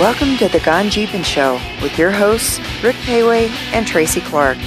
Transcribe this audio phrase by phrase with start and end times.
[0.00, 4.58] Welcome to the Gone Jeepin' Show with your hosts, Rick Pewe and Tracy Clark.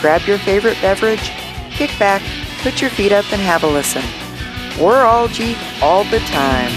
[0.00, 1.30] Grab your favorite beverage,
[1.70, 2.22] kick back,
[2.62, 4.02] put your feet up, and have a listen.
[4.82, 6.72] We're all Jeep all the time.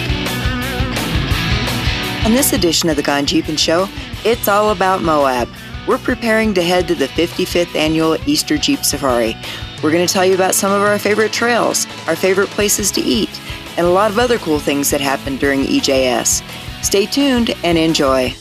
[2.26, 3.88] On this edition of the Gone Jeepin' Show,
[4.26, 5.48] it's all about Moab.
[5.88, 9.38] We're preparing to head to the 55th annual Easter Jeep Safari.
[9.82, 13.02] We're going to tell you about some of our favorite trails, our favorite places to
[13.02, 13.30] eat,
[13.78, 16.42] and a lot of other cool things that happened during EJS.
[16.82, 18.34] Stay tuned and enjoy.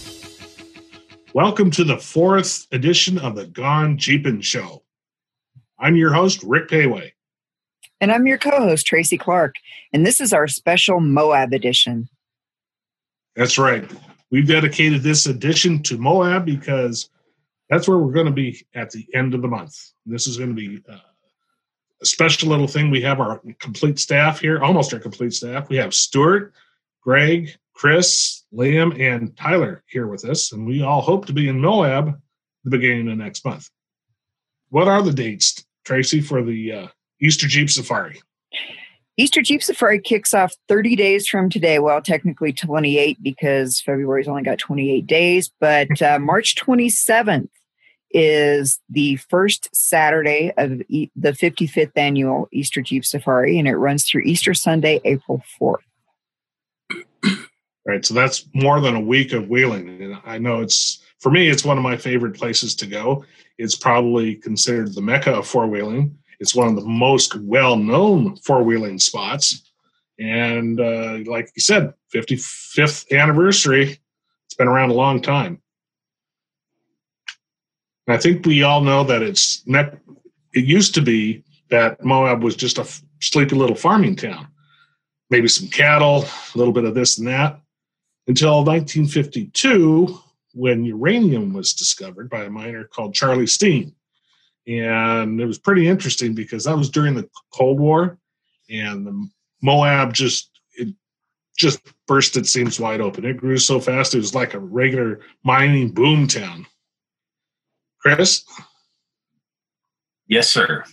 [1.35, 4.83] Welcome to the fourth edition of the Gone Jeepin' Show.
[5.79, 7.13] I'm your host, Rick Pewe.
[8.01, 9.55] And I'm your co host, Tracy Clark.
[9.93, 12.09] And this is our special Moab edition.
[13.35, 13.91] That's right.
[14.31, 17.11] We've dedicated this edition to Moab because
[17.69, 19.93] that's where we're going to be at the end of the month.
[20.05, 20.99] This is going to be uh,
[22.03, 22.91] a special little thing.
[22.91, 25.69] We have our complete staff here, almost our complete staff.
[25.69, 26.53] We have Stuart,
[27.03, 31.61] Greg, Chris, Liam, and Tyler here with us, and we all hope to be in
[31.61, 32.19] Moab
[32.65, 33.69] the beginning of next month.
[34.71, 36.87] What are the dates, Tracy, for the uh,
[37.21, 38.21] Easter Jeep Safari?
[39.19, 41.79] Easter Jeep Safari kicks off 30 days from today.
[41.79, 47.49] Well, technically 28 because February's only got 28 days, but uh, March 27th
[48.11, 54.07] is the first Saturday of e- the 55th annual Easter Jeep Safari, and it runs
[54.07, 55.86] through Easter Sunday, April 4th
[57.87, 58.05] right?
[58.05, 60.03] So that's more than a week of wheeling.
[60.03, 63.25] And I know it's, for me, it's one of my favorite places to go.
[63.59, 66.19] It's probably considered the mecca of four wheeling.
[66.41, 69.71] It's one of the most well known four wheeling spots.
[70.19, 73.99] And uh, like you said, 55th anniversary.
[74.47, 75.63] It's been around a long time.
[78.07, 82.57] And I think we all know that it's it used to be that Moab was
[82.57, 82.87] just a
[83.21, 84.49] sleepy little farming town.
[85.29, 87.61] Maybe some cattle, a little bit of this and that
[88.27, 90.21] until 1952
[90.53, 93.95] when uranium was discovered by a miner called Charlie Steen.
[94.67, 98.19] And it was pretty interesting because that was during the Cold War
[98.69, 99.29] and the
[99.63, 100.95] Moab just it
[101.57, 103.25] just burst its seams wide open.
[103.25, 106.67] It grew so fast it was like a regular mining boom town.
[108.01, 108.45] Chris?
[110.27, 110.85] Yes, sir.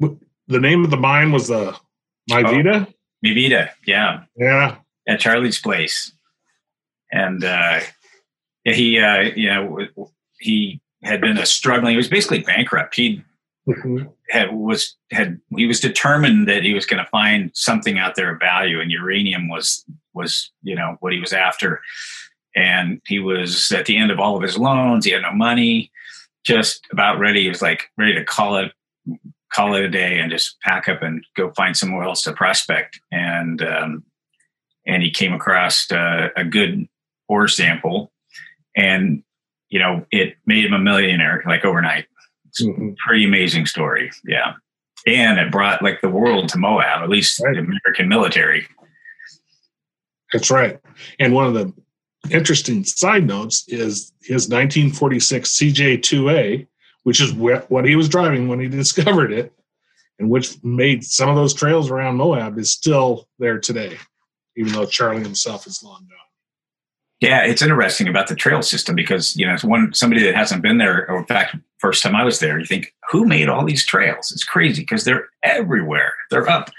[0.00, 1.76] The name of the mine was uh,
[2.28, 2.86] the My Vida?
[2.88, 4.24] Oh, Mi Vida, yeah.
[4.36, 4.76] Yeah
[5.06, 6.12] at Charlie's place,
[7.10, 7.80] and uh,
[8.64, 9.86] he, uh, you know,
[10.38, 11.92] he had been a struggling.
[11.92, 12.94] He was basically bankrupt.
[12.94, 13.22] He
[13.68, 14.06] mm-hmm.
[14.30, 18.32] had was had he was determined that he was going to find something out there
[18.32, 21.80] of value, and uranium was was you know what he was after.
[22.54, 25.06] And he was at the end of all of his loans.
[25.06, 25.90] He had no money,
[26.44, 27.44] just about ready.
[27.44, 28.72] He was like ready to call it
[29.52, 33.00] call it a day and just pack up and go find somewhere else to prospect.
[33.10, 34.04] And um,
[34.86, 36.88] and he came across uh, a good
[37.28, 38.12] ore sample,
[38.76, 39.22] and
[39.68, 42.06] you know it made him a millionaire like overnight.
[42.46, 42.88] It's mm-hmm.
[42.88, 44.54] a pretty amazing story, yeah.
[45.06, 47.54] And it brought like the world to Moab, at least right.
[47.54, 48.66] the American military.
[50.32, 50.78] That's right.
[51.18, 51.72] And one of the
[52.30, 56.66] interesting side notes is his 1946 CJ2A,
[57.02, 59.52] which is what he was driving when he discovered it,
[60.18, 63.98] and which made some of those trails around Moab, is still there today
[64.56, 66.18] even though Charlie himself is long gone.
[67.20, 70.60] Yeah, it's interesting about the trail system because you know, it's one somebody that hasn't
[70.60, 73.64] been there, or in fact, first time I was there, you think, who made all
[73.64, 74.32] these trails?
[74.32, 76.14] It's crazy because they're everywhere.
[76.30, 76.70] They're up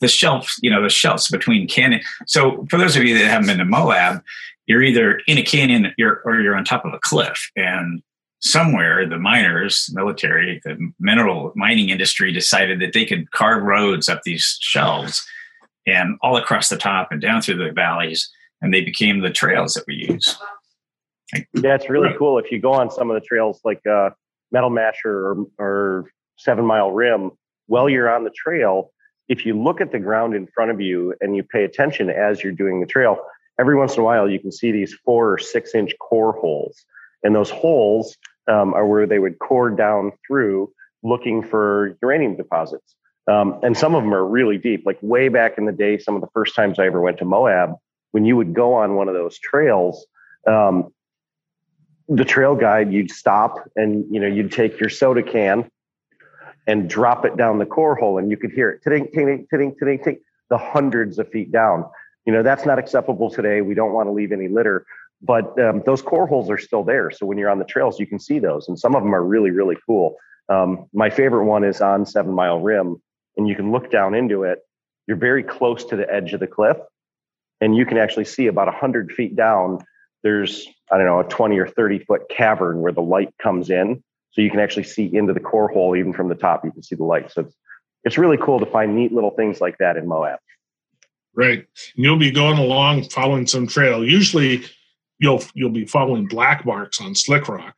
[0.00, 2.02] the shelves, you know, the shelves between canyon.
[2.26, 4.22] So for those of you that haven't been to Moab,
[4.66, 5.92] you're either in a canyon
[6.24, 8.00] or you're on top of a cliff, and
[8.40, 14.22] somewhere the miners, military, the mineral mining industry decided that they could carve roads up
[14.22, 15.26] these shelves
[15.86, 18.30] and all across the top and down through the valleys,
[18.60, 20.38] and they became the trails that we use.
[21.54, 22.38] Yeah, it's really cool.
[22.38, 24.10] If you go on some of the trails like uh,
[24.50, 27.30] Metal Masher or, or Seven Mile Rim,
[27.66, 28.90] while you're on the trail,
[29.28, 32.42] if you look at the ground in front of you and you pay attention as
[32.42, 33.18] you're doing the trail,
[33.60, 36.84] every once in a while you can see these four or six inch core holes.
[37.22, 38.16] And those holes
[38.48, 40.72] um, are where they would core down through
[41.02, 42.96] looking for uranium deposits.
[43.26, 44.84] Um, and some of them are really deep.
[44.86, 47.24] Like way back in the day, some of the first times I ever went to
[47.24, 47.74] Moab,
[48.12, 50.06] when you would go on one of those trails,
[50.46, 50.92] um,
[52.08, 55.70] the trail guide, you'd stop and you know you'd take your soda can
[56.66, 59.76] and drop it down the core hole, and you could hear it ting ting ting
[59.78, 60.18] ting ting
[60.48, 61.84] the hundreds of feet down.
[62.26, 63.60] You know that's not acceptable today.
[63.60, 64.84] We don't want to leave any litter,
[65.22, 67.12] but um, those core holes are still there.
[67.12, 69.22] So when you're on the trails, you can see those, and some of them are
[69.22, 70.16] really really cool.
[70.48, 73.00] Um, my favorite one is on Seven Mile Rim
[73.40, 74.58] and you can look down into it,
[75.06, 76.76] you're very close to the edge of the cliff.
[77.62, 79.78] and you can actually see about 100 feet down
[80.22, 84.02] there's i don't know a 20 or 30 foot cavern where the light comes in.
[84.32, 86.82] So you can actually see into the core hole even from the top you can
[86.82, 87.32] see the light.
[87.32, 87.56] So it's
[88.04, 90.38] it's really cool to find neat little things like that in moab.
[91.34, 91.66] Right.
[91.94, 94.04] You'll be going along following some trail.
[94.04, 94.64] Usually
[95.18, 97.74] you'll you'll be following black marks on slick rock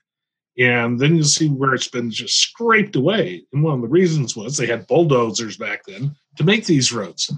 [0.58, 3.44] and then you'll see where it's been just scraped away.
[3.52, 7.32] And one of the reasons was they had bulldozers back then to make these roads.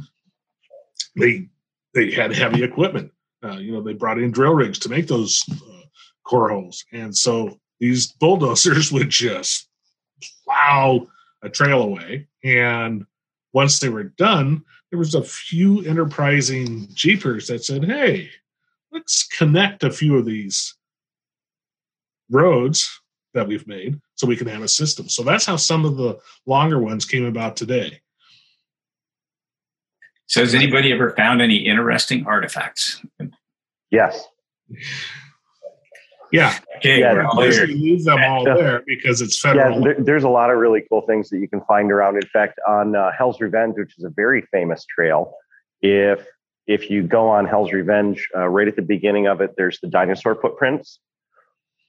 [1.17, 1.49] They
[1.95, 3.13] they had heavy equipment.
[3.43, 5.83] Uh, you know, they brought in drill rigs to make those uh,
[6.25, 9.69] core holes, and so these bulldozers would just
[10.45, 11.07] plow
[11.43, 12.27] a trail away.
[12.43, 13.07] And
[13.53, 18.31] once they were done, there was a few enterprising jeepers that said, "Hey,
[18.91, 20.75] let's connect a few of these
[22.29, 23.01] roads
[23.35, 26.19] that we've made so we can have a system." So that's how some of the
[26.47, 28.01] longer ones came about today.
[30.27, 33.03] So, has anybody ever found any interesting artifacts?
[33.91, 34.25] Yes.
[36.33, 36.59] Yeah.
[36.79, 37.01] Okay.
[37.01, 37.67] Yeah, we're all There's- here.
[37.69, 39.79] we leave them all there because it's federal.
[39.79, 42.17] Yeah, there, there's a lot of really cool things that you can find around.
[42.17, 45.35] In fact, on uh, Hell's Revenge, which is a very famous trail,
[45.83, 46.27] if
[46.67, 49.87] if you go on Hell's Revenge, uh, right at the beginning of it, there's the
[49.89, 50.99] dinosaur footprints,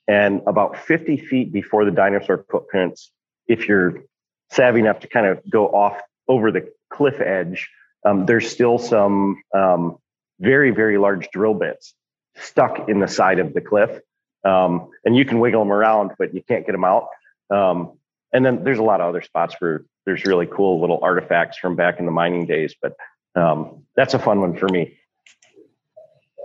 [0.07, 3.11] and about 50 feet before the dinosaur footprints,
[3.47, 4.03] if you're
[4.51, 7.69] savvy enough to kind of go off over the cliff edge,
[8.05, 9.97] um, there's still some um,
[10.39, 11.95] very very large drill bits
[12.35, 13.99] stuck in the side of the cliff
[14.45, 17.07] um, and you can wiggle them around, but you can't get them out.
[17.49, 17.97] Um,
[18.31, 21.75] and then there's a lot of other spots where there's really cool little artifacts from
[21.75, 22.95] back in the mining days, but
[23.35, 24.97] um, that's a fun one for me.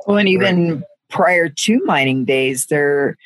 [0.07, 3.19] Well, and even prior to mining days, there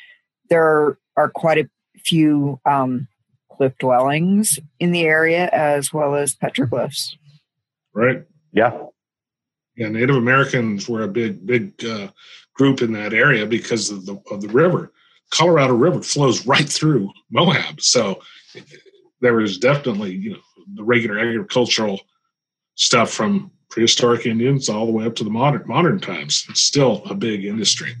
[0.49, 3.07] there are quite a few um,
[3.51, 7.15] cliff dwellings in the area, as well as petroglyphs.
[7.93, 8.23] right?
[8.51, 8.77] Yeah,
[9.75, 12.07] Yeah, Native Americans were a big, big uh,
[12.53, 14.91] group in that area because of the of the river.
[15.31, 18.21] Colorado River flows right through Moab, so
[19.21, 20.39] there was definitely you know
[20.75, 21.99] the regular agricultural
[22.75, 26.45] stuff from prehistoric Indians all the way up to the modern modern times.
[26.49, 27.93] It's still a big industry,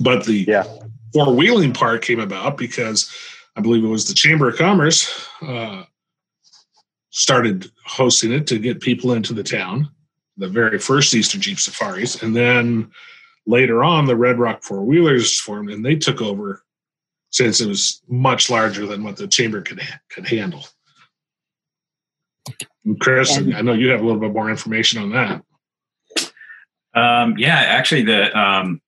[0.00, 0.64] but the yeah,
[1.12, 3.12] four wheeling part came about because
[3.56, 5.84] I believe it was the Chamber of Commerce uh,
[7.10, 9.90] started hosting it to get people into the town,
[10.36, 12.90] the very first Easter Jeep safaris, and then
[13.46, 16.62] later on the Red Rock four wheelers formed, and they took over
[17.30, 19.80] since it was much larger than what the chamber could
[20.10, 20.64] could handle.
[22.84, 25.42] And Chris, And- I know you have a little bit more information on that.
[26.92, 28.80] Um, yeah, actually, the um,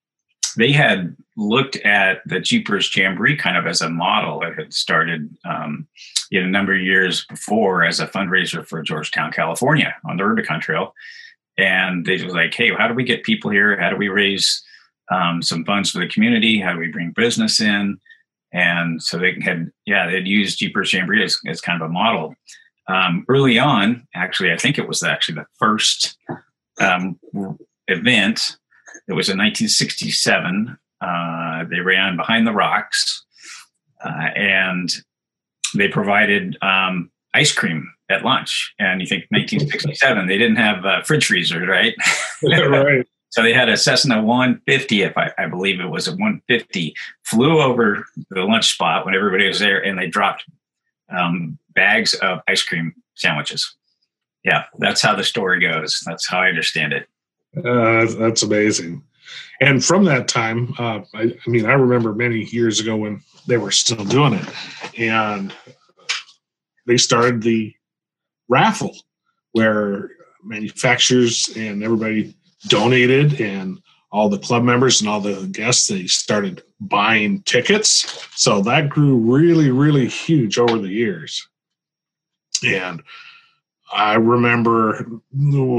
[0.56, 5.34] they had looked at the Jeepers Jamboree kind of as a model that had started
[5.44, 5.86] um,
[6.30, 10.60] in a number of years before as a fundraiser for Georgetown, California, on the Rubicon
[10.60, 10.94] Trail,
[11.58, 13.78] and they was like, "Hey, how do we get people here?
[13.78, 14.62] How do we raise
[15.10, 16.60] um, some funds for the community?
[16.60, 17.98] How do we bring business in?"
[18.52, 22.34] And so they had, yeah, they'd used Jeepers Jamboree as, as kind of a model.
[22.88, 26.18] Um, early on, actually, I think it was actually the first
[26.80, 27.18] um,
[27.88, 28.58] event.
[29.08, 30.78] It was in 1967.
[31.00, 33.24] Uh, they ran behind the rocks,
[34.04, 34.90] uh, and
[35.74, 38.74] they provided um, ice cream at lunch.
[38.78, 41.94] And you think 1967, they didn't have uh, fridge freezers, right?
[42.42, 43.06] right.
[43.30, 46.94] So they had a Cessna 150, if I, I believe it was a 150,
[47.24, 50.44] flew over the lunch spot when everybody was there, and they dropped
[51.08, 53.74] um, bags of ice cream sandwiches.
[54.44, 56.02] Yeah, that's how the story goes.
[56.04, 57.08] That's how I understand it.
[57.56, 59.02] Uh, that's amazing.
[59.60, 63.58] And from that time, uh, I, I mean, I remember many years ago when they
[63.58, 64.48] were still doing it,
[64.98, 65.54] and
[66.86, 67.74] they started the
[68.48, 68.96] raffle
[69.52, 70.10] where
[70.42, 72.34] manufacturers and everybody
[72.68, 73.80] donated, and
[74.10, 78.28] all the club members and all the guests they started buying tickets.
[78.34, 81.48] So that grew really, really huge over the years.
[82.64, 83.02] And
[83.92, 85.06] I remember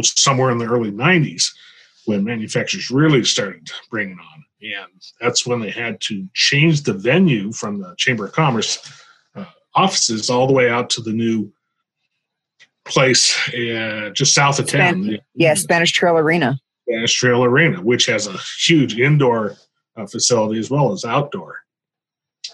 [0.03, 1.51] somewhere in the early 90s
[2.05, 4.46] when manufacturers really started bringing on.
[4.62, 8.79] And that's when they had to change the venue from the Chamber of Commerce
[9.36, 11.51] uh, offices all the way out to the new
[12.86, 15.03] place uh, just south of town.
[15.03, 16.60] Span- yeah, Spanish Trail Arena.
[16.88, 19.55] Spanish Trail Arena, which has a huge indoor
[19.98, 21.60] uh, facility as well as outdoor.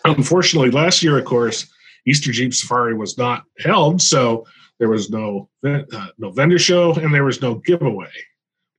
[0.06, 1.68] Unfortunately, last year, of course,
[2.06, 4.46] Easter Jeep Safari was not held, so
[4.80, 8.12] there was no uh, no vendor show and there was no giveaway.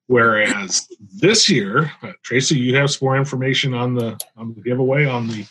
[0.06, 0.88] Whereas
[1.18, 5.28] this year, uh, Tracy, you have some more information on the on the giveaway on
[5.28, 5.46] the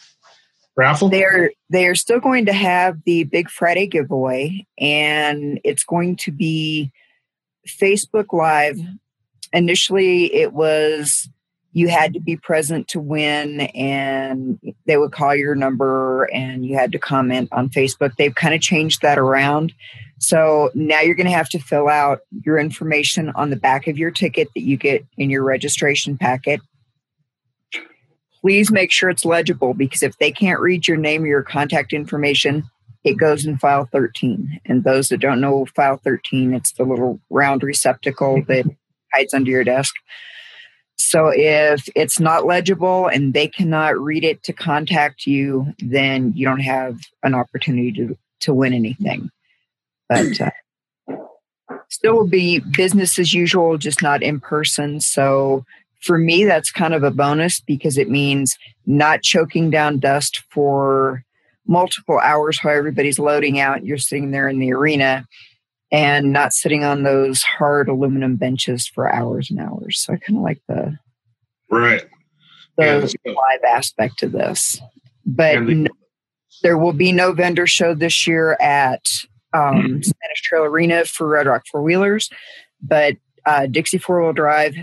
[0.75, 1.09] raffle.
[1.09, 6.31] They're they are still going to have the Big Friday giveaway, and it's going to
[6.31, 6.91] be
[7.67, 8.79] Facebook Live
[9.53, 11.29] initially it was
[11.71, 16.75] you had to be present to win and they would call your number and you
[16.75, 18.15] had to comment on Facebook.
[18.17, 19.73] They've kind of changed that around.
[20.17, 23.97] So now you're going to have to fill out your information on the back of
[23.97, 26.59] your ticket that you get in your registration packet.
[28.41, 31.93] Please make sure it's legible because if they can't read your name or your contact
[31.93, 32.63] information,
[33.03, 34.59] it goes in file 13.
[34.65, 38.65] And those that don't know file 13, it's the little round receptacle that
[39.13, 39.93] hides under your desk.
[41.01, 46.45] So if it's not legible and they cannot read it to contact you, then you
[46.45, 49.31] don't have an opportunity to, to win anything.
[50.09, 50.51] But uh,
[51.87, 54.99] still will be business as usual, just not in person.
[54.99, 55.63] So
[56.01, 61.23] for me, that's kind of a bonus because it means not choking down dust for
[61.65, 63.85] multiple hours while everybody's loading out.
[63.85, 65.25] You're sitting there in the arena
[65.91, 69.99] and not sitting on those hard aluminum benches for hours and hours.
[69.99, 70.97] So I kind of like the
[71.69, 72.03] right
[72.77, 74.79] the yeah, live aspect of this.
[75.25, 75.89] But the, no,
[76.63, 79.05] there will be no vendor show this year at
[79.53, 80.03] um.
[80.03, 82.29] Spanish Trail Arena for Red Rock four wheelers,
[82.81, 83.15] but
[83.45, 84.75] uh, Dixie four wheel drive.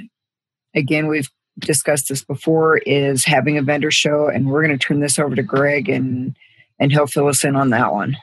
[0.74, 2.78] Again, we've discussed this before.
[2.78, 6.36] Is having a vendor show, and we're going to turn this over to Greg, and
[6.78, 8.16] and he'll fill us in on that one.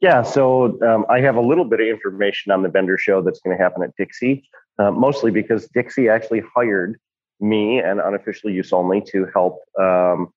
[0.00, 3.40] Yeah, so um, I have a little bit of information on the vendor show that's
[3.40, 4.48] going to happen at Dixie,
[4.78, 6.98] uh, mostly because Dixie actually hired
[7.40, 10.32] me and unofficial use only to help um,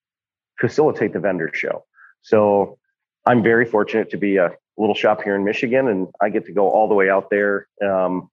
[0.60, 1.84] facilitate the vendor show.
[2.22, 2.78] So
[3.26, 6.54] I'm very fortunate to be a little shop here in Michigan, and I get to
[6.54, 8.30] go all the way out there um,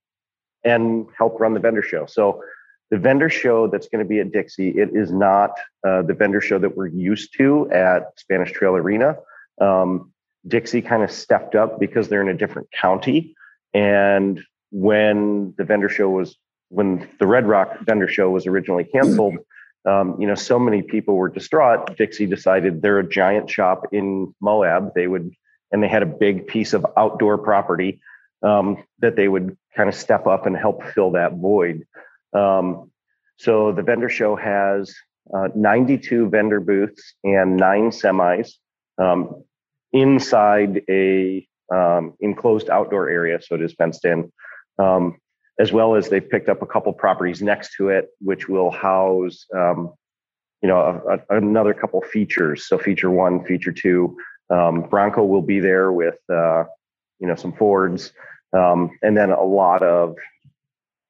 [0.65, 2.07] and help run the vendor show.
[2.07, 2.43] So
[2.91, 5.51] the vendor show that's going to be at Dixie, it is not
[5.87, 9.17] uh, the vendor show that we're used to at Spanish Trail Arena.
[9.61, 10.13] Um,
[10.47, 13.35] Dixie kind of stepped up because they're in a different county.
[13.75, 16.37] And when the vendor show was,
[16.69, 19.37] when the Red Rock vendor show was originally canceled,
[19.87, 21.97] um, you know, so many people were distraught.
[21.97, 24.93] Dixie decided they're a giant shop in Moab.
[24.95, 25.33] They would,
[25.71, 28.01] and they had a big piece of outdoor property
[28.43, 31.87] um, that they would kind of step up and help fill that void.
[32.33, 32.91] Um,
[33.39, 34.95] so the vendor show has
[35.35, 38.53] uh, 92 vendor booths and nine semis.
[38.99, 39.45] Um,
[40.01, 44.33] inside a um, enclosed outdoor area, so it is fenced in,
[44.79, 45.05] um,
[45.59, 49.47] as well as they've picked up a couple properties next to it, which will house,
[49.55, 49.93] um,
[50.63, 52.67] you know, a, a, another couple features.
[52.69, 54.17] So feature one, feature two,
[54.51, 56.65] um, Bronco will be there with, uh,
[57.21, 58.13] you know, some Fords,
[58.53, 60.17] um, and then a lot of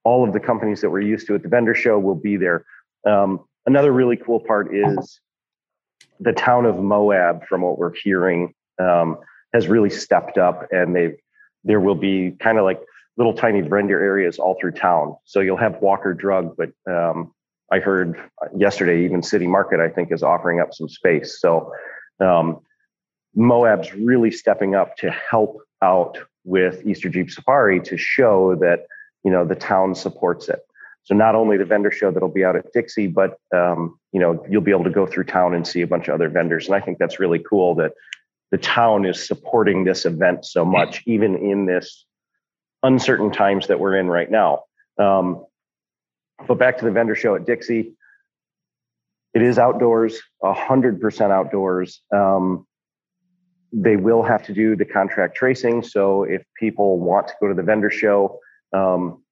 [0.05, 2.65] all of the companies that we're used to at the vendor show will be there.
[3.05, 5.21] Um, another really cool part is
[6.21, 9.19] the town of Moab, from what we're hearing, um,
[9.53, 11.17] has really stepped up, and they
[11.65, 12.81] there will be kind of like
[13.17, 15.17] little tiny vendor areas all through town.
[15.25, 17.33] So you'll have Walker Drug, but um,
[17.73, 18.21] I heard
[18.57, 21.41] yesterday even City Market I think is offering up some space.
[21.41, 21.73] So
[22.21, 22.61] um,
[23.35, 28.87] Moab's really stepping up to help out with Easter Jeep Safari to show that
[29.25, 30.61] you know the town supports it.
[31.03, 34.45] So not only the vendor show that'll be out at Dixie, but um, you know
[34.49, 36.75] you'll be able to go through town and see a bunch of other vendors, and
[36.75, 37.93] I think that's really cool that
[38.51, 42.07] the town is supporting this event so much, even in this
[42.83, 44.65] uncertain times that we're in right now.
[44.99, 45.45] Um,
[46.47, 47.95] but back to the vendor show at Dixie,
[49.35, 52.01] it is outdoors, hundred percent outdoors.
[52.15, 52.67] Um,
[53.73, 55.83] they will have to do the contract tracing.
[55.83, 58.41] So if people want to go to the vendor show,
[58.73, 59.23] um,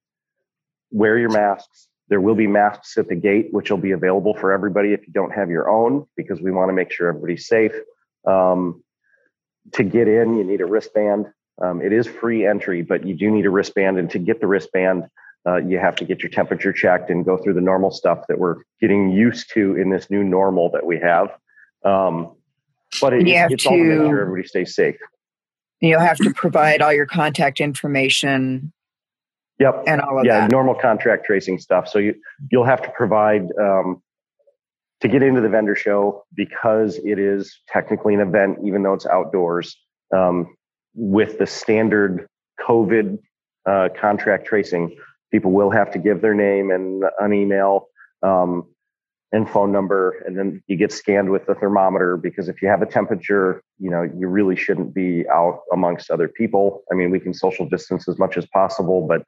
[0.90, 1.88] wear your masks.
[2.09, 5.12] There will be masks at the gate, which will be available for everybody if you
[5.14, 7.73] don't have your own, because we want to make sure everybody's safe.
[8.26, 8.83] Um,
[9.73, 11.26] to get in, you need a wristband.
[11.62, 13.99] Um, it is free entry, but you do need a wristband.
[13.99, 15.04] And to get the wristband,
[15.47, 18.38] uh, you have to get your temperature checked and go through the normal stuff that
[18.38, 21.28] we're getting used to in this new normal that we have.
[21.85, 22.33] Um,
[23.00, 24.97] but it, it's to, all to make sure everybody stays safe.
[25.80, 28.73] You'll have to provide all your contact information.
[29.59, 29.85] Yep.
[29.87, 30.28] And all of that.
[30.28, 30.50] yeah, that.
[30.50, 31.88] normal contract tracing stuff.
[31.88, 32.14] So you
[32.50, 34.02] you'll have to provide um,
[35.00, 39.06] to get into the vendor show because it is technically an event, even though it's
[39.06, 39.76] outdoors,
[40.14, 40.54] um,
[40.94, 42.26] with the standard
[42.60, 43.18] COVID
[43.66, 44.96] uh, contract tracing,
[45.30, 47.88] people will have to give their name and an email
[48.22, 48.64] um,
[49.32, 52.82] and phone number, and then you get scanned with the thermometer because if you have
[52.82, 56.84] a temperature, you know you really shouldn't be out amongst other people.
[56.90, 59.22] I mean, we can social distance as much as possible, but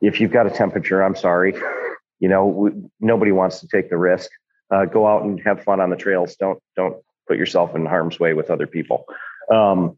[0.00, 1.54] if you've got a temperature, I'm sorry,
[2.18, 4.28] you know we, nobody wants to take the risk
[4.70, 6.36] uh, go out and have fun on the trails.
[6.36, 6.96] Don't don't
[7.26, 9.04] put yourself in harm's way with other people.
[9.52, 9.96] Um,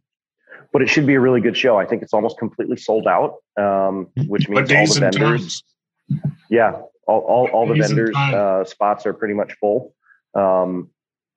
[0.72, 1.78] but it should be a really good show.
[1.78, 5.64] I think it's almost completely sold out, um, which means all the vendors.
[6.48, 9.94] Yeah, all, all, all the vendors uh, spots are pretty much full.
[10.34, 10.90] Um,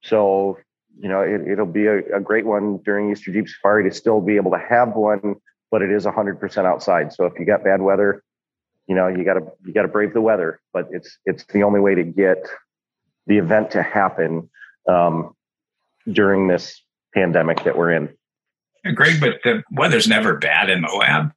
[0.03, 0.57] so
[0.99, 4.21] you know it, will be a, a, great one during Easter Jeep Safari to still
[4.21, 5.35] be able to have one,
[5.71, 7.11] but it is 100% outside.
[7.13, 8.23] So if you got bad weather,
[8.87, 10.61] you know you got to you got to brave the weather.
[10.73, 12.45] But it's it's the only way to get
[13.27, 14.49] the event to happen
[14.89, 15.35] um,
[16.11, 16.81] during this
[17.13, 18.09] pandemic that we're in.
[18.95, 21.31] Greg, but the weather's never bad in Moab.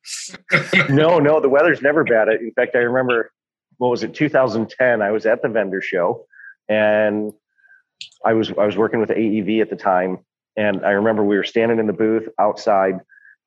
[0.90, 2.28] no, no, the weather's never bad.
[2.28, 3.31] In fact, I remember
[3.78, 5.02] what was it, 2010?
[5.02, 6.26] I was at the vendor show,
[6.69, 7.33] and
[8.25, 10.19] I was I was working with AEV at the time,
[10.57, 13.00] and I remember we were standing in the booth outside,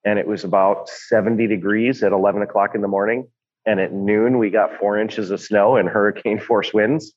[0.06, 3.28] and it was about 70 degrees at 11 o'clock in the morning,
[3.66, 7.14] and at noon we got four inches of snow and hurricane force winds,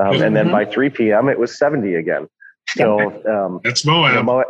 [0.00, 0.52] um, and then mm-hmm.
[0.52, 1.28] by 3 p.m.
[1.28, 2.28] it was 70 again.
[2.70, 4.10] So um, it's Moab.
[4.10, 4.46] You know, Moab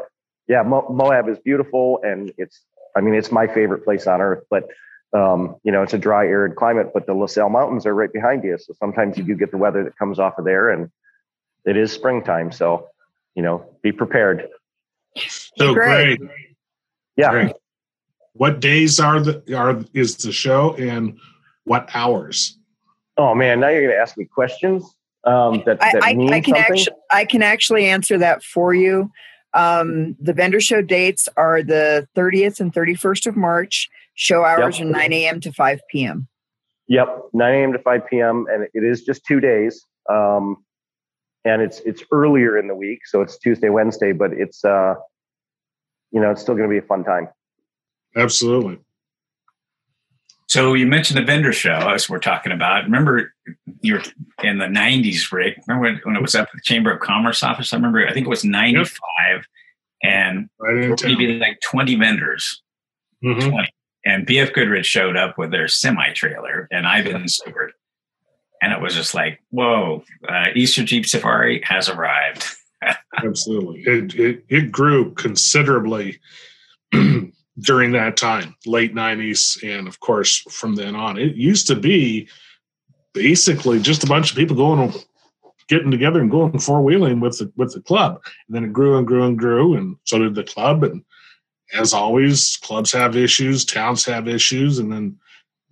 [0.50, 2.60] yeah, Mo- Moab is beautiful, and it's
[2.96, 4.42] I mean it's my favorite place on earth.
[4.50, 4.68] But
[5.12, 8.12] um, you know, it's a dry, arid climate, but the La Sal Mountains are right
[8.12, 10.90] behind you, so sometimes you do get the weather that comes off of there, and
[11.64, 12.50] it is springtime.
[12.50, 12.88] So
[13.36, 14.48] you know, be prepared.
[15.56, 16.20] So great.
[17.16, 17.30] Yeah.
[17.30, 17.52] Great.
[18.32, 21.16] What days are the are is the show and
[21.62, 22.58] what hours?
[23.16, 24.96] Oh man, now you're going to ask me questions.
[25.24, 29.10] Um, that, that I, I, I can actually I can actually answer that for you.
[29.52, 33.88] Um, the vendor show dates are the 30th and 31st of March.
[34.14, 34.88] Show hours yep.
[34.88, 35.40] are 9 a.m.
[35.40, 36.28] to 5 p.m.
[36.88, 37.72] Yep, 9 a.m.
[37.72, 38.46] to 5 p.m.
[38.50, 39.86] And it is just two days.
[40.08, 40.64] Um,
[41.44, 44.94] and it's it's earlier in the week, so it's Tuesday, Wednesday, but it's uh,
[46.10, 47.28] you know, it's still going to be a fun time.
[48.16, 48.78] Absolutely.
[50.50, 52.82] So you mentioned the vendor show as we're talking about.
[52.82, 53.32] Remember,
[53.82, 54.02] you were
[54.42, 55.60] in the '90s, Rick.
[55.68, 57.72] Remember when, it was up at the Chamber of Commerce office?
[57.72, 58.04] I remember.
[58.04, 58.90] I think it was '95,
[59.32, 59.44] yep.
[60.02, 62.62] and right maybe like 20 vendors.
[63.24, 63.48] Mm-hmm.
[63.48, 63.68] 20.
[64.04, 67.72] And BF Goodrich showed up with their semi trailer, and Ivan Stewart.
[68.60, 72.44] And it was just like, whoa, uh, Easter Jeep Safari has arrived.
[73.24, 73.82] Absolutely.
[73.82, 76.18] It, it, it grew considerably
[77.58, 81.18] during that time, late 90s, and of course from then on.
[81.18, 82.28] It used to be
[83.12, 84.92] basically just a bunch of people going
[85.68, 88.20] getting together and going four wheeling with the with the club.
[88.48, 90.84] And then it grew and grew and grew, and so did the club.
[90.84, 91.04] And
[91.72, 95.16] as always, clubs have issues, towns have issues, and then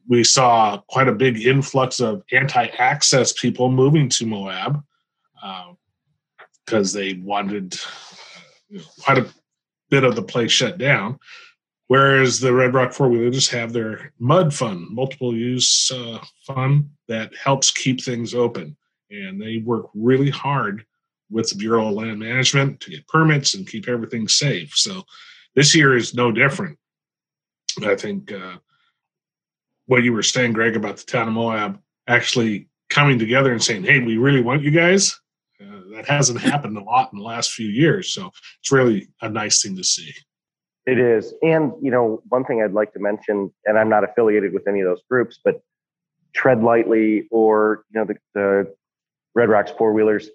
[0.08, 4.82] we saw quite a big influx of anti-access people moving to Moab
[6.64, 7.78] because uh, they wanted
[9.00, 9.28] quite a
[9.90, 11.18] bit of the place shut down.
[11.88, 17.34] Whereas the Red Rock four wheelers have their mud fund, multiple use uh, fund that
[17.34, 18.76] helps keep things open.
[19.10, 20.84] And they work really hard
[21.30, 24.74] with the Bureau of Land Management to get permits and keep everything safe.
[24.74, 25.02] So
[25.54, 26.78] this year is no different.
[27.82, 28.58] I think uh,
[29.86, 33.84] what you were saying, Greg, about the town of Moab actually coming together and saying,
[33.84, 35.18] hey, we really want you guys.
[35.60, 38.12] Uh, that hasn't happened a lot in the last few years.
[38.12, 40.12] So it's really a nice thing to see.
[40.88, 41.34] It is.
[41.42, 44.80] And, you know, one thing I'd like to mention, and I'm not affiliated with any
[44.80, 45.60] of those groups, but
[46.32, 48.74] Tread Lightly or, you know, the, the
[49.34, 50.30] Red Rocks four wheelers,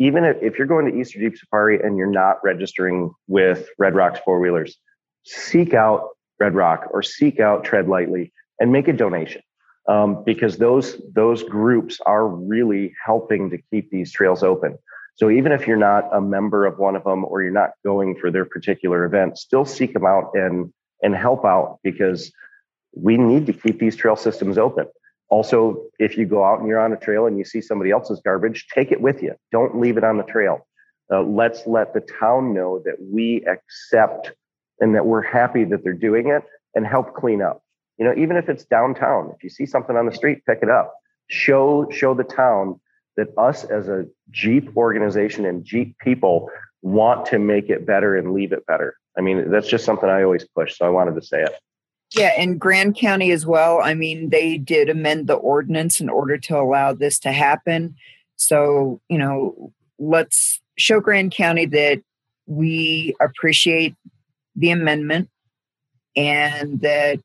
[0.00, 3.94] even if, if you're going to Easter Jeep Safari and you're not registering with Red
[3.94, 4.76] Rocks four wheelers,
[5.22, 6.08] seek out
[6.40, 9.42] Red Rock or seek out Tread Lightly and make a donation.
[9.86, 14.76] Um, because those those groups are really helping to keep these trails open.
[15.16, 18.16] So even if you're not a member of one of them or you're not going
[18.16, 20.72] for their particular event, still seek them out and
[21.02, 22.32] and help out because
[22.96, 24.86] we need to keep these trail systems open.
[25.28, 28.20] Also, if you go out and you're on a trail and you see somebody else's
[28.24, 29.34] garbage, take it with you.
[29.52, 30.66] Don't leave it on the trail.
[31.12, 34.32] Uh, let's let the town know that we accept
[34.80, 36.42] and that we're happy that they're doing it
[36.74, 37.62] and help clean up.
[37.98, 40.70] You know, even if it's downtown, if you see something on the street, pick it
[40.70, 40.94] up.
[41.28, 42.80] Show show the town
[43.16, 46.50] that us as a Jeep organization and Jeep people
[46.82, 48.96] want to make it better and leave it better.
[49.16, 50.76] I mean, that's just something I always push.
[50.76, 51.54] So I wanted to say it.
[52.16, 53.80] Yeah, and Grand County as well.
[53.82, 57.96] I mean, they did amend the ordinance in order to allow this to happen.
[58.36, 62.02] So, you know, let's show Grand County that
[62.46, 63.94] we appreciate
[64.54, 65.28] the amendment
[66.14, 67.18] and that,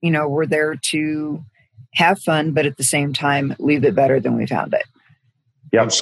[0.00, 1.44] you know, we're there to
[1.94, 4.84] have fun, but at the same time, leave it better than we found it.
[5.72, 5.92] Yep.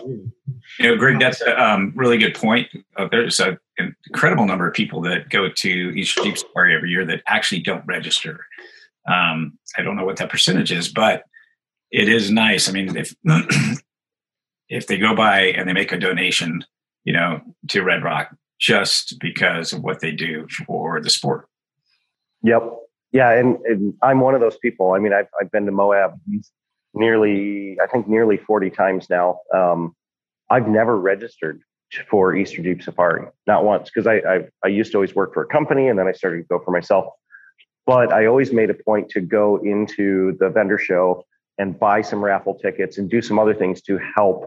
[0.79, 2.69] You know, Greg, that's a um, really good point.
[2.97, 3.59] Uh, there's an
[4.07, 7.85] incredible number of people that go to Easter Jeep Safari every year that actually don't
[7.87, 8.47] register.
[9.09, 11.25] Um, I don't know what that percentage is, but
[11.91, 12.69] it is nice.
[12.69, 13.15] I mean, if
[14.69, 16.65] if they go by and they make a donation,
[17.05, 21.49] you know, to Red Rock just because of what they do for the sport.
[22.43, 22.63] Yep.
[23.13, 24.93] Yeah, and, and I'm one of those people.
[24.93, 26.19] I mean, I've I've been to Moab
[26.95, 29.41] nearly, I think, nearly 40 times now.
[29.53, 29.95] Um,
[30.51, 31.63] I've never registered
[32.09, 35.43] for Easter Jeep Safari, not once, because I, I I used to always work for
[35.43, 37.07] a company, and then I started to go for myself.
[37.87, 41.25] But I always made a point to go into the vendor show
[41.59, 44.47] and buy some raffle tickets and do some other things to help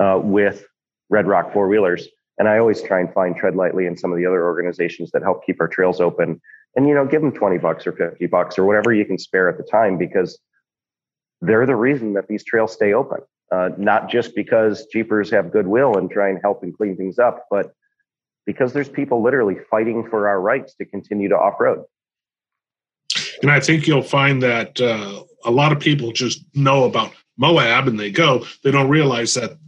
[0.00, 0.66] uh, with
[1.08, 2.08] Red Rock four wheelers.
[2.38, 5.22] And I always try and find Tread Lightly and some of the other organizations that
[5.22, 6.40] help keep our trails open.
[6.74, 9.48] And you know, give them twenty bucks or fifty bucks or whatever you can spare
[9.48, 10.38] at the time because
[11.42, 13.18] they're the reason that these trails stay open.
[13.50, 17.44] Uh, not just because Jeepers have goodwill and try and help and clean things up,
[17.50, 17.74] but
[18.46, 21.84] because there's people literally fighting for our rights to continue to off road.
[23.42, 27.88] And I think you'll find that uh, a lot of people just know about Moab
[27.88, 29.58] and they go, they don't realize that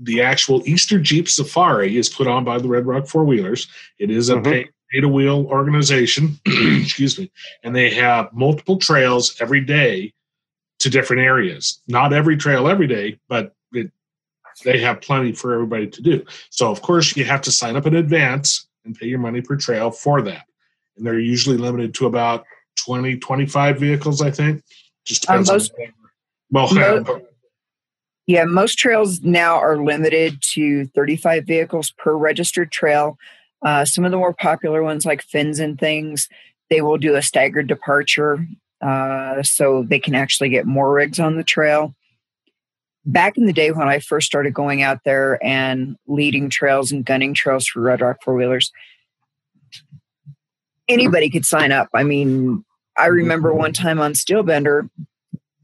[0.00, 3.68] the actual Easter Jeep Safari is put on by the Red Rock Four Wheelers.
[3.98, 4.44] It is a mm-hmm.
[4.44, 7.30] pay, pay to wheel organization, excuse me,
[7.62, 10.14] and they have multiple trails every day
[10.80, 11.80] to different areas.
[11.88, 13.90] Not every trail every day, but it,
[14.64, 16.24] they have plenty for everybody to do.
[16.50, 19.56] So, of course, you have to sign up in advance and pay your money per
[19.56, 20.46] trail for that.
[20.96, 22.44] And they're usually limited to about
[22.76, 24.62] 20, 25 vehicles, I think.
[25.04, 25.92] Just depends um, most, on
[26.50, 27.22] well, most,
[28.26, 33.18] yeah, most trails now are limited to 35 vehicles per registered trail.
[33.64, 36.28] Uh, some of the more popular ones, like fins and things,
[36.70, 38.46] they will do a staggered departure
[38.80, 41.94] uh, so they can actually get more rigs on the trail.
[43.06, 47.04] Back in the day when I first started going out there and leading trails and
[47.04, 48.72] gunning trails for Red Rock four wheelers,
[50.88, 51.88] anybody could sign up.
[51.94, 52.64] I mean,
[52.96, 54.88] I remember one time on Steelbender,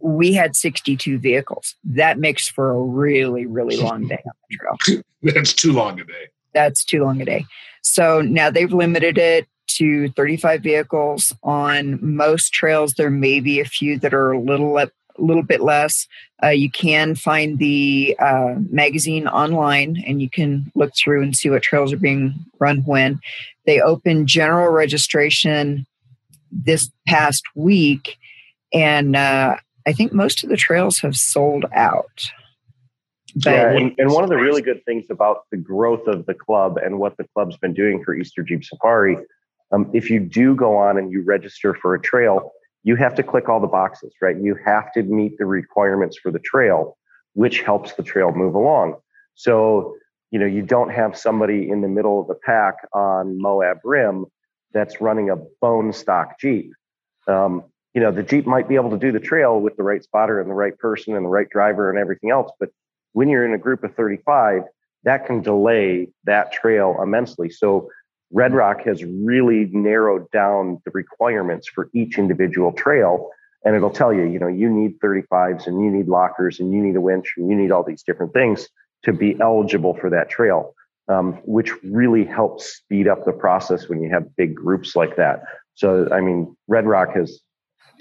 [0.01, 1.77] we had 62 vehicles.
[1.85, 5.05] That makes for a really, really long day on the trail.
[5.23, 6.29] That's too long a day.
[6.53, 7.45] That's too long a day.
[7.83, 12.95] So now they've limited it to 35 vehicles on most trails.
[12.95, 16.07] There may be a few that are a little a little bit less.
[16.43, 21.51] Uh, you can find the uh, magazine online and you can look through and see
[21.51, 23.21] what trails are being run when.
[23.67, 25.87] They open general registration
[26.51, 28.17] this past week,
[28.73, 29.57] and uh,
[29.87, 32.31] I think most of the trails have sold out.
[33.37, 36.35] But yeah, and, and, one of the really good things about the growth of the
[36.35, 39.17] club and what the club's been doing for Easter Jeep Safari,
[39.73, 42.53] um, if you do go on and you register for a trail,
[42.83, 44.37] you have to click all the boxes, right?
[44.41, 46.97] You have to meet the requirements for the trail,
[47.35, 48.97] which helps the trail move along.
[49.35, 49.97] So,
[50.31, 54.27] you know, you don't have somebody in the middle of the pack on Moab Rim
[54.73, 56.73] that's running a bone stock Jeep.
[57.29, 60.03] Um, you know, the Jeep might be able to do the trail with the right
[60.03, 62.51] spotter and the right person and the right driver and everything else.
[62.59, 62.71] But
[63.13, 64.63] when you're in a group of 35,
[65.05, 67.51] that can delay that trail immensely.
[67.51, 67.89] So
[68.33, 73.31] Red Rock has really narrowed down the requirements for each individual trail.
[73.65, 76.81] And it'll tell you, you know, you need 35s and you need lockers and you
[76.81, 78.69] need a winch and you need all these different things
[79.05, 80.75] to be eligible for that trail
[81.11, 85.43] um, which really helps speed up the process when you have big groups like that.
[85.75, 87.41] So, I mean, Red Rock has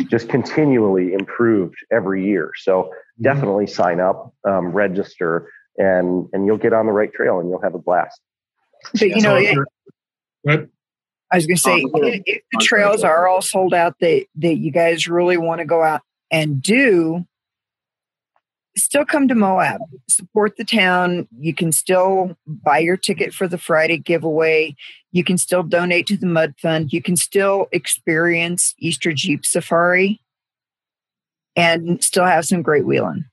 [0.09, 2.51] just continually improved every year.
[2.55, 3.23] So, mm-hmm.
[3.23, 7.61] definitely sign up, um, register, and and you'll get on the right trail and you'll
[7.61, 8.21] have a blast.
[8.93, 9.57] But you know, it,
[10.47, 14.55] I was going to say, if, if the trails are all sold out that that
[14.55, 17.25] you guys really want to go out and do,
[18.75, 21.27] still come to Moab, support the town.
[21.37, 24.75] You can still buy your ticket for the Friday giveaway.
[25.11, 26.91] You can still donate to the Mud Fund.
[26.91, 30.21] You can still experience Easter Jeep Safari
[31.55, 33.25] and still have some great wheeling.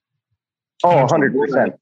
[0.84, 1.78] Oh, 100%.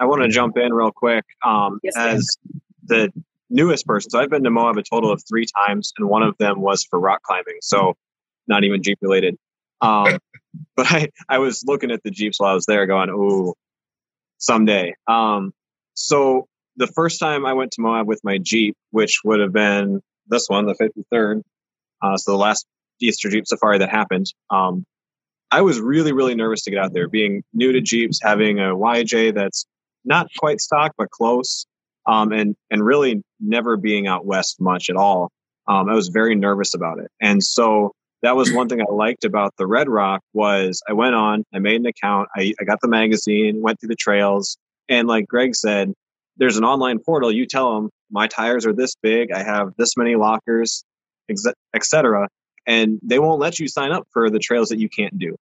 [0.00, 1.24] I want to jump in real quick.
[1.44, 2.36] Um, yes, as
[2.84, 3.12] the
[3.54, 6.36] newest person, so I've been to Moab a total of three times, and one of
[6.38, 7.58] them was for rock climbing.
[7.62, 7.94] So,
[8.46, 9.36] not even Jeep related.
[9.80, 10.18] Um,
[10.76, 13.54] but I, I was looking at the Jeeps while I was there going, oh,
[14.38, 14.94] someday.
[15.06, 15.52] Um,
[15.94, 20.00] so the first time I went to Moab with my Jeep, which would have been
[20.26, 21.42] this one, the 53rd,
[22.02, 22.66] uh, so the last
[23.00, 24.84] Easter Jeep safari that happened, um,
[25.50, 27.08] I was really, really nervous to get out there.
[27.08, 29.66] Being new to Jeeps, having a YJ that's
[30.04, 31.66] not quite stock, but close,
[32.06, 35.30] um, and, and really never being out west much at all.
[35.66, 37.10] Um, I was very nervous about it.
[37.20, 41.14] And so that was one thing I liked about the Red Rock was I went
[41.14, 44.56] on, I made an account, I, I got the magazine, went through the trails,
[44.88, 45.92] and like Greg said,
[46.36, 47.30] there's an online portal.
[47.30, 50.84] You tell them my tires are this big, I have this many lockers,
[51.74, 52.28] etc.,
[52.66, 55.36] and they won't let you sign up for the trails that you can't do.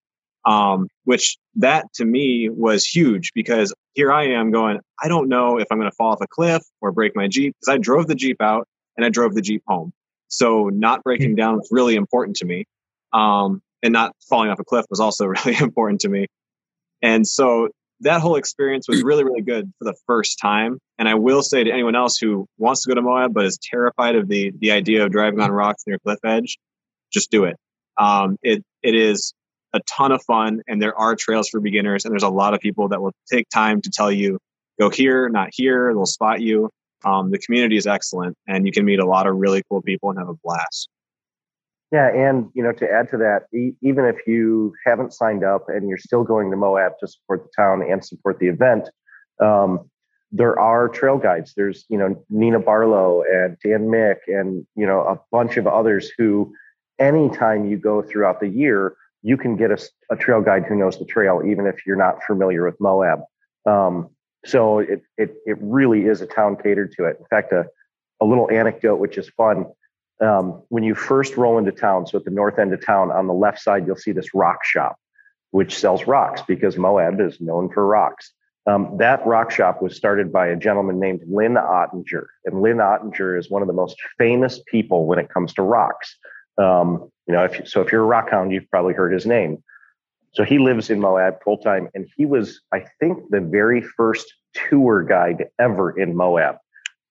[0.46, 5.58] Um, which that to me was huge because here I am going, I don't know
[5.58, 8.06] if I'm going to fall off a cliff or break my Jeep because I drove
[8.06, 9.92] the Jeep out and I drove the Jeep home.
[10.28, 12.64] So not breaking down was really important to me.
[13.12, 16.26] Um, and not falling off a cliff was also really important to me.
[17.02, 17.68] And so
[18.00, 20.78] that whole experience was really, really good for the first time.
[20.98, 23.58] And I will say to anyone else who wants to go to Moab but is
[23.62, 26.58] terrified of the the idea of driving on rocks near cliff edge,
[27.12, 27.56] just do it.
[27.98, 29.34] Um, it it is
[29.72, 32.60] a ton of fun, and there are trails for beginners, and there's a lot of
[32.60, 34.38] people that will take time to tell you
[34.78, 35.92] go here, not here.
[35.94, 36.70] They'll spot you.
[37.04, 40.10] Um, the community is excellent, and you can meet a lot of really cool people
[40.10, 40.88] and have a blast.
[41.92, 45.68] Yeah, and you know, to add to that, e- even if you haven't signed up
[45.68, 48.88] and you're still going to Moab to support the town and support the event,
[49.40, 49.90] um,
[50.30, 51.52] there are trail guides.
[51.56, 56.12] There's you know Nena Barlow and Dan Mick and you know a bunch of others
[56.16, 56.52] who,
[57.00, 59.78] anytime you go throughout the year, you can get a,
[60.10, 63.20] a trail guide who knows the trail, even if you're not familiar with Moab.
[63.66, 64.10] Um,
[64.46, 67.16] so it it it really is a town catered to it.
[67.18, 67.66] In fact, a
[68.20, 69.66] a little anecdote which is fun
[70.20, 73.26] um, when you first roll into town, so at the north end of town, on
[73.26, 74.96] the left side, you'll see this rock shop,
[75.50, 78.32] which sells rocks because Moab is known for rocks.
[78.66, 82.26] Um, that rock shop was started by a gentleman named Lin Ottinger.
[82.44, 86.16] And Lin Ottinger is one of the most famous people when it comes to rocks.
[86.58, 89.62] Um, you know, if so if you're a rock hound, you've probably heard his name.
[90.32, 94.26] So he lives in Moab full time, and he was, I think, the very first
[94.52, 96.56] tour guide ever in Moab.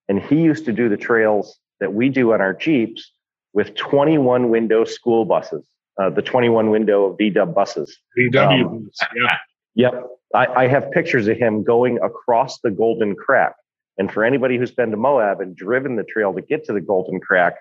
[0.09, 3.13] And he used to do the trails that we do on our Jeeps
[3.53, 5.65] with 21 window school buses,
[6.01, 7.97] uh, the 21 window VW buses.
[8.17, 9.37] VW, um, yeah.
[9.75, 10.07] Yep.
[10.35, 13.55] I, I have pictures of him going across the Golden Crack.
[13.97, 16.81] And for anybody who's been to Moab and driven the trail to get to the
[16.81, 17.55] Golden Crack,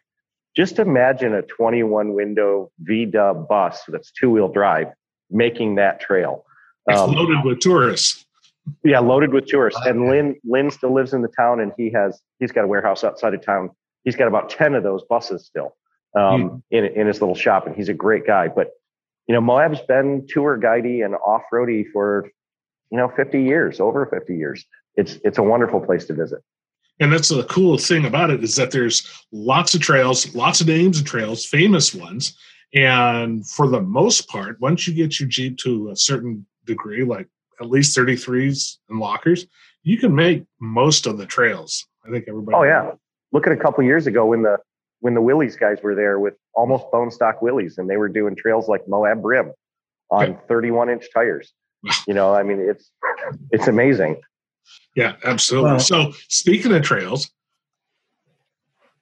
[0.59, 4.89] just imagine a 21 window VW bus that's two wheel drive
[5.31, 6.45] making that trail.
[6.89, 8.25] It's um, loaded with tourists.
[8.85, 9.81] Yeah, loaded with tourists.
[9.87, 13.05] And Lin Lin still lives in the town, and he has he's got a warehouse
[13.05, 13.71] outside of town
[14.09, 15.77] he's got about 10 of those buses still
[16.17, 16.63] um, mm.
[16.71, 18.71] in, in his little shop and he's a great guy but
[19.27, 22.29] you know moab's been tour guidey and off-roady for
[22.91, 26.41] you know 50 years over 50 years it's it's a wonderful place to visit
[27.01, 30.67] and that's the cool thing about it is that there's lots of trails lots of
[30.67, 32.37] names of trails famous ones.
[32.75, 37.29] And for the most part once you get your jeep to a certain degree like
[37.61, 39.47] at least 33s and lockers
[39.83, 41.87] you can make most of the trails.
[42.07, 42.93] I think everybody oh yeah.
[43.33, 44.59] Look at a couple years ago when the
[45.01, 48.35] when the Willys guys were there with almost bone stock Willys and they were doing
[48.35, 49.53] trails like Moab Rim
[50.11, 51.53] on 31 inch tires.
[52.07, 52.91] You know, I mean, it's
[53.51, 54.21] it's amazing.
[54.95, 55.79] Yeah, absolutely.
[55.81, 57.31] so speaking of trails,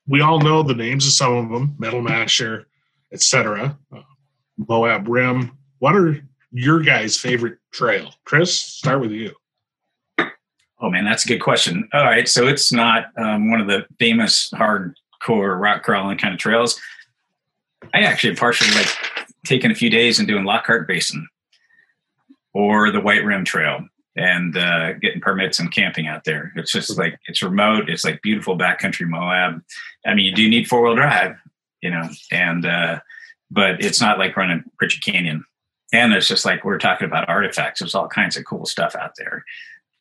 [0.06, 2.66] we all know the names of some of them: Metal Masher,
[3.12, 3.78] etc.
[3.94, 4.02] Uh,
[4.56, 5.56] Moab Rim.
[5.78, 6.20] What are
[6.52, 8.14] your guys' favorite trail?
[8.24, 9.32] Chris, start with you.
[10.78, 11.88] Oh man, that's a good question.
[11.94, 16.40] All right, so it's not um, one of the famous hardcore rock crawling kind of
[16.40, 16.78] trails.
[17.94, 18.88] I actually partially like
[19.46, 21.26] taking a few days and doing Lockhart Basin
[22.52, 26.52] or the White Rim Trail and uh, getting permits and camping out there.
[26.56, 27.88] It's just like it's remote.
[27.88, 29.62] It's like beautiful backcountry Moab.
[30.06, 31.36] I mean, you do need four wheel drive,
[31.82, 33.00] you know, and uh,
[33.50, 35.44] but it's not like running Pritchett Canyon.
[35.92, 37.80] And it's just like we're talking about artifacts.
[37.80, 39.44] There's all kinds of cool stuff out there.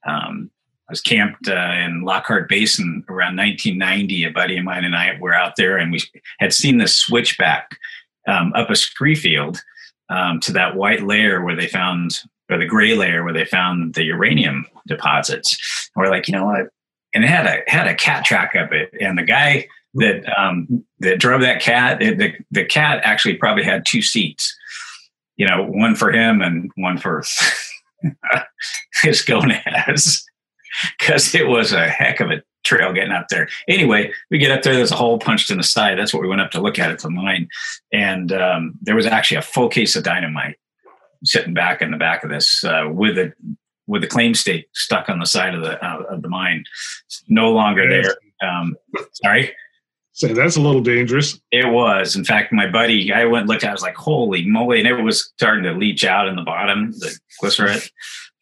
[0.05, 0.49] Um,
[0.87, 4.25] I was camped uh, in Lockhart Basin around 1990.
[4.25, 6.01] A buddy of mine and I were out there, and we
[6.39, 7.77] had seen the switchback
[8.27, 9.61] um, up a scree field
[10.09, 13.95] um, to that white layer where they found, or the gray layer where they found
[13.95, 15.57] the uranium deposits.
[15.95, 16.67] And we're like, you know what?
[17.13, 20.83] And it had a had a cat track of it, and the guy that um,
[20.99, 24.53] that drove that cat, it, the the cat actually probably had two seats.
[25.37, 27.23] You know, one for him and one for
[29.01, 30.25] his gonads
[30.99, 33.47] because it was a heck of a trail getting up there.
[33.69, 34.75] Anyway, we get up there.
[34.75, 35.97] There's a hole punched in the side.
[35.97, 37.47] That's what we went up to look at at the mine,
[37.93, 40.57] and um, there was actually a full case of dynamite
[41.23, 43.33] sitting back in the back of this uh, with a
[43.87, 46.63] with the claim stake stuck on the side of the uh, of the mine.
[47.05, 48.15] It's no longer there.
[48.47, 48.75] Um,
[49.13, 49.53] sorry.
[50.13, 51.37] So that's a little dangerous.
[51.51, 52.15] It was.
[52.15, 54.79] In fact, my buddy, I went looked at it, I was like, holy moly.
[54.79, 57.91] And it was starting to leach out in the bottom, the glycerite.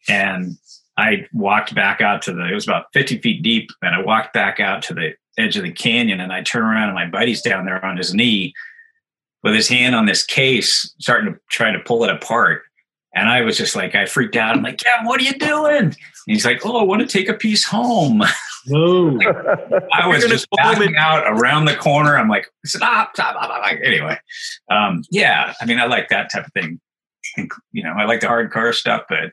[0.08, 0.56] And
[0.96, 3.70] I walked back out to the, it was about 50 feet deep.
[3.82, 6.90] And I walked back out to the edge of the canyon and I turn around
[6.90, 8.54] and my buddy's down there on his knee
[9.44, 12.62] with his hand on this case, starting to try to pull it apart.
[13.14, 14.56] And I was just like, I freaked out.
[14.56, 15.76] I'm like, yeah, what are you doing?
[15.76, 18.22] And he's like, oh, I want to take a piece home.
[18.66, 19.20] No.
[19.92, 22.16] I was just backing out around the corner.
[22.16, 23.44] I'm like, stop, stop, stop.
[23.44, 23.78] stop.
[23.84, 24.18] Anyway,
[24.70, 26.80] um, yeah, I mean, I like that type of thing.
[27.72, 29.32] You know, I like the hard car stuff, but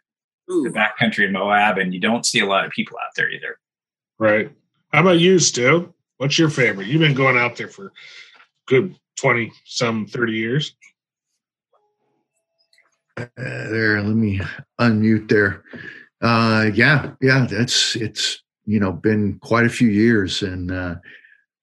[0.52, 0.64] Ooh.
[0.64, 3.58] the backcountry in Moab, and you don't see a lot of people out there either.
[4.20, 4.52] Right.
[4.92, 5.94] How about you, Stu?
[6.18, 6.88] What's your favorite?
[6.88, 7.94] You've been going out there for
[8.68, 10.76] good 20 some 30 years.
[13.18, 14.42] Uh, there, let me
[14.80, 15.64] unmute there.
[16.22, 20.96] Uh, yeah, yeah, that's it's you know been quite a few years, and uh,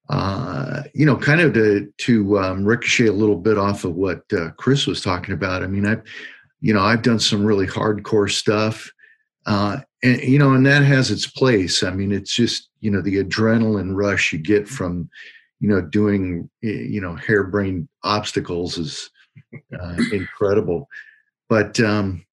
[0.09, 4.21] uh, you know, kind of to to um, ricochet a little bit off of what
[4.33, 5.63] uh, Chris was talking about.
[5.63, 6.03] I mean, I've
[6.61, 8.91] you know I've done some really hardcore stuff,
[9.45, 11.83] uh, and you know, and that has its place.
[11.83, 15.09] I mean, it's just you know the adrenaline rush you get from
[15.59, 19.09] you know doing you know harebrained obstacles is
[19.79, 20.87] uh, incredible.
[21.47, 22.25] But um,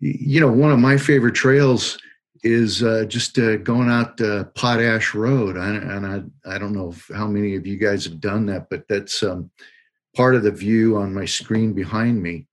[0.00, 1.98] you know, one of my favorite trails
[2.44, 6.94] is uh, just uh, going out uh, Potash Road, I, and I I don't know
[7.14, 9.50] how many of you guys have done that, but that's um,
[10.14, 12.46] part of the view on my screen behind me,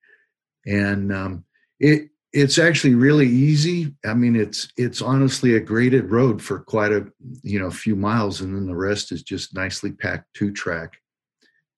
[0.65, 1.45] and um,
[1.79, 3.95] it it's actually really easy.
[4.05, 7.07] I mean, it's it's honestly a graded road for quite a
[7.43, 10.97] you know few miles, and then the rest is just nicely packed two track.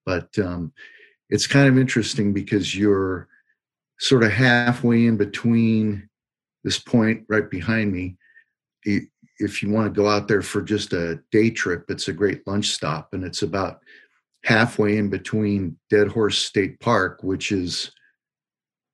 [0.04, 0.74] But um,
[1.30, 3.28] it's kind of interesting because you're
[4.00, 6.10] sort of halfway in between
[6.64, 8.18] this point right behind me.
[8.84, 12.48] If you want to go out there for just a day trip, it's a great
[12.48, 13.82] lunch stop, and it's about
[14.44, 17.92] halfway in between Dead Horse State Park, which is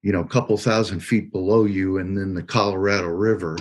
[0.03, 3.57] you know, a couple thousand feet below you, and then the Colorado River,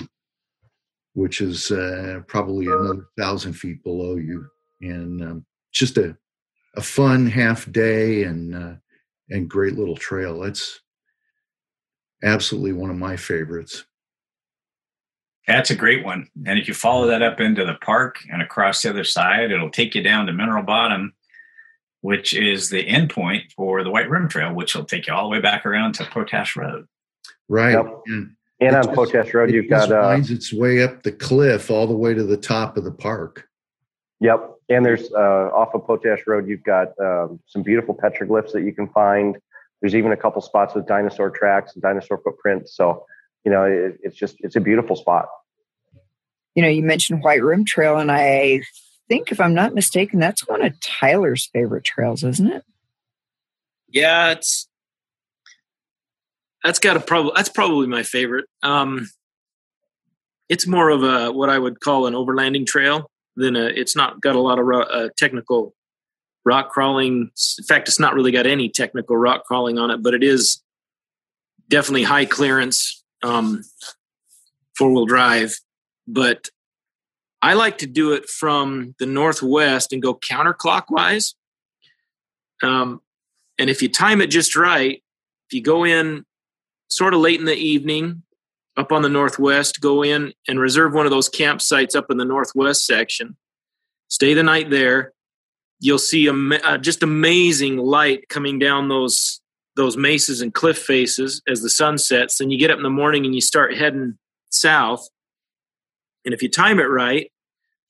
[1.14, 4.44] which is uh, probably another thousand feet below you,
[4.80, 6.16] and um, just a
[6.74, 8.74] a fun half day and uh,
[9.30, 10.42] and great little trail.
[10.42, 10.80] It's
[12.24, 13.84] absolutely one of my favorites.
[15.46, 16.28] That's a great one.
[16.46, 19.70] And if you follow that up into the park and across the other side, it'll
[19.70, 21.14] take you down to Mineral Bottom
[22.02, 25.28] which is the endpoint for the White Rim Trail, which will take you all the
[25.30, 26.86] way back around to Potash Road.
[27.48, 27.72] Right.
[27.72, 28.02] Yep.
[28.06, 31.70] And, and on just, Potash Road, you've got uh, winds its way up the cliff
[31.70, 33.48] all the way to the top of the park.
[34.20, 34.50] Yep.
[34.68, 38.72] And there's uh, off of Potash Road, you've got um, some beautiful petroglyphs that you
[38.72, 39.36] can find.
[39.80, 42.74] There's even a couple spots with dinosaur tracks and dinosaur footprints.
[42.74, 43.04] So,
[43.44, 45.28] you know, it, it's just it's a beautiful spot.
[46.54, 48.62] You know, you mentioned White Rim Trail, and I
[49.12, 52.64] think, if I'm not mistaken, that's one of Tyler's favorite trails, isn't it?
[53.88, 54.68] Yeah, it's
[56.64, 57.34] that's got a problem.
[57.36, 58.46] That's probably my favorite.
[58.62, 59.10] Um,
[60.48, 63.66] it's more of a what I would call an overlanding trail than a.
[63.66, 65.74] It's not got a lot of uh, technical
[66.46, 67.30] rock crawling.
[67.58, 70.62] In fact, it's not really got any technical rock crawling on it, but it is
[71.68, 73.62] definitely high clearance, um,
[74.74, 75.54] four wheel drive.
[76.08, 76.48] But
[77.42, 81.34] I like to do it from the northwest and go counterclockwise.
[82.62, 83.02] Um,
[83.58, 85.02] and if you time it just right,
[85.48, 86.24] if you go in
[86.88, 88.22] sort of late in the evening
[88.76, 92.24] up on the northwest, go in and reserve one of those campsites up in the
[92.24, 93.36] northwest section,
[94.08, 95.12] stay the night there.
[95.80, 99.40] You'll see a, uh, just amazing light coming down those
[99.74, 102.40] those mesas and cliff faces as the sun sets.
[102.40, 104.18] And you get up in the morning and you start heading
[104.50, 105.08] south.
[106.24, 107.30] And if you time it right,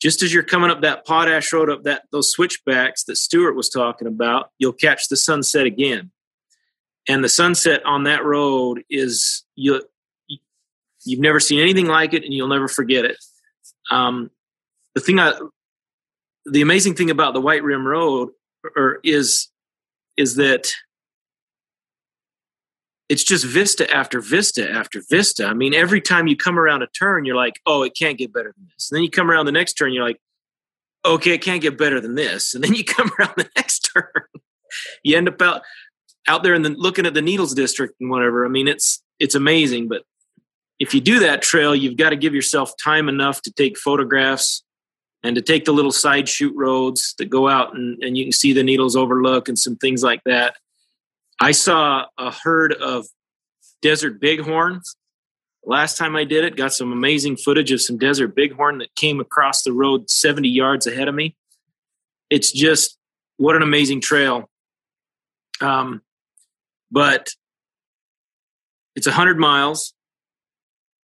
[0.00, 3.68] just as you're coming up that potash road up that those switchbacks that Stuart was
[3.68, 6.10] talking about, you'll catch the sunset again.
[7.08, 9.82] And the sunset on that road is you
[11.04, 13.16] you've never seen anything like it and you'll never forget it.
[13.90, 14.30] Um,
[14.94, 15.38] the thing I
[16.46, 18.30] the amazing thing about the White Rim Road
[18.76, 19.48] or is
[20.16, 20.72] is that
[23.08, 25.46] it's just vista after vista after vista.
[25.46, 28.32] I mean, every time you come around a turn, you're like, oh, it can't get
[28.32, 28.90] better than this.
[28.90, 30.20] And then you come around the next turn, you're like,
[31.04, 32.54] okay, it can't get better than this.
[32.54, 34.06] And then you come around the next turn,
[35.02, 35.62] you end up out
[36.28, 38.46] out there and the, looking at the Needles District and whatever.
[38.46, 39.88] I mean, it's it's amazing.
[39.88, 40.02] But
[40.78, 44.62] if you do that trail, you've got to give yourself time enough to take photographs
[45.22, 48.32] and to take the little side shoot roads that go out and, and you can
[48.32, 50.56] see the needles overlook and some things like that.
[51.42, 53.06] I saw a herd of
[53.80, 54.80] desert bighorn.
[55.64, 59.18] Last time I did it, got some amazing footage of some desert bighorn that came
[59.18, 61.34] across the road 70 yards ahead of me.
[62.30, 62.96] It's just
[63.38, 64.48] what an amazing trail.
[65.60, 66.02] Um,
[66.92, 67.30] but
[68.94, 69.94] it's 100 miles.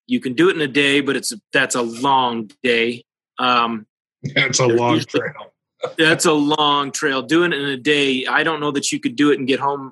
[0.07, 3.03] You can do it in a day, but it's that's a long day.
[3.39, 3.87] Um,
[4.35, 5.53] that's a long trail.
[5.97, 7.23] that's a long trail.
[7.23, 9.59] Doing it in a day, I don't know that you could do it and get
[9.59, 9.91] home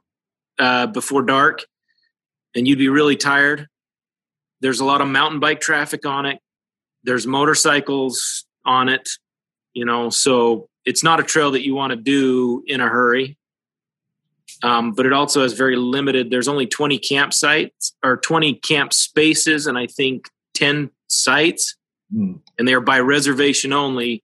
[0.59, 1.65] uh, before dark,
[2.55, 3.67] and you'd be really tired.
[4.61, 6.39] There's a lot of mountain bike traffic on it.
[7.03, 9.09] There's motorcycles on it,
[9.73, 13.37] you know, so it's not a trail that you want to do in a hurry.
[14.63, 16.31] Um, but it also has very limited.
[16.31, 21.75] There's only 20 campsites or 20 camp spaces, and I think 10 sites,
[22.13, 22.39] mm.
[22.57, 24.23] and they're by reservation only.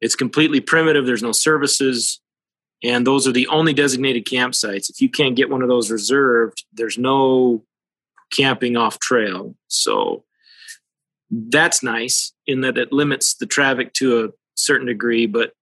[0.00, 1.06] It's completely primitive.
[1.06, 2.20] There's no services.
[2.82, 4.90] And those are the only designated campsites.
[4.90, 7.64] If you can't get one of those reserved, there's no
[8.32, 9.54] camping off trail.
[9.68, 10.24] So
[11.30, 15.52] that's nice in that it limits the traffic to a certain degree, but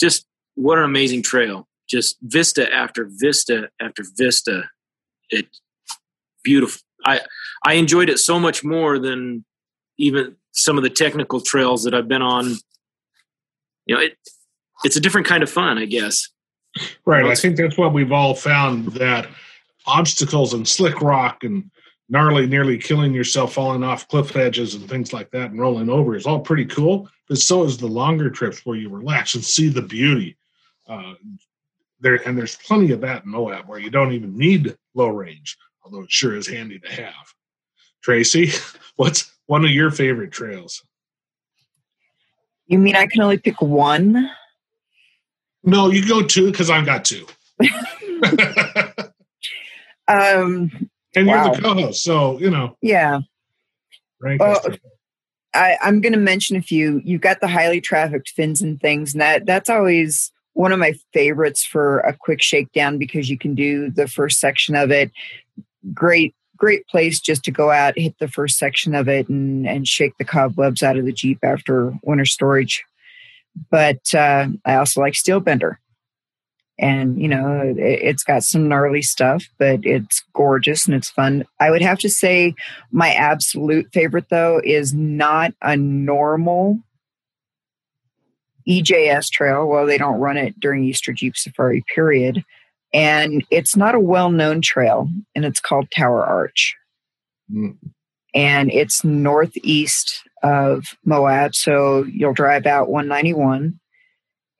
[0.00, 1.68] just what an amazing trail.
[1.88, 4.64] Just vista after vista after vista.
[5.30, 5.46] It
[6.42, 6.80] beautiful.
[7.04, 7.20] I
[7.64, 9.44] I enjoyed it so much more than
[9.98, 12.56] even some of the technical trails that I've been on.
[13.86, 14.16] You know, it
[14.84, 16.28] it's a different kind of fun, I guess.
[17.04, 17.24] Right.
[17.24, 19.28] I think that's what we've all found that
[19.86, 21.70] obstacles and slick rock and
[22.08, 26.16] gnarly, nearly killing yourself, falling off cliff edges and things like that and rolling over
[26.16, 27.08] is all pretty cool.
[27.28, 30.36] But so is the longer trips where you relax and see the beauty.
[30.88, 31.14] Uh,
[32.00, 35.56] there and there's plenty of that in Moab where you don't even need low range,
[35.84, 37.14] although it sure is handy to have.
[38.02, 38.50] Tracy,
[38.96, 40.82] what's one of your favorite trails?
[42.66, 44.30] You mean I can only pick one?
[45.64, 47.26] No, you go two because I've got two.
[50.08, 50.70] um,
[51.14, 52.76] and you're the co-host, so you know.
[52.80, 53.20] Yeah.
[54.20, 54.38] Right.
[54.38, 54.60] Well,
[55.54, 57.00] I, I'm going to mention a few.
[57.04, 60.94] You've got the highly trafficked fins and things, and that that's always one of my
[61.12, 65.10] favorites for a quick shakedown because you can do the first section of it.
[65.92, 69.86] Great, great place just to go out, hit the first section of it, and and
[69.86, 72.82] shake the cobwebs out of the Jeep after winter storage.
[73.70, 75.76] But uh, I also like Steelbender.
[76.78, 81.70] And you know it's got some gnarly stuff but it's gorgeous and it's fun i
[81.70, 82.54] would have to say
[82.90, 86.80] my absolute favorite though is not a normal
[88.66, 92.42] ejs trail well they don't run it during easter jeep safari period
[92.92, 96.74] and it's not a well-known trail and it's called tower arch
[97.52, 97.76] mm.
[98.34, 103.78] and it's northeast of moab so you'll drive out 191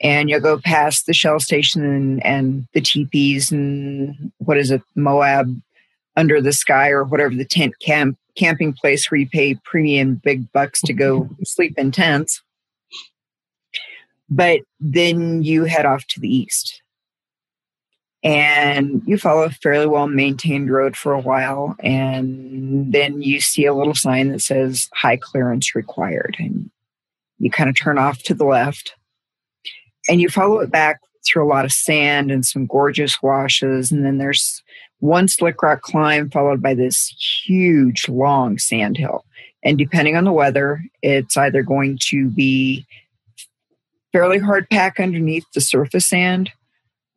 [0.02, 4.82] and you'll go past the shell station and, and the teepees and what is it,
[4.96, 5.60] Moab
[6.16, 10.50] under the sky or whatever the tent camp camping place where you pay premium big
[10.52, 12.42] bucks to go sleep in tents.
[14.28, 16.81] But then you head off to the east.
[18.24, 23.64] And you follow a fairly well maintained road for a while, and then you see
[23.66, 26.36] a little sign that says high clearance required.
[26.38, 26.70] And
[27.42, 28.94] you kind of turn off to the left
[30.08, 34.04] and you follow it back through a lot of sand and some gorgeous washes and
[34.04, 34.62] then there's
[35.00, 37.08] one slick rock climb followed by this
[37.44, 39.24] huge long sand hill
[39.64, 42.86] and depending on the weather it's either going to be
[44.12, 46.50] fairly hard pack underneath the surface sand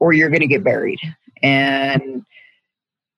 [0.05, 0.99] or you're going to get buried.
[1.41, 2.23] And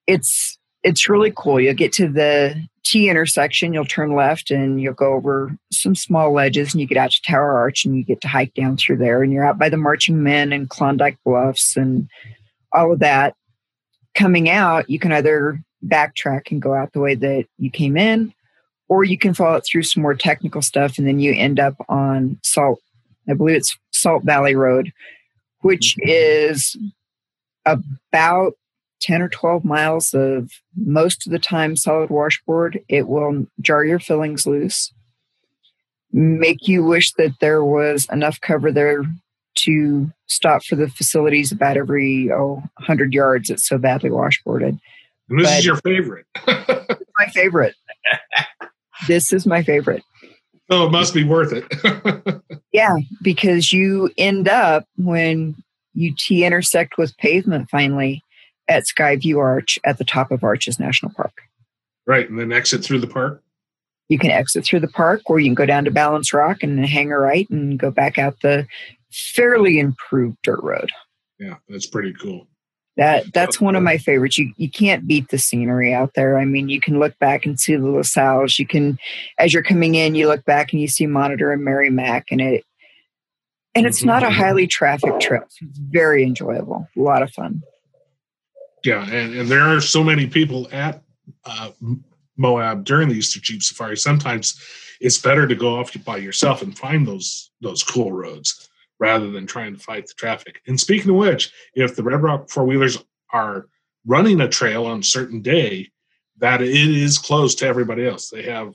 [0.08, 1.60] it's it's really cool.
[1.60, 6.32] You'll get to the T intersection, you'll turn left and you'll go over some small
[6.32, 8.98] ledges and you get out to Tower Arch and you get to hike down through
[8.98, 9.22] there.
[9.22, 12.08] And you're out by the Marching Men and Klondike Bluffs and
[12.72, 13.36] all of that.
[14.16, 18.34] Coming out, you can either backtrack and go out the way that you came in,
[18.88, 21.76] or you can follow it through some more technical stuff and then you end up
[21.90, 22.80] on Salt,
[23.30, 24.94] I believe it's Salt Valley Road,
[25.68, 26.78] which is
[27.66, 28.54] about
[29.02, 34.00] 10 or 12 miles of most of the time solid washboard, it will jar your
[34.00, 34.94] fillings loose,
[36.14, 39.04] make you wish that there was enough cover there
[39.56, 43.50] to stop for the facilities about every oh 100 yards.
[43.50, 44.80] It's so badly washboarded.
[45.30, 46.26] And this but is your favorite.
[46.48, 47.76] my favorite.
[49.06, 50.04] this is my favorite.
[50.70, 52.42] Oh, it must be worth it.
[52.74, 55.56] yeah, because you end up when
[55.94, 58.22] you T intersect with pavement finally,
[58.68, 61.42] at Skyline Arch at the top of Arches National Park.
[62.06, 63.44] Right, and then exit through the park.
[64.10, 66.86] You can exit through the park, or you can go down to Balance Rock and
[66.86, 68.66] hang a right and go back out the
[69.12, 70.90] fairly improved dirt road.
[71.40, 72.48] Yeah, that's pretty cool.
[72.98, 74.40] That that's one of my favorites.
[74.40, 76.40] You you can't beat the scenery out there.
[76.40, 78.58] I mean, you can look back and see the La Sals.
[78.58, 78.98] You can,
[79.38, 82.66] as you're coming in, you look back and you see Monitor and Merrimack, and it
[83.76, 85.44] and it's not a highly trafficked trip.
[85.62, 87.62] It's very enjoyable, a lot of fun.
[88.84, 91.04] Yeah, and, and there are so many people at
[91.46, 91.70] uh,
[92.36, 93.98] Moab during the Easter Jeep Safari.
[93.98, 94.60] Sometimes
[95.00, 98.67] it's better to go off by yourself and find those those cool roads
[99.00, 100.62] rather than trying to fight the traffic.
[100.68, 102.98] And speaking of which, if the Red Rock four wheelers
[103.32, 103.68] are
[104.06, 105.90] running a trail on a certain day,
[106.38, 108.30] that it is closed to everybody else.
[108.30, 108.74] They have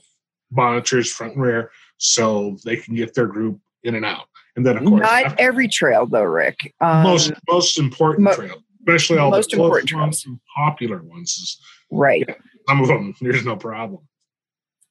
[0.51, 4.27] monitors front and rear, so they can get their group in and out.
[4.55, 6.73] And then, of course, not after, every trail though, Rick.
[6.81, 11.59] Um, most most important mo- trail especially all most the important ones and popular ones.
[11.91, 12.25] Right.
[12.27, 12.35] Yeah,
[12.67, 14.07] some of them, there's no problem.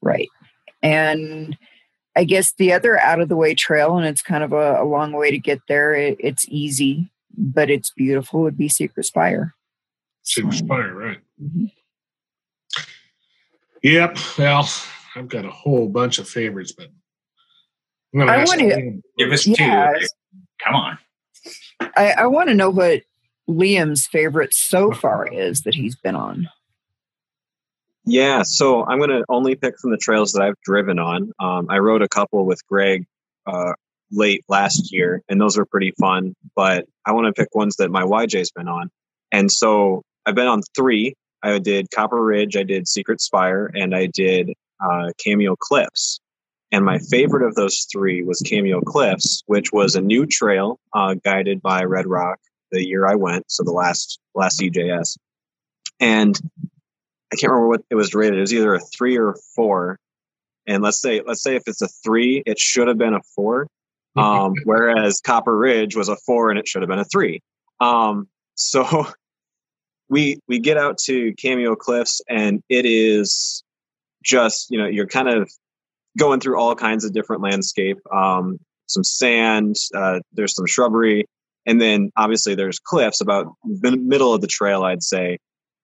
[0.01, 0.29] Right.
[0.83, 1.57] And
[2.15, 4.85] I guess the other out of the way trail, and it's kind of a, a
[4.85, 5.95] long way to get there.
[5.95, 8.43] It, it's easy, but it's beautiful.
[8.43, 9.55] Would be Secret Spire.
[10.23, 11.19] Secret Spire, right?
[11.43, 11.67] Mm-hmm.
[13.83, 14.19] Yep.
[14.39, 14.69] Well,
[15.17, 16.89] I've got a whole bunch of favorites, but
[18.15, 20.07] i want to give us yeah, two.
[20.65, 20.99] Come on.
[21.97, 23.03] I, I want to know what
[23.49, 26.49] Liam's favorite so far is that he's been on.
[28.05, 31.33] Yeah, so I'm going to only pick from the trails that I've driven on.
[31.39, 33.05] Um, I rode a couple with Greg
[33.47, 33.75] uh,
[34.11, 36.35] late last year, and those were pretty fun.
[36.57, 38.91] But I want to pick ones that my YJ's been on.
[39.31, 41.15] And so I've been on three.
[41.45, 46.21] I did Copper Ridge, I did Secret Spire, and I did uh, Cameo Cliffs.
[46.71, 51.15] And my favorite of those three was Cameo Cliffs, which was a new trail uh,
[51.23, 52.39] guided by Red Rock
[52.71, 55.19] the year I went, so the last last EJS.
[56.01, 56.39] And
[57.33, 58.39] I can't remember what it was rated.
[58.39, 59.99] It was either a three or a four.
[60.67, 63.67] And let's say let's say if it's a three, it should have been a four.
[64.15, 67.41] Um, whereas Copper Ridge was a four and it should have been a three.
[67.81, 69.07] Um, so
[70.11, 73.65] we we get out to Cameo Cliffs and it is
[74.23, 75.51] just you know you're kind of
[76.19, 77.97] going through all kinds of different landscape.
[78.13, 81.25] Um, some sand, uh, there's some shrubbery,
[81.65, 85.39] and then obviously there's cliffs about the middle of the trail, I'd say,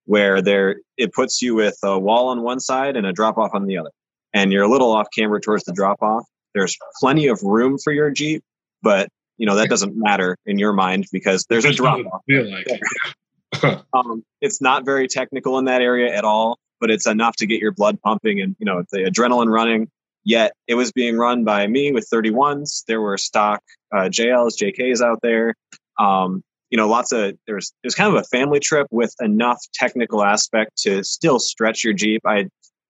[0.09, 3.51] where there it puts you with a wall on one side and a drop off
[3.53, 3.91] on the other.
[4.33, 6.23] And you're a little off camber towards the drop off.
[6.55, 8.43] There's plenty of room for your Jeep,
[8.81, 9.07] but
[9.37, 12.21] you know that doesn't matter in your mind because there's a drop off.
[12.27, 13.81] Like.
[13.93, 17.61] um, it's not very technical in that area at all, but it's enough to get
[17.61, 19.89] your blood pumping and you know the adrenaline running.
[20.23, 22.83] Yet it was being run by me with 31s.
[22.87, 23.61] There were stock
[23.93, 25.53] uh, JLs, JKs out there.
[25.99, 30.23] Um, you know, lots of there's there's kind of a family trip with enough technical
[30.23, 32.21] aspect to still stretch your Jeep.
[32.25, 32.47] I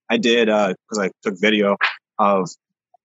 [0.09, 1.77] I did because uh, I took video
[2.17, 2.49] of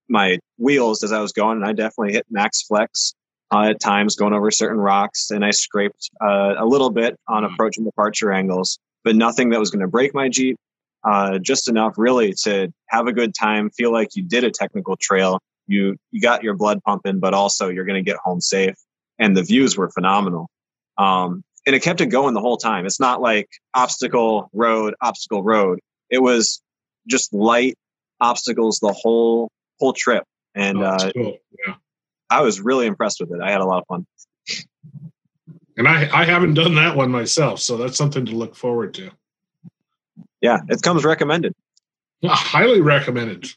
[0.09, 3.13] my wheels as I was going, and I definitely hit max flex
[3.53, 7.43] uh, at times going over certain rocks, and I scraped uh, a little bit on
[7.43, 7.53] mm.
[7.53, 10.57] approach and departure angles, but nothing that was going to break my Jeep.
[11.03, 14.97] Uh, just enough really to have a good time, feel like you did a technical
[14.97, 15.39] trail.
[15.67, 18.75] You you got your blood pumping, but also you're going to get home safe.
[19.19, 20.49] And the views were phenomenal.
[20.97, 22.85] Um, and it kept it going the whole time.
[22.85, 25.79] It's not like obstacle road, obstacle road.
[26.09, 26.61] It was
[27.07, 27.75] just light
[28.21, 30.23] obstacles the whole whole trip.
[30.53, 31.37] And oh, uh, cool.
[31.65, 31.75] yeah.
[32.29, 33.41] I was really impressed with it.
[33.41, 34.05] I had a lot of fun.
[35.77, 39.11] And I, I haven't done that one myself, so that's something to look forward to.
[40.41, 41.53] Yeah, it comes recommended.
[42.23, 43.49] highly recommended.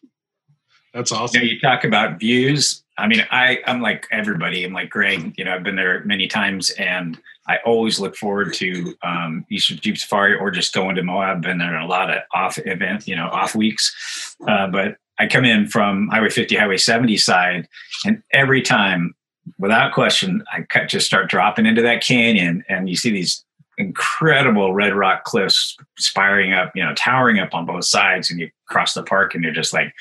[0.93, 1.43] That's awesome.
[1.43, 2.83] You, you talk about views.
[2.99, 4.65] I mean, I, I'm like everybody.
[4.65, 5.35] I'm like Greg.
[5.39, 9.77] You know, I've been there many times, and I always look forward to um, Easter
[9.77, 11.43] Jeep Safari or just going to Moab.
[11.43, 14.37] Been there in a lot of off event, you know, off weeks.
[14.47, 17.69] Uh, but I come in from Highway 50, Highway 70 side,
[18.05, 19.15] and every time,
[19.59, 23.45] without question, I just start dropping into that canyon, and you see these
[23.79, 28.51] incredible red rock cliffs spiring up, you know, towering up on both sides, and you
[28.67, 29.93] cross the park, and you're just like,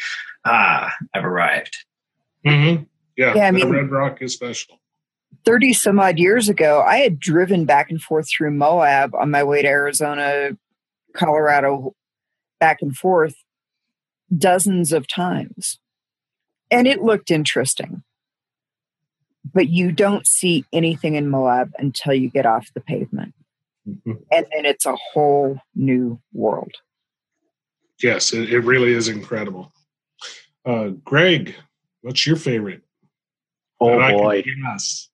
[0.46, 1.78] ah, I've arrived.
[2.48, 2.84] Mm-hmm.
[3.16, 4.80] Yeah, yeah I mean, Red Rock is special.
[5.46, 9.44] 30 some odd years ago, I had driven back and forth through Moab on my
[9.44, 10.58] way to Arizona,
[11.16, 11.96] Colorado,
[12.60, 13.36] back and forth
[14.36, 15.80] dozens of times.
[16.70, 18.04] And it looked interesting.
[19.54, 23.34] But you don't see anything in Moab until you get off the pavement.
[23.88, 24.14] Mm-hmm.
[24.32, 26.74] And then it's a whole new world.
[28.04, 29.72] Yes, it, it really is incredible.
[30.66, 31.56] Uh, Greg,
[32.08, 32.84] What's your favorite?
[33.82, 34.42] Oh boy.
[34.64, 35.10] Yes.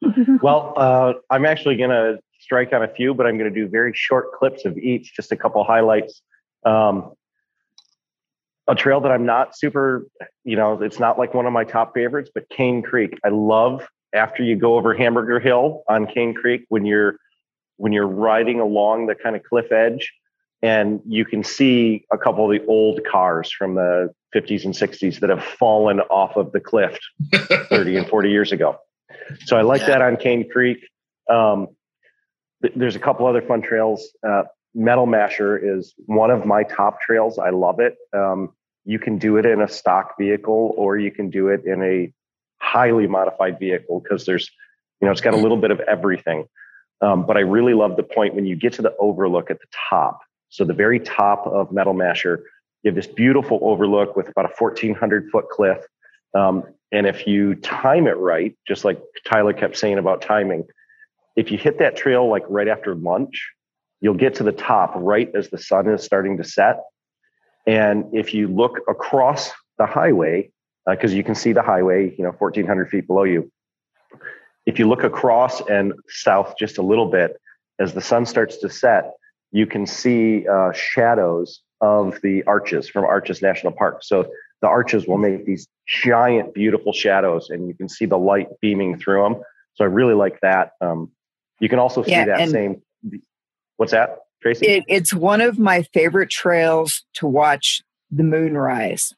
[0.42, 3.68] well, uh, I'm actually going to strike on a few, but I'm going to do
[3.68, 6.22] very short clips of each, just a couple highlights.
[6.64, 7.14] Um,
[8.68, 10.06] a trail that I'm not super,
[10.44, 13.18] you know, it's not like one of my top favorites, but Cane Creek.
[13.24, 13.84] I love
[14.14, 17.16] after you go over Hamburger Hill on Cane Creek when you're
[17.76, 20.12] when you're riding along the kind of cliff edge
[20.66, 25.20] and you can see a couple of the old cars from the 50s and 60s
[25.20, 26.98] that have fallen off of the cliff
[27.70, 28.76] 30 and 40 years ago.
[29.44, 29.86] So I like yeah.
[29.86, 30.78] that on Cane Creek.
[31.30, 31.68] Um,
[32.62, 34.08] th- there's a couple other fun trails.
[34.26, 34.42] Uh,
[34.74, 37.38] Metal Masher is one of my top trails.
[37.38, 37.96] I love it.
[38.12, 38.52] Um,
[38.84, 42.12] you can do it in a stock vehicle or you can do it in a
[42.60, 44.50] highly modified vehicle because there's,
[45.00, 46.46] you know, it's got a little bit of everything.
[47.00, 49.66] Um, but I really love the point when you get to the overlook at the
[49.90, 52.44] top so the very top of Metal Masher,
[52.82, 55.78] you have this beautiful overlook with about a 1,400 foot cliff.
[56.34, 60.64] Um, and if you time it right, just like Tyler kept saying about timing,
[61.34, 63.50] if you hit that trail like right after lunch,
[64.00, 66.80] you'll get to the top right as the sun is starting to set.
[67.66, 70.50] And if you look across the highway
[70.86, 73.50] because uh, you can see the highway, you know, 1,400 feet below you.
[74.66, 77.36] If you look across and south just a little bit,
[77.78, 79.12] as the sun starts to set,
[79.52, 83.98] you can see uh, shadows of the arches from Arches National Park.
[84.02, 84.28] So
[84.62, 88.98] the arches will make these giant, beautiful shadows, and you can see the light beaming
[88.98, 89.42] through them.
[89.74, 90.72] So I really like that.
[90.80, 91.10] Um,
[91.60, 92.82] you can also see yeah, that same.
[93.76, 94.66] What's that, Tracy?
[94.66, 99.12] It, it's one of my favorite trails to watch the moon rise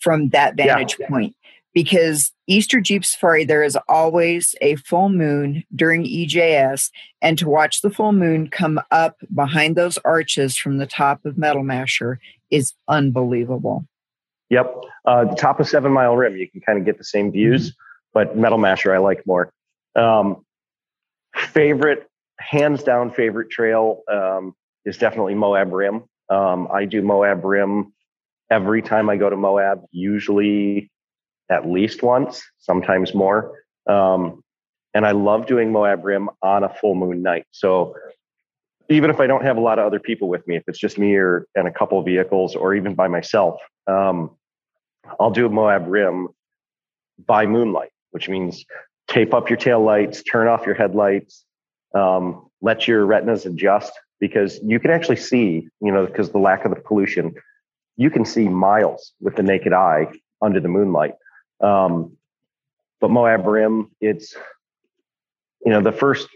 [0.00, 1.08] from that vantage yeah.
[1.08, 1.36] point
[1.78, 6.90] because Easter Jeep Safari, there is always a full moon during EJS,
[7.22, 11.38] and to watch the full moon come up behind those arches from the top of
[11.38, 12.18] Metal Masher
[12.50, 13.86] is unbelievable.
[14.50, 14.74] Yep.
[15.04, 17.70] Uh, the top of Seven Mile Rim, you can kind of get the same views,
[17.70, 17.76] mm-hmm.
[18.12, 19.52] but Metal Masher I like more.
[19.94, 20.44] Um,
[21.36, 22.08] favorite,
[22.40, 24.52] hands down favorite trail um,
[24.84, 26.02] is definitely Moab Rim.
[26.28, 27.92] Um, I do Moab Rim
[28.50, 30.90] every time I go to Moab, usually
[31.50, 33.52] at least once, sometimes more.
[33.88, 34.42] Um,
[34.94, 37.46] and I love doing Moab Rim on a full moon night.
[37.52, 37.94] So
[38.88, 40.98] even if I don't have a lot of other people with me, if it's just
[40.98, 44.30] me or and a couple vehicles, or even by myself, um,
[45.20, 46.28] I'll do Moab Rim
[47.26, 48.64] by moonlight, which means
[49.08, 51.44] tape up your tail lights, turn off your headlights,
[51.94, 56.64] um, let your retinas adjust because you can actually see, you know, because the lack
[56.64, 57.34] of the pollution,
[57.96, 60.06] you can see miles with the naked eye
[60.42, 61.14] under the moonlight.
[61.60, 62.16] Um,
[63.00, 64.34] but Moab Rim, it's,
[65.64, 66.28] you know, the first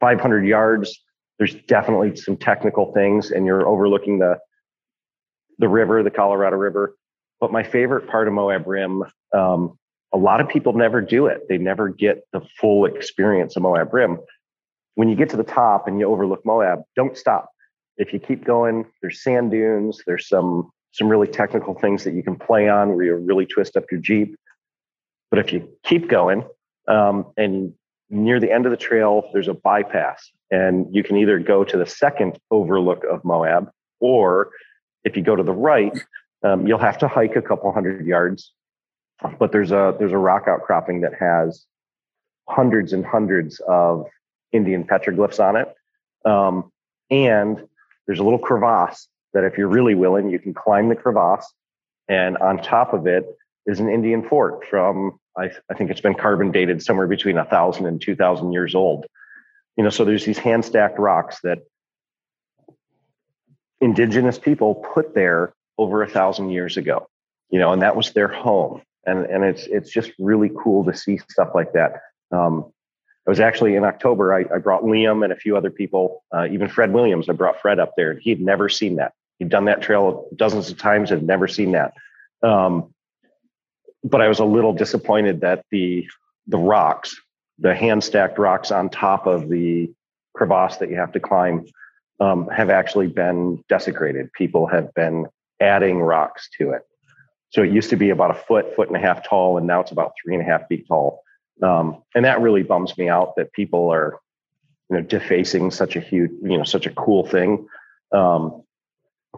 [0.00, 1.00] 500 yards,
[1.38, 4.38] there's definitely some technical things, and you're overlooking the
[5.58, 6.96] the river, the Colorado River.
[7.40, 9.78] But my favorite part of Moab Rim, um,
[10.12, 11.42] a lot of people never do it.
[11.48, 14.18] They never get the full experience of Moab Rim.
[14.94, 17.48] When you get to the top and you overlook Moab, don't stop.
[17.96, 22.22] If you keep going, there's sand dunes, there's some some really technical things that you
[22.22, 24.36] can play on where you really twist up your Jeep.
[25.30, 26.44] But if you keep going,
[26.88, 27.72] um, and
[28.10, 31.76] near the end of the trail, there's a bypass, and you can either go to
[31.76, 33.70] the second overlook of Moab,
[34.00, 34.50] or
[35.04, 35.98] if you go to the right,
[36.42, 38.52] um, you'll have to hike a couple hundred yards.
[39.38, 41.64] But there's a there's a rock outcropping that has
[42.48, 44.06] hundreds and hundreds of
[44.52, 45.74] Indian petroglyphs on it,
[46.24, 46.70] um,
[47.10, 47.66] and
[48.06, 51.52] there's a little crevasse that if you're really willing, you can climb the crevasse.
[52.08, 53.26] And on top of it
[53.66, 57.44] is an Indian fort from, I, I think it's been carbon dated somewhere between a
[57.44, 59.06] thousand and two thousand years old.
[59.76, 61.58] You know, so there's these hand stacked rocks that
[63.80, 67.08] indigenous people put there over a thousand years ago,
[67.50, 68.80] you know, and that was their home.
[69.04, 72.00] And, and it's, it's just really cool to see stuff like that.
[72.30, 72.72] Um,
[73.26, 76.46] I was actually in October, I, I brought Liam and a few other people, uh,
[76.50, 78.18] even Fred Williams, I brought Fred up there.
[78.18, 79.12] He'd never seen that.
[79.38, 81.94] He'd done that trail dozens of times and never seen that.
[82.42, 82.93] Um,
[84.04, 86.06] but I was a little disappointed that the
[86.46, 87.16] the rocks,
[87.58, 89.90] the hand stacked rocks on top of the
[90.34, 91.64] crevasse that you have to climb,
[92.20, 94.30] um, have actually been desecrated.
[94.34, 95.26] People have been
[95.60, 96.82] adding rocks to it.
[97.50, 99.80] So it used to be about a foot, foot and a half tall, and now
[99.80, 101.22] it's about three and a half feet tall.
[101.62, 104.18] Um, and that really bums me out that people are,
[104.90, 107.68] you know, defacing such a huge, you know, such a cool thing.
[108.12, 108.64] Um,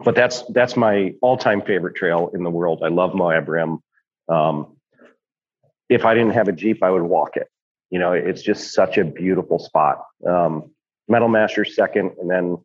[0.03, 2.81] but that's that's my all-time favorite trail in the world.
[2.83, 3.79] I love Moab Rim.
[4.29, 4.77] Um,
[5.89, 7.49] if I didn't have a Jeep, I would walk it.
[7.89, 10.03] You know, it's just such a beautiful spot.
[10.27, 10.71] Um,
[11.07, 12.57] Metal Masher second, and then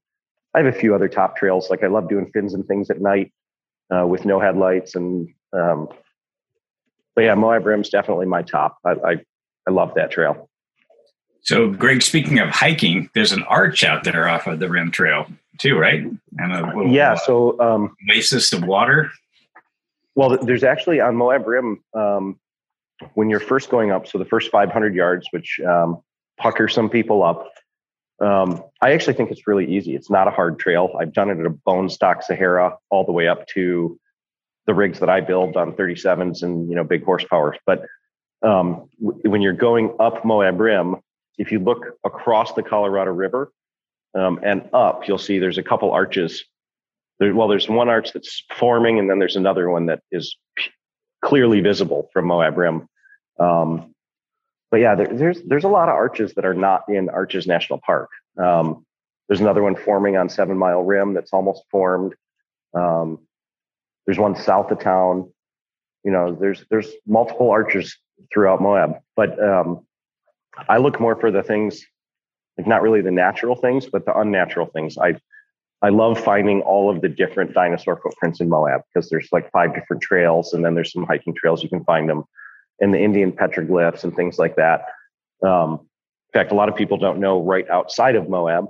[0.55, 1.71] I have a few other top trails.
[1.71, 3.33] Like I love doing fins and things at night
[3.95, 5.89] uh, with no headlights, and um,
[7.15, 8.79] but yeah, Moab Rim's definitely my top.
[8.85, 9.17] I, I
[9.69, 10.49] I love that trail.
[11.43, 15.27] So, Greg, speaking of hiking, there's an arch out there off of the Rim Trail
[15.59, 16.05] too, right?
[16.39, 19.11] And a little yeah, so um, oasis of water.
[20.15, 22.39] Well, there's actually on Moab Rim um,
[23.15, 24.07] when you're first going up.
[24.07, 26.03] So the first 500 yards, which um,
[26.39, 27.49] pucker some people up.
[28.21, 29.97] Um, I actually think it's really easy.
[29.97, 30.95] It's not a hard trail.
[30.99, 33.99] I've done it at a bone stock Sahara all the way up to
[34.67, 37.57] the rigs that I build on 37s and you know big horsepower.
[37.67, 37.87] But
[38.43, 40.97] um, w- when you're going up Moab Rim,
[41.37, 43.53] if you look across the Colorado River,
[44.15, 46.45] um, and up, you'll see there's a couple arches.
[47.19, 50.37] There, well, there's one arch that's forming, and then there's another one that is
[51.25, 52.89] clearly visible from Moab Rim.
[53.39, 53.95] Um,
[54.71, 57.79] but yeah, there, there's there's a lot of arches that are not in Arches National
[57.85, 58.11] Park.
[58.43, 58.85] Um,
[59.29, 62.15] there's another one forming on Seven Mile Rim that's almost formed.
[62.75, 63.21] Um,
[64.07, 65.33] there's one south of town.
[66.05, 67.97] You know, there's there's multiple arches
[68.33, 69.87] throughout Moab, but um,
[70.69, 71.85] I look more for the things
[72.59, 74.99] like not really the natural things, but the unnatural things.
[74.99, 75.17] I
[75.83, 79.75] I love finding all of the different dinosaur footprints in Moab because there's like five
[79.75, 82.23] different trails, and then there's some hiking trails you can find them,
[82.81, 84.85] and the Indian petroglyphs and things like that.
[85.45, 85.81] Um,
[86.33, 88.67] in fact, a lot of people don't know right outside of Moab,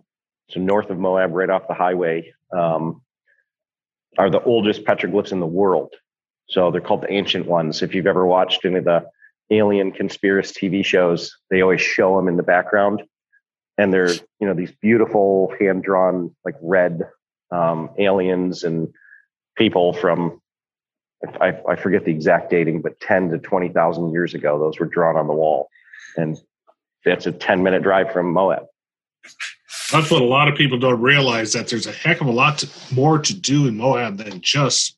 [0.48, 3.02] so north of Moab, right off the highway, um,
[4.16, 5.94] are the oldest petroglyphs in the world.
[6.48, 7.82] So they're called the ancient ones.
[7.82, 9.06] If you've ever watched any of the
[9.50, 13.02] alien conspiracy TV shows, they always show them in the background
[13.78, 17.02] and they're you know these beautiful hand drawn like red
[17.50, 18.92] um, aliens and
[19.56, 20.40] people from
[21.40, 24.86] I, I, forget the exact dating, but ten to twenty thousand years ago, those were
[24.86, 25.68] drawn on the wall,
[26.16, 26.36] and
[27.04, 28.66] that's a ten minute drive from Moab.
[29.92, 32.58] That's what a lot of people don't realize that there's a heck of a lot
[32.58, 34.96] to, more to do in Moab than just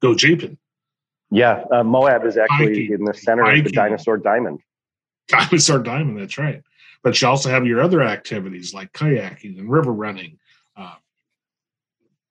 [0.00, 0.56] go jeeping.
[1.30, 3.60] Yeah, uh, Moab is actually hiking, in the center hiking.
[3.60, 4.60] of the dinosaur diamond.
[5.28, 6.62] Dinosaur diamond, that's right.
[7.02, 10.38] But you also have your other activities like kayaking and river running,
[10.76, 10.94] uh,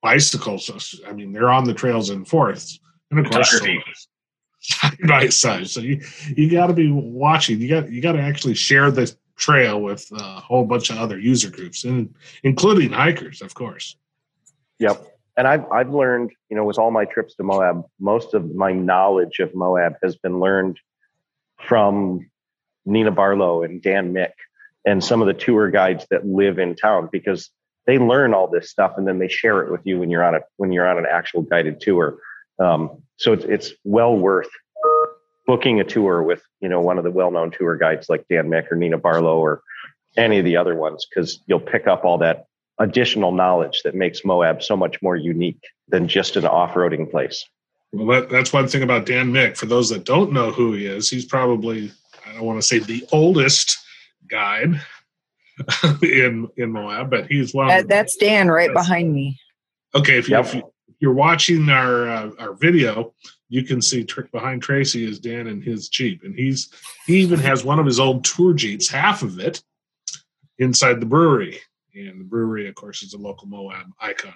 [0.01, 1.01] bicycles.
[1.07, 3.61] I mean, they're on the trails and fourths, and of course,
[4.59, 5.67] side by side.
[5.67, 6.01] So you
[6.35, 7.59] you got to be watching.
[7.59, 11.19] You got you got to actually share the trail with a whole bunch of other
[11.19, 12.13] user groups, and
[12.43, 13.97] including hikers, of course.
[14.79, 15.05] Yep.
[15.37, 18.71] And I've I've learned, you know, with all my trips to Moab, most of my
[18.71, 20.79] knowledge of Moab has been learned
[21.59, 22.29] from
[22.85, 24.31] Nena Barlow and Dan Mick
[24.85, 27.49] and some of the tour guides that live in town because
[27.87, 30.35] they learn all this stuff and then they share it with you when you're on
[30.35, 32.17] a when you're on an actual guided tour.
[32.59, 34.49] Um, so it's it's well worth
[35.47, 38.71] booking a tour with you know one of the well-known tour guides like Dan Mick
[38.71, 39.61] or Nena Barlow or
[40.17, 42.45] any of the other ones because you'll pick up all that
[42.77, 47.45] additional knowledge that makes Moab so much more unique than just an off-roading place.
[47.93, 49.57] Well, that, that's one thing about Dan Mick.
[49.57, 51.91] For those that don't know who he is, he's probably
[52.25, 53.77] I don't want to say the oldest
[54.31, 54.81] guide
[56.01, 57.69] in in Moab, but he's one.
[57.69, 59.39] Uh, that's Dan right behind me.
[59.93, 60.45] Okay, if, you, yep.
[60.45, 60.63] if
[60.99, 63.13] you, are watching our uh, our video,
[63.49, 66.69] you can see trick behind Tracy is Dan in his Jeep, and he's
[67.05, 69.61] he even has one of his old tour Jeeps, half of it,
[70.57, 71.59] inside the brewery.
[71.93, 74.33] And the brewery, of course, is a local Moab icon.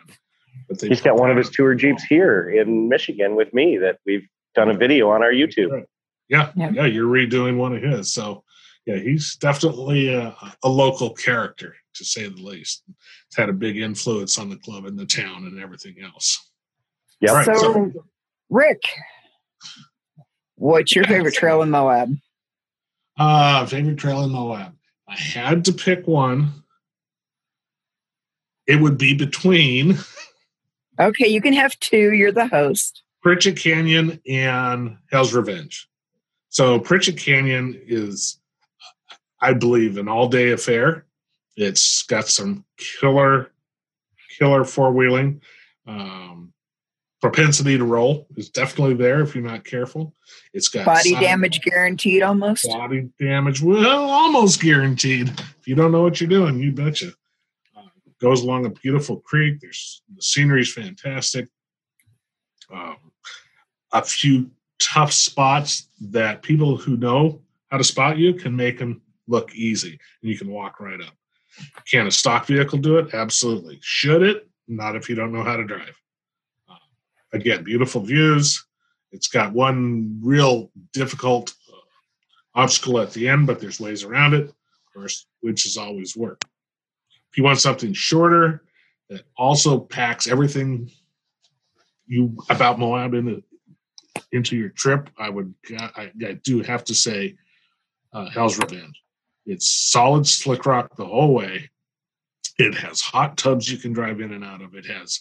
[0.67, 4.27] But he's got one of his tour Jeeps here in Michigan with me that we've
[4.55, 5.85] done a video on our YouTube.
[6.27, 8.13] Yeah, yeah, yeah you're redoing one of his.
[8.13, 8.43] So
[8.85, 12.83] yeah, he's definitely a, a, local character to say the least.
[12.87, 16.51] He's had a big influence on the club and the town and everything else.
[17.19, 17.33] Yeah.
[17.33, 17.91] Right, so, so,
[18.49, 18.83] Rick,
[20.55, 22.15] what's your favorite trail in Moab?
[23.17, 24.75] Uh, favorite trail in Moab.
[25.07, 26.51] I had to pick one.
[28.67, 29.97] It would be between.
[30.99, 32.13] Okay, you can have two.
[32.13, 33.03] You're the host.
[33.21, 35.89] Pritchett Canyon and Hell's Revenge.
[36.49, 38.39] So Pritchett Canyon is
[39.41, 41.05] I believe, an all day affair.
[41.55, 43.51] It's got some killer,
[44.37, 45.41] killer four wheeling.
[45.87, 46.53] Um,
[47.21, 50.13] propensity to roll is definitely there if you're not careful.
[50.53, 52.67] It's got body damage guaranteed almost.
[52.67, 55.29] Body damage, well, almost guaranteed.
[55.29, 57.13] If you don't know what you're doing, you betcha.
[57.75, 57.81] Uh,
[58.21, 59.59] goes along a beautiful creek.
[59.61, 61.47] There's the scenery's fantastic.
[62.71, 62.97] Um,
[63.91, 69.01] a few tough spots that people who know how to spot you can make them
[69.27, 71.13] look easy and you can walk right up.
[71.89, 73.13] Can a stock vehicle do it?
[73.13, 73.79] Absolutely.
[73.81, 74.49] Should it?
[74.67, 75.99] Not if you don't know how to drive.
[76.69, 76.75] Uh,
[77.33, 78.65] again, beautiful views.
[79.11, 84.49] It's got one real difficult uh, obstacle at the end, but there's ways around it.
[84.49, 86.41] Of course, which is always work.
[87.31, 88.63] If you want something shorter
[89.09, 90.89] that also packs everything
[92.07, 93.43] you about Moab into
[94.31, 97.35] into your trip, I would I, I do have to say
[98.13, 99.01] uh, Hell's Revenge.
[99.45, 101.69] It's solid slick rock the whole way.
[102.57, 104.75] It has hot tubs you can drive in and out of.
[104.75, 105.19] It has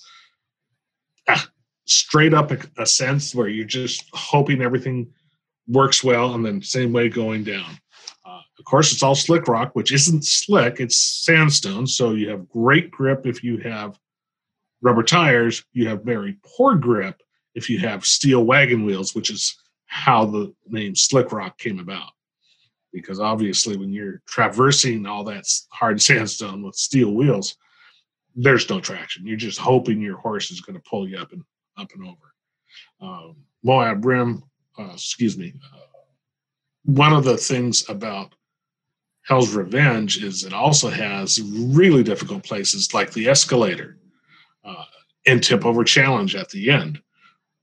[1.29, 1.49] ah,
[1.87, 5.13] straight up ascents where you're just hoping everything
[5.67, 7.79] works well, and then same way going down.
[8.25, 11.87] Uh, of course, it's all slick rock, which isn't slick; it's sandstone.
[11.87, 13.99] So you have great grip if you have
[14.81, 15.65] rubber tires.
[15.73, 17.21] You have very poor grip
[17.55, 19.57] if you have steel wagon wheels, which is
[19.87, 22.14] how the name slick rock came about
[22.95, 27.57] because obviously when you're traversing all that hard sandstone with steel wheels
[28.37, 29.25] there's no traction.
[29.25, 31.45] You're just hoping your horse is going to pull you up and
[31.77, 32.35] up and over.
[33.01, 34.43] Um, moab rim
[34.79, 35.79] uh, excuse me uh,
[36.85, 38.35] one of the things about
[39.23, 43.99] hell's revenge is it also has really difficult places like the escalator
[44.65, 44.85] uh,
[45.27, 47.01] and tip over challenge at the end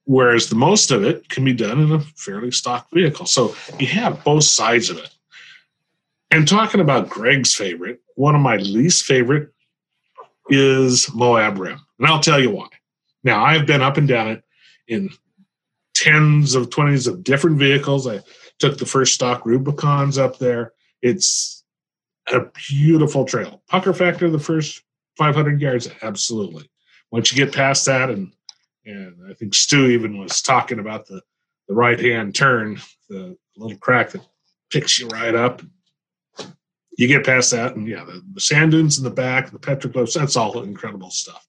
[0.05, 3.25] whereas the most of it can be done in a fairly stock vehicle.
[3.25, 5.09] So you have both sides of it
[6.31, 9.49] and talking about Greg's favorite, one of my least favorite
[10.49, 11.79] is Moab Rim.
[11.99, 12.67] And I'll tell you why.
[13.23, 14.43] Now, I've been up and down it
[14.87, 15.09] in
[15.93, 18.07] tens of 20s of different vehicles.
[18.07, 18.21] I
[18.59, 20.73] took the first stock Rubicons up there.
[21.01, 21.63] It's
[22.31, 23.61] a beautiful trail.
[23.67, 24.81] Pucker factor the first
[25.17, 26.69] 500 yards, absolutely.
[27.11, 28.31] Once you get past that, and
[28.85, 31.21] and I think Stu even was talking about the
[31.67, 32.79] the right hand turn,
[33.09, 34.21] the little crack that
[34.71, 35.61] picks you right up.
[36.97, 40.13] You get past that, and yeah, the, the sand dunes in the back, the petroglyphs,
[40.13, 41.47] that's all incredible stuff.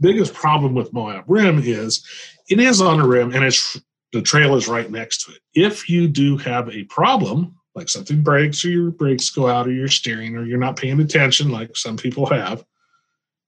[0.00, 2.06] Biggest problem with Moab Rim is
[2.48, 3.80] it is on a rim and it's
[4.12, 5.40] the trail is right next to it.
[5.54, 9.72] If you do have a problem, like something breaks or your brakes go out or
[9.72, 12.64] you're steering or you're not paying attention, like some people have,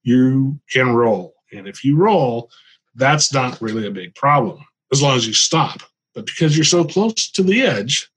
[0.02, 1.34] you can roll.
[1.52, 2.50] And if you roll,
[2.94, 5.80] that's not really a big problem as long as you stop.
[6.14, 8.10] But because you're so close to the edge,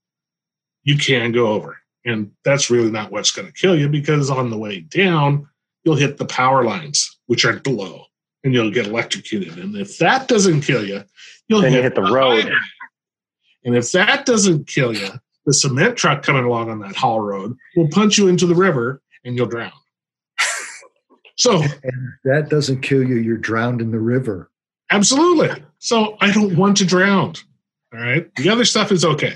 [0.84, 1.78] you can go over.
[2.06, 5.47] And that's really not what's going to kill you because on the way down,
[5.84, 8.06] you'll hit the power lines, which are below,
[8.43, 9.58] and you'll get electrocuted.
[9.58, 11.04] And if that doesn't kill you,
[11.47, 12.43] you'll Then you hit, hit the road.
[12.43, 12.56] highway.
[13.66, 15.10] And if that doesn't kill you,
[15.45, 19.01] the cement truck coming along on that haul road will punch you into the river
[19.24, 19.72] and you'll drown.
[21.36, 21.82] so And if
[22.26, 24.51] that doesn't kill you, you're drowned in the river.
[24.89, 25.64] Absolutely.
[25.80, 27.36] So I don't want to drown.
[27.93, 28.34] All right.
[28.36, 29.36] The other stuff is okay.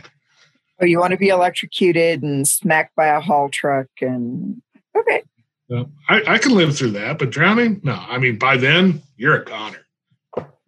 [0.80, 4.62] Oh, you want to be electrocuted and smacked by a haul truck and
[4.96, 5.24] okay.
[5.70, 7.94] So I, I can live through that, but drowning, no.
[7.94, 9.86] I mean, by then you're a goner.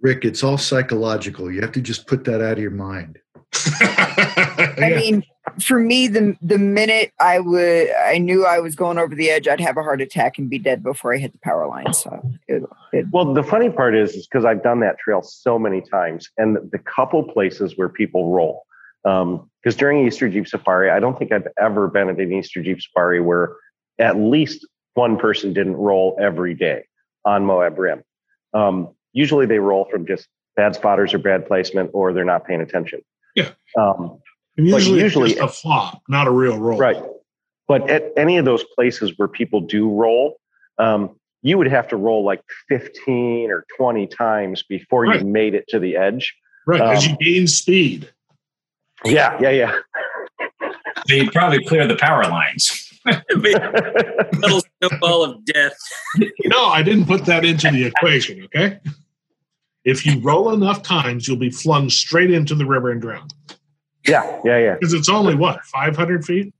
[0.01, 1.51] Rick, it's all psychological.
[1.51, 3.19] You have to just put that out of your mind.
[3.81, 5.23] I mean,
[5.61, 9.47] for me, the the minute I would, I knew I was going over the edge,
[9.47, 11.93] I'd have a heart attack and be dead before I hit the power line.
[11.93, 15.57] So, it, it, Well, the funny part is, is because I've done that trail so
[15.57, 18.65] many times, and the, the couple places where people roll.
[19.05, 22.61] Um, Because during Easter Jeep Safari, I don't think I've ever been at an Easter
[22.61, 23.55] Jeep Safari where
[23.97, 26.83] at least one person didn't roll every day
[27.25, 28.01] on Moab Rim.
[28.53, 32.61] Um, usually, they roll from just bad spotters or bad placement, or they're not paying
[32.61, 33.01] attention.
[33.35, 33.49] Yeah.
[33.77, 34.19] Um,
[34.57, 36.77] And usually, usually- it's just a flop, not a real roll.
[36.77, 37.01] Right.
[37.67, 40.37] But at any of those places where people do roll,
[40.79, 45.21] um, you would have to roll like 15 or 20 times before Right.
[45.21, 46.35] you made it to the edge.
[46.65, 46.81] Right.
[46.81, 48.09] As you Um, gain speed.
[49.05, 49.75] Yeah, yeah, yeah.
[51.07, 52.85] They probably clear the power lines.
[53.33, 55.73] Little snowball of death.
[56.45, 58.43] No, I didn't put that into the equation.
[58.45, 58.79] Okay.
[59.85, 63.27] If you roll enough times, you'll be flung straight into the river and drown.
[64.07, 64.73] yeah, yeah, yeah.
[64.73, 66.53] Because it's only what, 500 feet?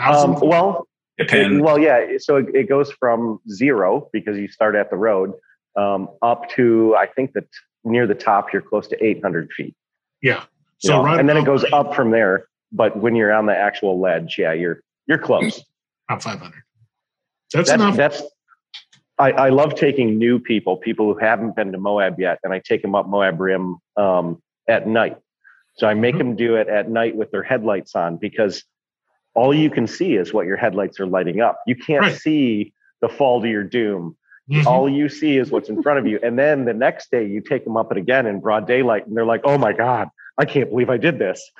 [0.00, 0.48] Um, 1,000?
[0.48, 0.88] well,
[1.18, 1.60] Depend.
[1.62, 2.06] well, yeah.
[2.18, 5.32] So it, it goes from zero because you start at the road
[5.76, 7.48] um, up to I think that
[7.84, 9.74] near the top you're close to 800 feet.
[10.22, 10.44] yeah.
[10.82, 12.46] So know, right and then it goes up from there.
[12.72, 15.62] But when you're on the actual ledge, yeah, you're you're close.
[16.08, 16.62] About 500.
[17.52, 17.96] That's, that's enough.
[17.96, 18.22] that's
[19.18, 22.58] I, I love taking new people, people who haven't been to Moab yet, and I
[22.64, 25.18] take them up Moab Rim um, at night.
[25.76, 26.18] So I make Mhm.
[26.18, 28.64] them do it at night with their headlights on because
[29.34, 31.60] all you can see is what your headlights are lighting up.
[31.66, 32.14] You can't Right.
[32.14, 34.16] see the fall to your doom.
[34.50, 34.66] Mhm.
[34.66, 36.18] All you see is what's in front of you.
[36.22, 39.16] And then the next day you take them up it again in broad daylight, and
[39.16, 40.08] they're like, "Oh my god,
[40.38, 41.50] I can't believe I did this."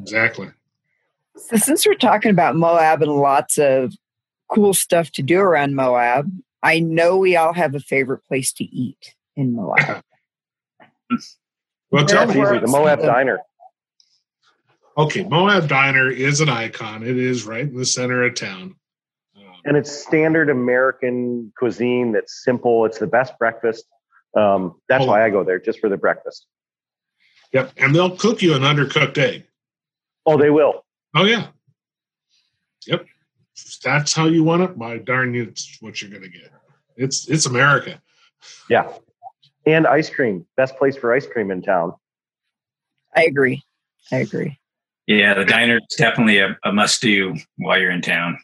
[0.00, 0.50] Exactly.
[1.36, 3.92] so since we're talking about Moab and lots of
[4.48, 6.30] cool stuff to do around Moab,
[6.62, 10.02] I know we all have a favorite place to eat in Moab.
[11.90, 12.40] Well, tell me.
[12.40, 12.58] easy.
[12.60, 13.40] The Moab Diner.
[14.96, 17.02] Okay, Moab Diner is an icon.
[17.02, 18.76] It is right in the center of town.
[19.36, 22.84] Um, and it's standard American cuisine that's simple.
[22.84, 23.86] It's the best breakfast.
[24.36, 26.46] Um, that's why I go there just for the breakfast.
[27.52, 29.44] Yep, and they'll cook you an undercooked egg.
[30.26, 30.84] Oh, they will.
[31.14, 31.48] Oh yeah.
[32.86, 33.06] Yep.
[33.56, 34.76] If that's how you want it.
[34.76, 36.50] My darn you, it's what you're gonna get.
[36.96, 38.00] It's it's America.
[38.68, 38.92] Yeah.
[39.66, 40.46] And ice cream.
[40.56, 41.94] Best place for ice cream in town.
[43.14, 43.62] I agree.
[44.12, 44.58] I agree.
[45.06, 48.38] Yeah, the diner is definitely a, a must do while you're in town.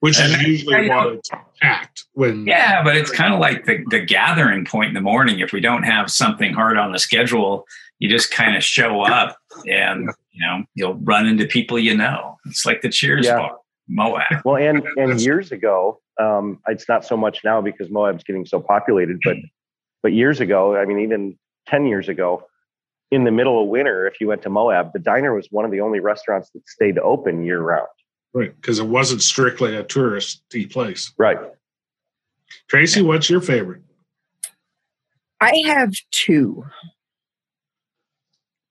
[0.00, 4.00] Which is usually why it's packed when Yeah, but it's kind of like the, the
[4.00, 5.40] gathering point in the morning.
[5.40, 7.66] If we don't have something hard on the schedule,
[8.00, 9.36] you just kind of show up
[9.68, 12.36] and you know you'll run into people you know.
[12.46, 13.36] It's like the Cheers Yeah.
[13.38, 13.56] bar,
[13.88, 14.42] Moab.
[14.44, 18.58] Well, and and years ago, um, it's not so much now because Moab's getting so
[18.60, 19.36] populated, but
[20.02, 22.42] but years ago, I mean, even ten years ago,
[23.10, 25.70] in the middle of winter, if you went to Moab, the diner was one of
[25.70, 27.88] the only restaurants that stayed open year round.
[28.32, 31.12] right, because it wasn't strictly a touristy place.
[31.18, 31.38] Right.
[32.68, 33.82] Tracy, what's your favorite?
[35.40, 36.64] I have two.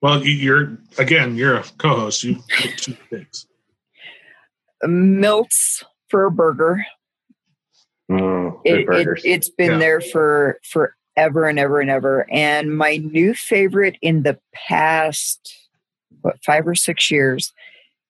[0.01, 2.23] Well, you- you're again, you're a co-host.
[2.23, 3.45] You pick two things.
[4.83, 6.85] Milts for a burger
[8.09, 9.77] Mm, it, it, has been yeah.
[9.77, 12.25] there for forever and ever and ever.
[12.31, 15.53] And my new favorite in the past,
[16.21, 17.53] what, five or six years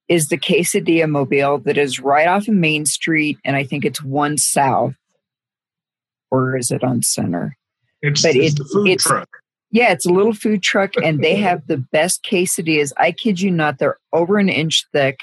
[0.07, 3.37] is the Quesadilla Mobile that is right off of Main Street.
[3.43, 4.95] And I think it's one south.
[6.31, 7.57] Or is it on center?
[8.01, 9.27] It's, but it's, the food it's, truck.
[9.71, 12.91] Yeah, it's a little food truck, and they have the best quesadillas.
[12.97, 15.19] I kid you not, they're over an inch thick.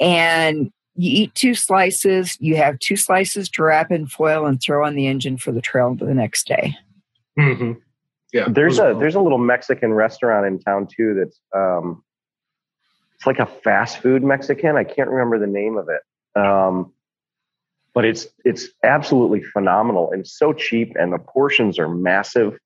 [0.00, 4.86] And you eat two slices, you have two slices to wrap in foil and throw
[4.86, 6.74] on the engine for the trail the next day.
[7.38, 7.72] Mm-hmm.
[8.32, 11.14] Yeah, there's a there's a little Mexican restaurant in town too.
[11.14, 12.02] That's um,
[13.14, 14.76] it's like a fast food Mexican.
[14.76, 16.92] I can't remember the name of it, um,
[17.92, 22.58] but it's it's absolutely phenomenal and so cheap, and the portions are massive.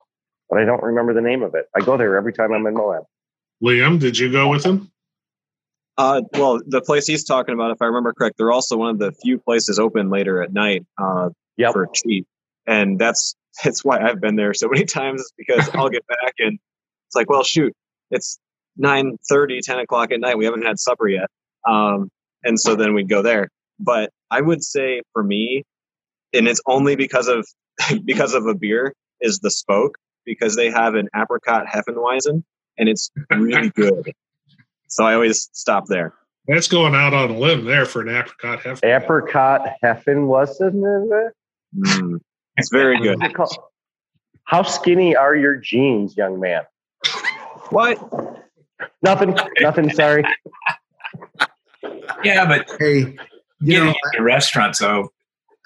[0.49, 1.67] But I don't remember the name of it.
[1.77, 3.05] I go there every time I'm in Moab.
[3.63, 4.91] Liam, did you go with him?
[5.97, 8.99] Uh, well, the place he's talking about, if I remember correct, they're also one of
[9.01, 11.73] the few places open later at night uh, yep.
[11.73, 12.27] for cheap,
[12.67, 13.35] and that's
[13.65, 15.21] that's why I've been there so many times.
[15.21, 16.59] Is because I'll get back and
[17.09, 17.73] it's like, well, shoot,
[18.11, 18.39] it's
[18.77, 20.39] 9 30, 10 o'clock at night.
[20.39, 21.29] We haven't had supper yet,
[21.69, 22.11] um,
[22.45, 23.49] and so then we'd go there.
[23.81, 25.65] But I would say for me,
[26.33, 27.45] and it's only because of
[28.05, 29.99] because of a beer is the spoke
[30.29, 32.45] because they have an apricot Hefeweizen
[32.77, 34.13] and it's really good.
[34.87, 36.15] So I always stop there.
[36.47, 38.87] That's going out on a limb there for an apricot heifer.
[38.87, 41.31] Apricot Hefeweizen.
[41.77, 42.21] Mm,
[42.57, 43.19] it's very good.
[44.45, 46.63] How skinny are your jeans, young man?
[47.71, 47.99] What?
[49.03, 49.37] Nothing.
[49.61, 49.91] Nothing.
[49.91, 50.25] Sorry.
[52.25, 53.17] Yeah, but hey,
[53.61, 54.77] you know, the restaurant.
[54.77, 55.13] So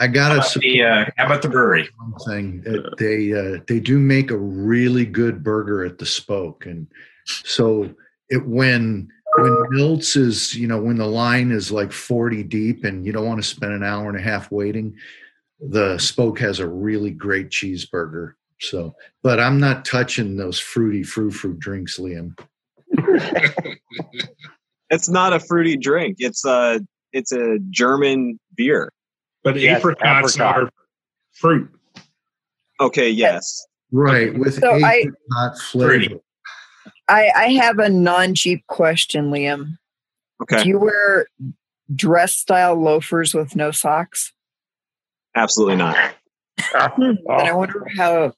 [0.03, 1.89] I gotta how the, uh, how about the brewery?
[1.97, 2.65] One thing
[2.99, 6.89] they uh, they do make a really good burger at the Spoke, and
[7.25, 7.89] so
[8.29, 13.07] it when when Milt's is you know when the line is like 40 deep and
[13.07, 14.97] you don't want to spend an hour and a half waiting
[15.61, 18.97] the spoke has a really great cheeseburger so.
[19.23, 22.37] But i'm not touching those fruity frou frou drinks liam.
[24.91, 26.17] It's not a fruity drink.
[26.19, 26.79] It's a
[27.13, 28.93] it's a german beer
[29.43, 30.65] but yes, apricots apricot.
[30.65, 30.71] are
[31.33, 31.71] fruit
[32.81, 36.21] okay yes right with so apricot I, flavor.
[37.09, 39.77] I, I have a non cheap question, Liam.
[40.43, 40.63] Okay.
[40.63, 41.27] Do you wear
[41.95, 44.33] dress style loafers with no socks?
[45.37, 45.97] Absolutely not.
[46.75, 48.33] and I wonder how.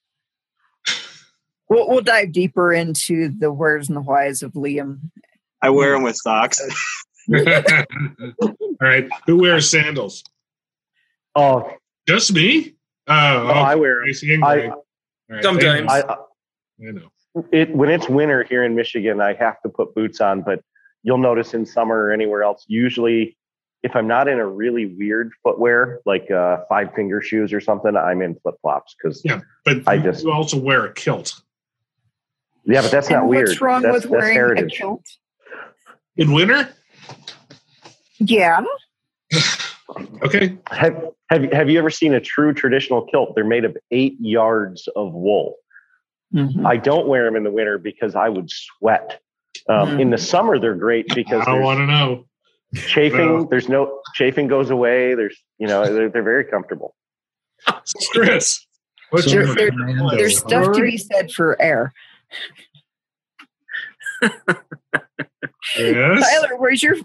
[1.69, 5.11] We'll, we'll dive deeper into the where's and the whys of Liam.
[5.63, 6.61] I wear them with socks.
[7.33, 9.09] All right.
[9.27, 10.23] Who wears sandals?
[11.37, 11.71] Oh,
[12.07, 12.75] just me?
[13.07, 13.61] Oh, no, okay.
[13.61, 14.45] I wear them.
[14.45, 14.73] I,
[15.29, 15.43] right.
[15.43, 15.91] Sometimes.
[15.91, 17.11] I, I, I know
[17.53, 20.61] it when it's winter here in Michigan, I have to put boots on, but
[21.03, 23.37] you'll notice in summer or anywhere else, usually
[23.83, 27.97] if I'm not in a really weird footwear, like uh, five finger shoes or something,
[27.97, 29.41] I'm in flip flops because yeah.
[29.65, 31.35] But I just also wear a kilt.
[32.65, 33.49] Yeah, but that's not and weird.
[33.49, 34.73] What's wrong that's, with wearing heritage.
[34.73, 35.07] a kilt
[36.17, 36.71] in winter?
[38.19, 38.65] Yeah.
[40.23, 40.57] okay.
[40.71, 43.35] Have, have have you ever seen a true traditional kilt?
[43.35, 45.57] They're made of eight yards of wool.
[46.35, 46.67] Mm-hmm.
[46.67, 49.21] I don't wear them in the winter because I would sweat.
[49.69, 50.01] Um, mm-hmm.
[50.01, 52.27] In the summer, they're great because I don't want to know.
[52.75, 53.45] Chafing, no.
[53.45, 55.15] there's no chafing goes away.
[55.15, 56.97] There's, you know, they're, they're very comfortable.
[58.11, 58.67] Chris,
[59.11, 59.71] what's so your there,
[60.11, 61.95] There's stuff to be said for air.
[64.23, 64.33] yes.
[65.77, 66.97] Tyler, where's your?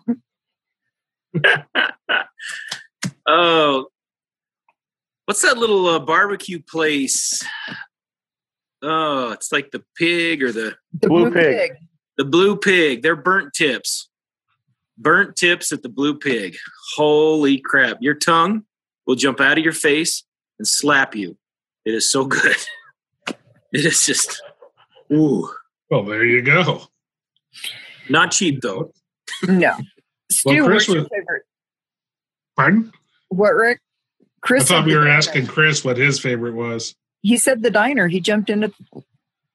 [3.30, 3.88] oh,
[5.25, 7.43] what's that little uh, barbecue place?
[8.82, 11.57] Oh, it's like the pig or the, the blue, Blu Pig.
[11.57, 11.71] pig.
[12.17, 13.01] The Blu Pig.
[13.01, 14.09] They're burnt tips.
[14.97, 16.57] Burnt tips at the Blu Pig.
[16.95, 17.97] Holy crap.
[18.01, 18.63] Your tongue
[19.05, 20.23] will jump out of your face
[20.57, 21.38] and slap you.
[21.86, 22.57] It is so good.
[23.27, 24.41] it is just
[25.11, 25.49] ooh.
[25.89, 26.84] Well, there you go.
[28.09, 28.93] Not cheap though.
[29.47, 29.75] No.
[30.32, 31.43] Stu, well, what's your favorite?
[32.55, 32.91] Pardon?
[33.30, 33.80] What, Rick?
[34.41, 34.65] Chris.
[34.65, 38.07] I thought we were asking Chris what his favorite was he said the diner.
[38.07, 38.71] He jumped into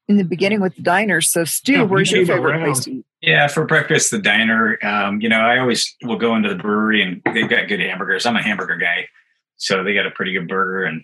[0.06, 1.20] in the beginning with the diner.
[1.20, 3.06] So, Stu, yeah, where's your favorite place to eat?
[3.22, 4.78] Yeah, for breakfast, the diner.
[4.84, 8.26] Um, you know, I always will go into the brewery and they've got good hamburgers.
[8.26, 9.08] I'm a hamburger guy,
[9.56, 11.02] so they got a pretty good burger, and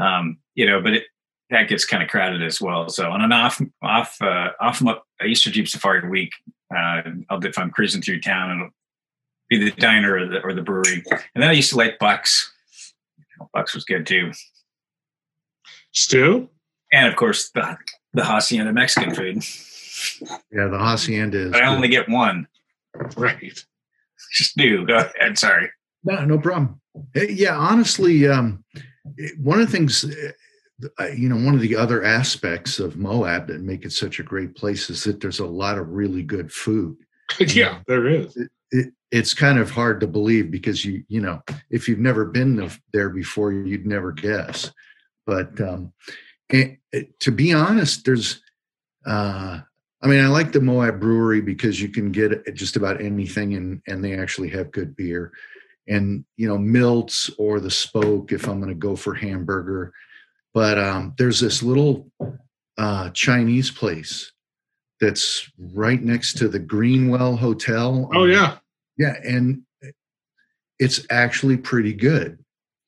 [0.00, 1.04] um, you know, but it,
[1.50, 2.88] that gets kind of crowded as well.
[2.88, 4.80] So on an off off uh, off
[5.24, 6.32] Easter Jeep Safari week,
[6.72, 8.70] uh, I'll if I'm cruising through town, it'll
[9.58, 11.02] be the diner or the, or the brewery.
[11.10, 12.52] And then I used to like Bucks.
[13.52, 14.32] Bucks was good too.
[15.92, 16.48] Stew?
[16.92, 17.76] And of course, the,
[18.12, 19.42] the hacienda Mexican food.
[20.52, 21.52] Yeah, the hacienda is.
[21.52, 22.46] But I only get one.
[23.16, 23.58] Right.
[24.30, 25.38] Stu, go ahead.
[25.38, 25.70] Sorry.
[26.04, 26.80] No, no problem.
[27.14, 28.64] Yeah, honestly, um,
[29.38, 30.04] one of the things,
[31.00, 34.24] uh, you know, one of the other aspects of Moab that make it such a
[34.24, 36.96] great place is that there's a lot of really good food.
[37.38, 38.36] yeah, there is.
[39.14, 42.24] It, it, it's kind of hard to believe because you, you know, if you've never
[42.24, 44.70] been there before, you'd never guess.
[45.26, 45.92] But um,
[46.48, 46.78] it,
[47.20, 48.42] to be honest, there's,
[49.06, 49.60] uh,
[50.02, 53.80] I mean, I like the Moab Brewery because you can get just about anything, and
[53.86, 55.32] and they actually have good beer
[55.88, 59.92] and you know Milts or the Spoke if I'm going to go for hamburger.
[60.52, 62.10] But um, there's this little
[62.78, 64.32] uh, Chinese place
[65.00, 68.08] that's right next to the Greenwell Hotel.
[68.14, 68.58] Oh yeah,
[68.96, 69.62] yeah, and
[70.78, 72.38] it's actually pretty good.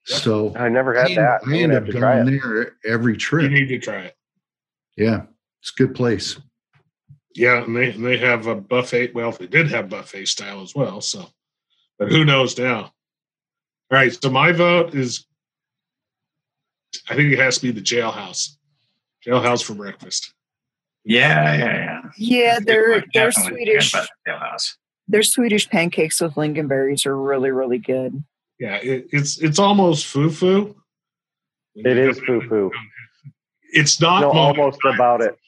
[0.04, 1.40] So I never had I that.
[1.46, 3.42] I end up going there every trip.
[3.42, 4.14] You need to try it.
[4.96, 5.22] Yeah,
[5.60, 6.38] it's a good place.
[7.34, 9.14] Yeah, and they they have a buffet.
[9.14, 11.00] Well, they did have buffet style as well.
[11.00, 11.26] So
[11.98, 12.92] but who knows now?
[13.90, 15.26] All right, so my vote is
[17.08, 18.56] I think it has to be the jailhouse.
[19.26, 20.32] Jailhouse for breakfast.
[21.04, 22.00] Yeah, yeah, yeah.
[22.16, 23.92] Yeah, they're they're Swedish.
[24.26, 24.76] Jailhouse.
[25.08, 28.24] Their Swedish pancakes with lingonberries are really, really good.
[28.58, 30.74] Yeah, it, it's it's almost foo foo.
[31.74, 32.70] It is foo foo.
[33.72, 35.38] It's not no, almost about it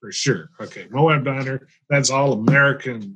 [0.00, 0.50] for sure.
[0.60, 1.66] Okay, Moab Diner.
[1.88, 3.14] That's all American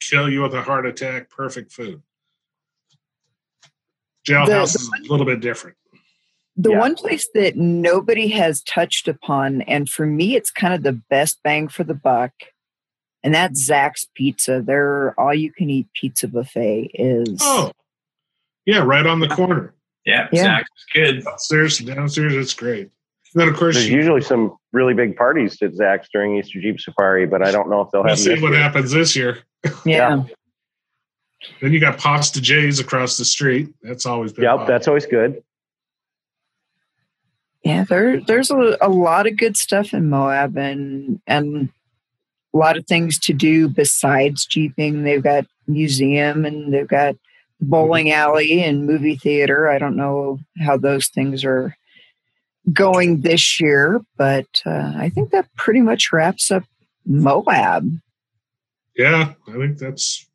[0.00, 2.02] kill you with a heart attack, perfect food.
[4.26, 5.76] Jailhouse the, is a little bit different.
[6.56, 6.78] The yeah.
[6.78, 11.42] one place that nobody has touched upon, and for me, it's kind of the best
[11.44, 12.32] bang for the buck,
[13.26, 14.62] and that's Zax Pizza.
[14.62, 17.40] Their all-you-can-eat pizza buffet is.
[17.42, 17.72] Oh,
[18.64, 19.74] yeah, right on the corner.
[20.04, 20.60] Yeah, yeah.
[20.60, 20.64] Zax
[20.94, 21.24] good.
[21.24, 22.82] Downstairs, downstairs, it's great.
[22.82, 26.78] And then, of course, there's usually some really big parties at Zax during Easter Jeep
[26.78, 28.16] Safari, but I don't know if they'll have.
[28.16, 28.62] see what year.
[28.62, 29.38] happens this year.
[29.84, 30.22] Yeah.
[31.60, 33.74] Then you got Pasta Jay's across the street.
[33.82, 34.44] That's always been.
[34.44, 34.72] Yep, popular.
[34.72, 35.42] that's always good.
[37.64, 41.70] Yeah, there there's a, a lot of good stuff in Moab and and
[42.56, 45.02] a lot of things to do besides jeeping.
[45.02, 47.16] They've got museum and they've got
[47.60, 49.68] bowling alley and movie theater.
[49.68, 51.76] I don't know how those things are
[52.72, 56.64] going this year, but uh, I think that pretty much wraps up
[57.04, 58.00] Moab
[58.96, 60.26] yeah, I think that's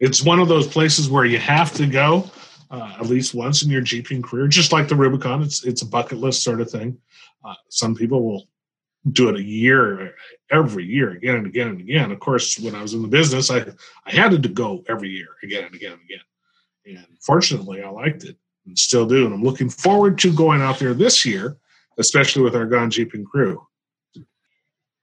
[0.00, 2.30] it's one of those places where you have to go
[2.70, 5.42] uh, at least once in your jeeping career, just like the Rubicon.
[5.42, 6.98] It's it's a bucket list sort of thing.
[7.44, 8.48] Uh, some people will
[9.12, 10.14] do it a year,
[10.50, 12.10] every year, again and again and again.
[12.10, 13.64] Of course, when I was in the business, I
[14.06, 16.20] I had to go every year, again and again and again.
[16.86, 18.36] And fortunately, I liked it
[18.66, 19.24] and still do.
[19.26, 21.56] And I'm looking forward to going out there this year,
[21.98, 23.66] especially with our Gone Jeeping crew.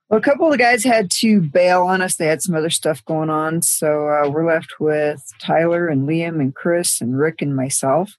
[0.10, 2.16] Well, a couple of the guys had to bail on us.
[2.16, 3.62] They had some other stuff going on.
[3.62, 8.18] So uh, we're left with Tyler and Liam and Chris and Rick and myself.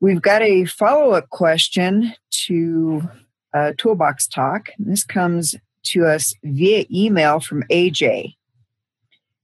[0.00, 2.14] We've got a follow up question
[2.46, 3.08] to
[3.56, 4.68] uh, Toolbox Talk.
[4.78, 5.54] This comes
[5.84, 8.22] to us via email from AJ.
[8.22, 8.36] He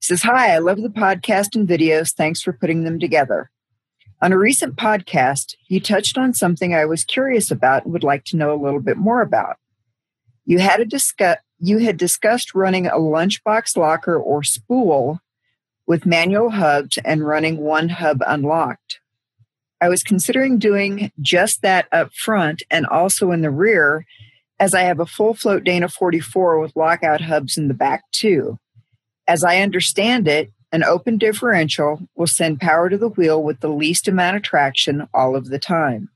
[0.00, 2.12] says, Hi, I love the podcast and videos.
[2.12, 3.50] Thanks for putting them together.
[4.20, 8.24] On a recent podcast, you touched on something I was curious about and would like
[8.26, 9.56] to know a little bit more about.
[10.44, 15.20] You had a discuss you had discussed running a lunchbox locker or spool
[15.86, 18.98] with manual hubs and running one hub unlocked.
[19.82, 24.06] I was considering doing just that up front and also in the rear,
[24.60, 28.60] as I have a full float Dana 44 with lockout hubs in the back too.
[29.26, 33.70] As I understand it, an open differential will send power to the wheel with the
[33.70, 36.08] least amount of traction all of the time.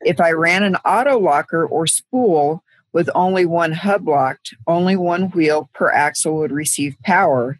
[0.00, 2.64] If I ran an auto locker or spool,
[2.94, 7.58] with only one hub locked, only one wheel per axle would receive power,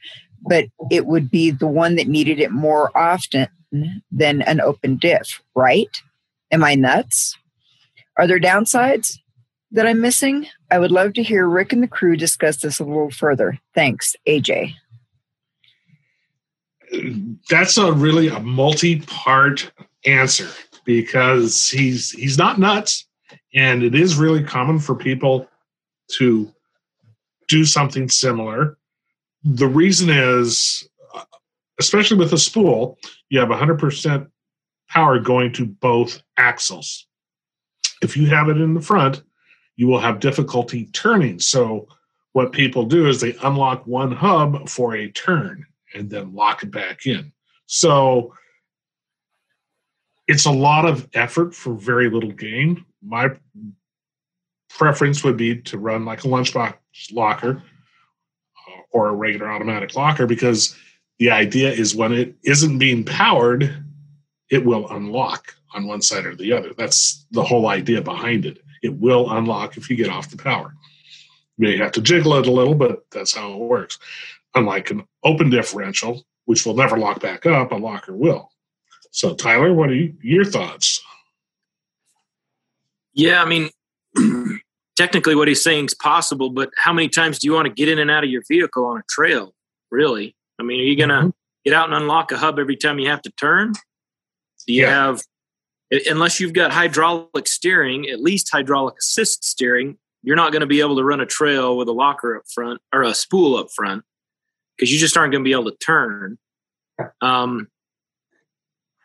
[0.49, 3.49] but it would be the one that needed it more often
[4.11, 6.03] than an open diff, right?
[6.51, 7.37] Am I nuts?
[8.19, 9.19] Are there downsides
[9.71, 10.47] that I'm missing?
[10.71, 13.59] I would love to hear Rick and the crew discuss this a little further.
[13.75, 14.75] Thanks, AJ.
[17.49, 19.73] That's a really a multi-part
[20.05, 20.49] answer
[20.85, 23.07] because he's he's not nuts
[23.55, 25.49] and it is really common for people
[26.09, 26.53] to
[27.49, 28.77] do something similar.
[29.45, 30.89] The reason is,
[31.79, 34.29] especially with a spool, you have 100%
[34.89, 37.07] power going to both axles.
[38.03, 39.23] If you have it in the front,
[39.77, 41.39] you will have difficulty turning.
[41.39, 41.89] So,
[42.33, 46.71] what people do is they unlock one hub for a turn and then lock it
[46.71, 47.33] back in.
[47.67, 48.35] So,
[50.27, 53.31] it's a lot of effort for very little gain my
[54.71, 56.75] preference would be to run like a lunchbox
[57.13, 57.63] locker
[58.69, 60.77] uh, or a regular automatic locker because
[61.19, 63.85] the idea is when it isn't being powered,
[64.51, 66.73] it will unlock on one side or the other.
[66.77, 68.59] That's the whole idea behind it.
[68.83, 70.75] It will unlock if you get off the power.
[71.57, 73.99] You may have to jiggle it a little, but that's how it works.
[74.55, 78.51] Unlike an open differential, which will never lock back up, a locker will.
[79.11, 81.03] So, Tyler, what are you, your thoughts?
[83.15, 83.71] Yeah, I mean,
[84.97, 87.89] technically what he's saying is possible, but how many times do you want to get
[87.89, 89.55] in and out of your vehicle on a trail?
[89.91, 90.35] Really?
[90.63, 91.31] I mean, are you going to mm-hmm.
[91.65, 93.73] get out and unlock a hub every time you have to turn?
[94.67, 94.91] Do you yeah.
[94.91, 95.23] have,
[96.09, 100.81] unless you've got hydraulic steering, at least hydraulic assist steering, you're not going to be
[100.81, 104.05] able to run a trail with a locker up front or a spool up front
[104.77, 106.39] because you just aren't going to be able to turn.
[107.21, 107.67] Um,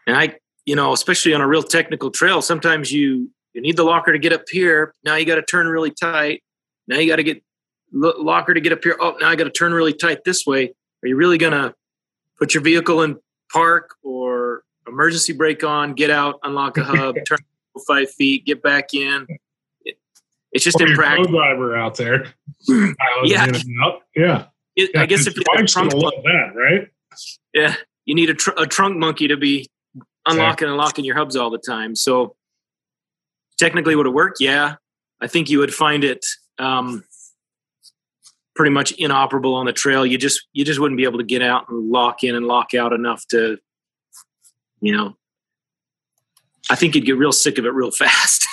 [0.05, 0.35] and I,
[0.67, 4.19] you know, especially on a real technical trail, sometimes you you need the locker to
[4.19, 4.93] get up here.
[5.03, 6.43] Now you got to turn really tight.
[6.87, 7.41] Now you got to get
[7.91, 8.95] locker to get up here.
[8.99, 10.75] Oh, now I got to turn really tight this way.
[11.03, 11.73] Are you really going to
[12.37, 13.17] put your vehicle in
[13.51, 17.39] park or emergency brake on, get out, unlock a hub, turn
[17.87, 19.27] five feet, get back in?
[20.51, 21.31] it's just or impractical.
[21.31, 22.33] driver out there.
[22.67, 22.93] yeah.
[23.25, 24.45] Yeah.
[24.75, 25.01] It, yeah.
[25.01, 26.87] I guess if you have a trunk that, right?
[27.53, 27.75] Yeah.
[28.05, 29.67] You need a, tr- a trunk monkey to be
[30.25, 30.67] unlocking exactly.
[30.67, 31.95] and locking your hubs all the time.
[31.95, 32.35] So
[33.59, 34.37] technically would it work?
[34.39, 34.75] Yeah.
[35.21, 36.25] I think you would find it
[36.59, 37.03] um,
[38.57, 40.05] pretty much inoperable on the trail.
[40.05, 42.73] You just you just wouldn't be able to get out and lock in and lock
[42.73, 43.57] out enough to,
[44.81, 45.15] you know.
[46.69, 48.45] I think you'd get real sick of it real fast.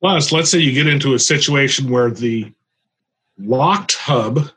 [0.00, 2.50] Plus, let's say you get into a situation where the
[3.38, 4.48] locked hub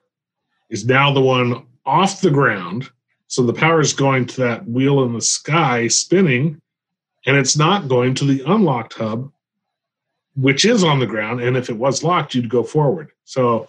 [0.69, 2.89] is now the one off the ground.
[3.27, 6.61] So the power is going to that wheel in the sky spinning,
[7.25, 9.29] and it's not going to the unlocked hub
[10.35, 11.41] which is on the ground.
[11.41, 13.11] And if it was locked, you'd go forward.
[13.25, 13.67] So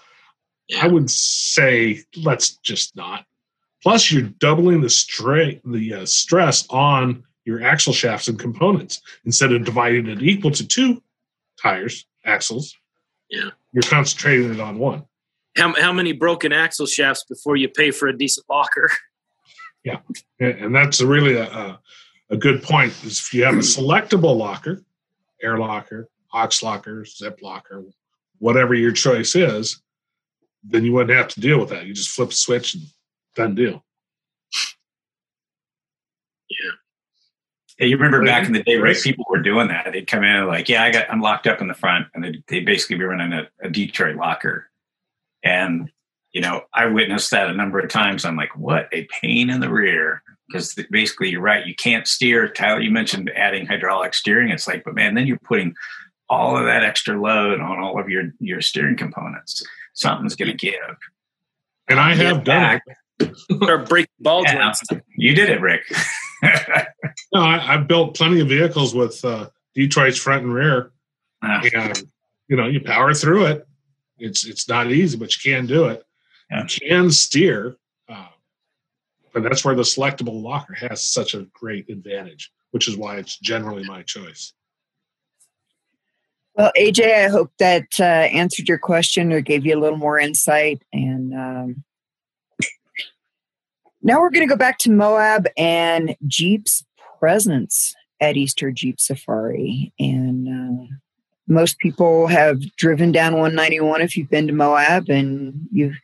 [0.78, 3.24] I would say let's just not.
[3.82, 9.52] Plus, you're doubling the straight the uh, stress on your axle shafts and components instead
[9.52, 11.02] of dividing it equal to two
[11.60, 12.76] tires axles.
[13.30, 15.04] Yeah, you're concentrating it on one.
[15.56, 18.90] How how many broken axle shafts before you pay for a decent locker?
[19.82, 20.00] Yeah,
[20.38, 21.80] and that's really a, a,
[22.28, 22.92] a good point.
[23.02, 24.84] Is if you have a selectable locker,
[25.42, 27.84] air locker, Ox locker, zip locker,
[28.38, 29.80] whatever your choice is,
[30.62, 31.86] then you wouldn't have to deal with that.
[31.86, 32.84] You just flip a switch and
[33.34, 33.84] done deal.
[36.50, 36.72] Yeah.
[37.78, 38.96] Yeah, you remember back in the day, right?
[39.02, 39.88] People were doing that.
[39.90, 42.44] They'd come in like, "Yeah, I got, I'm locked up in the front," and they'd,
[42.46, 44.70] they'd basically be running a, a Detroit locker.
[45.42, 45.90] And
[46.32, 48.26] you know, I witnessed that a number of times.
[48.26, 51.66] I'm like, "What a pain in the rear!" Because basically, you're right.
[51.66, 52.48] You can't steer.
[52.48, 54.50] Tyler, you mentioned adding hydraulic steering.
[54.50, 55.74] It's like, but man, then you're putting
[56.28, 59.64] all of that extra load on all of your your steering components.
[59.94, 60.96] Something's going to give.
[61.88, 62.80] And I have done
[63.20, 63.32] it.
[63.60, 64.82] or break ball yeah, joints.
[65.16, 65.82] You did it, Rick.
[67.34, 70.92] no, I, have built plenty of vehicles with uh, Detroit's front and rear,
[71.42, 72.02] uh, and
[72.48, 73.68] you know you power through it.
[74.18, 76.02] It's it's not easy, but you can do it.
[76.50, 76.62] Yeah.
[76.62, 77.76] You can steer,
[78.08, 78.28] uh,
[79.32, 83.38] but that's where the selectable locker has such a great advantage, which is why it's
[83.38, 84.52] generally my choice.
[86.60, 90.18] Well, AJ, I hope that uh, answered your question or gave you a little more
[90.18, 90.82] insight.
[90.92, 91.84] And um,
[94.02, 96.84] now we're going to go back to Moab and Jeep's
[97.18, 99.90] presence at Easter Jeep Safari.
[99.98, 100.94] And uh,
[101.48, 105.96] most people have driven down 191 if you've been to Moab and you've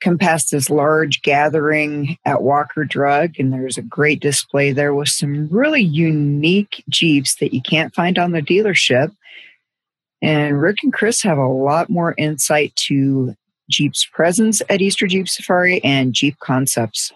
[0.00, 5.10] come past this large gathering at Walker Drug, and there's a great display there with
[5.10, 9.12] some really unique Jeeps that you can't find on the dealership.
[10.20, 13.34] And Rick and Chris have a lot more insight to
[13.70, 17.12] Jeep's presence at Easter Jeep Safari and Jeep concepts.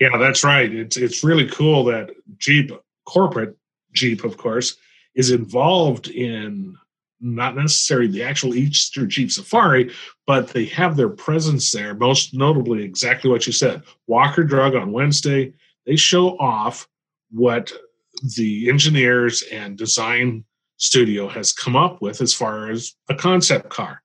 [0.00, 0.72] Yeah, that's right.
[0.72, 2.72] It's it's really cool that Jeep
[3.04, 3.56] corporate
[3.92, 4.76] Jeep, of course,
[5.14, 6.76] is involved in
[7.20, 9.92] not necessarily the actual Easter Jeep Safari,
[10.26, 11.94] but they have their presence there.
[11.94, 13.82] Most notably, exactly what you said.
[14.06, 15.52] Walker Drug on Wednesday.
[15.84, 16.88] They show off
[17.30, 17.72] what
[18.36, 20.44] the engineers and design
[20.80, 24.02] studio has come up with as far as a concept car.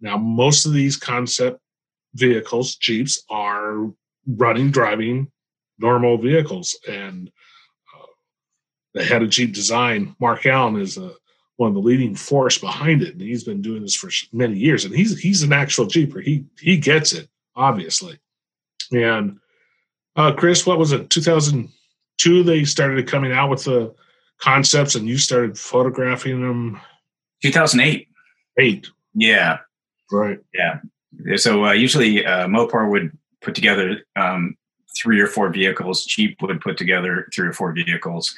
[0.00, 1.60] Now, most of these concept
[2.14, 3.90] vehicles, Jeeps, are
[4.26, 5.30] running, driving
[5.78, 6.78] normal vehicles.
[6.88, 7.30] And
[7.94, 8.06] uh,
[8.94, 11.12] the head of Jeep design, Mark Allen, is a, uh,
[11.56, 13.12] one of the leading force behind it.
[13.12, 14.84] And he's been doing this for many years.
[14.84, 16.20] And he's he's an actual Jeeper.
[16.20, 18.18] He he gets it, obviously.
[18.90, 19.38] And
[20.16, 21.10] uh, Chris, what was it?
[21.10, 23.94] 2002, they started coming out with the
[24.40, 26.80] concepts and you started photographing them
[27.42, 28.08] 2008
[28.58, 29.58] eight yeah
[30.10, 30.80] right yeah
[31.36, 34.56] so uh, usually uh, mopar would put together um,
[34.96, 36.04] three or four vehicles.
[36.04, 38.34] Jeep would put together three or four vehicles.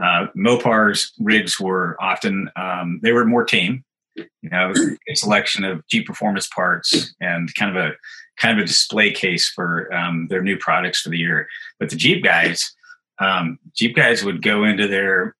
[0.00, 3.84] Uh, Mopar's rigs were often um, they were more tame.
[4.16, 4.72] You know,
[5.08, 7.92] a selection of Jeep performance parts and kind of a
[8.38, 11.48] kind of a display case for um, their new products for the year.
[11.80, 12.74] But the Jeep guys,
[13.18, 15.36] um, Jeep guys would go into their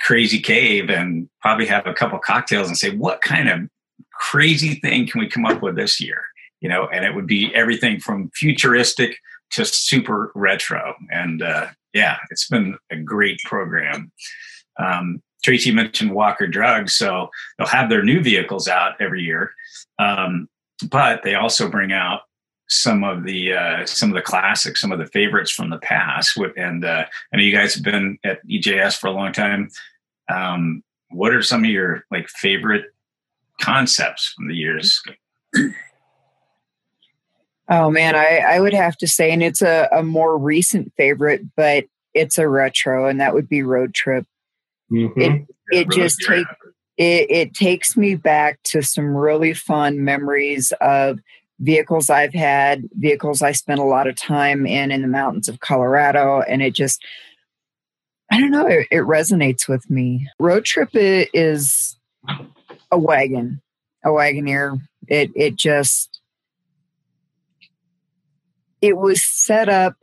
[0.00, 3.68] crazy cave and probably have a couple cocktails and say, "What kind of
[4.12, 6.22] crazy thing can we come up with this year?"
[6.60, 9.16] You know, and it would be everything from futuristic
[9.52, 10.94] to super retro.
[11.10, 14.12] And uh, yeah, it's been a great program.
[14.78, 19.52] Um, Tracy mentioned Walker Drugs, so they'll have their new vehicles out every year,
[19.98, 20.48] um,
[20.90, 22.22] but they also bring out
[22.70, 26.38] some of the uh, some of the classics, some of the favorites from the past.
[26.56, 29.68] And uh, I know you guys have been at EJS for a long time.
[30.32, 32.84] Um, what are some of your like favorite
[33.60, 35.02] concepts from the years?
[37.68, 41.42] Oh man, I, I would have to say, and it's a, a more recent favorite,
[41.56, 41.84] but
[42.14, 44.26] it's a retro, and that would be Road Trip.
[44.92, 45.20] Mm-hmm.
[45.20, 46.50] It it yeah, just takes
[46.96, 51.18] it, it takes me back to some really fun memories of
[51.60, 55.60] vehicles I've had, vehicles I spent a lot of time in in the mountains of
[55.60, 57.04] Colorado, and it just,
[58.32, 60.26] I don't know, it, it resonates with me.
[60.38, 61.96] Road trip is
[62.90, 63.60] a wagon,
[64.04, 64.80] a Wagoneer.
[65.06, 66.20] It it just,
[68.80, 69.96] it was set up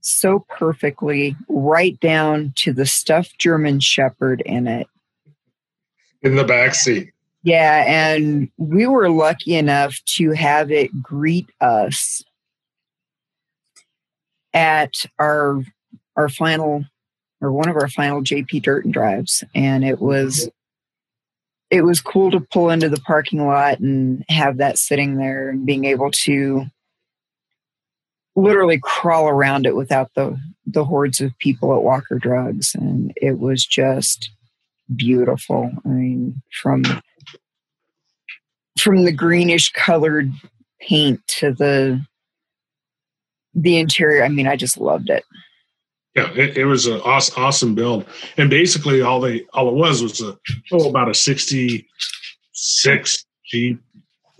[0.00, 4.86] so perfectly, right down to the stuffed German Shepherd in it.
[6.22, 7.10] In the back seat.
[7.46, 12.20] Yeah, and we were lucky enough to have it greet us
[14.52, 15.62] at our
[16.16, 16.84] our final
[17.40, 20.48] or one of our final JP dirt and drives and it was
[21.70, 25.64] it was cool to pull into the parking lot and have that sitting there and
[25.64, 26.64] being able to
[28.34, 30.36] literally crawl around it without the
[30.66, 34.30] the hordes of people at Walker Drugs and it was just
[34.96, 35.70] beautiful.
[35.84, 36.82] I mean from
[38.78, 40.32] from the greenish colored
[40.80, 42.04] paint to the
[43.54, 44.22] the interior.
[44.22, 45.24] I mean, I just loved it.
[46.14, 50.02] Yeah, it, it was an awesome, awesome build, and basically all they all it was
[50.02, 50.36] was a
[50.72, 51.86] oh about a sixty
[52.52, 53.80] six Jeep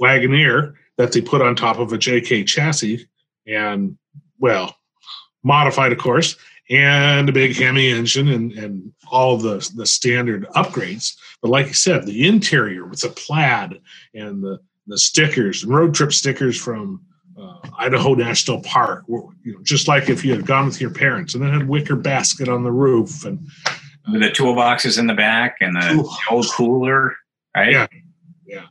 [0.00, 3.06] Wagoneer that they put on top of a JK chassis,
[3.46, 3.96] and
[4.38, 4.74] well,
[5.44, 6.36] modified of course,
[6.68, 11.16] and a big Hemi engine and, and all the, the standard upgrades.
[11.40, 13.80] But like you said, the interior with the plaid
[14.14, 17.02] and the, the stickers, and road trip stickers from
[17.38, 21.34] uh, Idaho National Park, you know, just like if you had gone with your parents,
[21.34, 23.46] and then had wicker basket on the roof and
[24.08, 27.16] uh, the toolboxes in the back and the, the old cooler,
[27.54, 27.72] right?
[27.72, 27.86] Yeah,
[28.46, 28.66] yeah,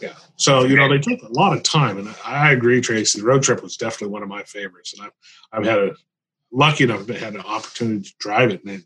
[0.00, 0.14] yeah.
[0.36, 3.20] So you know they took a lot of time, and I agree, Tracy.
[3.20, 5.12] The road trip was definitely one of my favorites, and I've
[5.52, 5.94] I've had a
[6.52, 8.64] lucky enough to had an opportunity to drive it.
[8.64, 8.84] And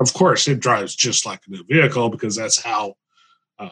[0.00, 2.94] of course, it drives just like a new vehicle because that's how
[3.58, 3.68] uh,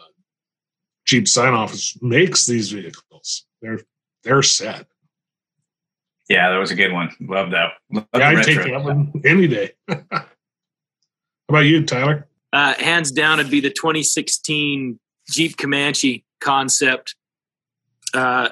[1.06, 3.46] Jeep Design Office makes these vehicles.
[3.62, 3.80] They're
[4.22, 4.86] they're set.
[6.28, 7.10] Yeah, that was a good one.
[7.20, 7.72] Love that.
[7.92, 9.72] Love yeah, I take that one any day.
[9.88, 9.96] How
[11.48, 12.28] about you, Tyler?
[12.52, 17.16] Uh, hands down, it'd be the 2016 Jeep Comanche concept.
[18.14, 18.50] Uh,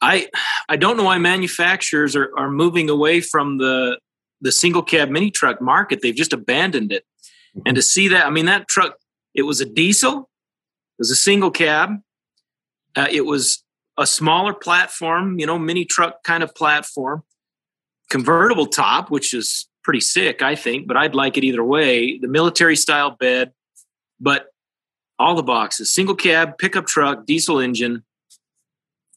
[0.00, 0.28] I
[0.68, 3.98] I don't know why manufacturers are, are moving away from the
[4.40, 6.00] the single cab mini truck market.
[6.02, 7.04] They've just abandoned it.
[7.56, 7.62] Mm-hmm.
[7.66, 8.96] And to see that, I mean, that truck,
[9.34, 12.00] it was a diesel, it was a single cab,
[12.94, 13.64] uh, it was
[13.96, 17.22] a smaller platform, you know, mini truck kind of platform,
[18.10, 22.18] convertible top, which is pretty sick, I think, but I'd like it either way.
[22.18, 23.52] The military style bed,
[24.20, 24.46] but
[25.18, 28.04] all the boxes single cab, pickup truck, diesel engine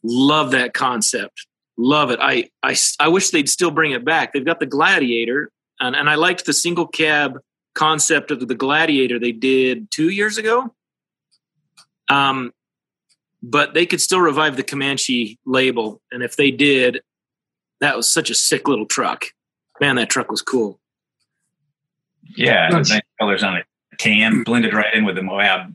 [0.02, 1.46] Love that concept.
[1.76, 2.18] Love it.
[2.20, 4.32] I, I, I wish they'd still bring it back.
[4.32, 5.50] They've got the Gladiator,
[5.80, 7.38] and, and I liked the single cab
[7.74, 10.74] concept of the Gladiator they did two years ago.
[12.08, 12.52] Um,
[13.42, 16.00] but they could still revive the Comanche label.
[16.10, 17.02] And if they did,
[17.80, 19.26] that was such a sick little truck.
[19.80, 20.80] Man, that truck was cool.
[22.36, 23.66] Yeah, nice colors on it.
[23.98, 25.74] Tan blended right in with the Moab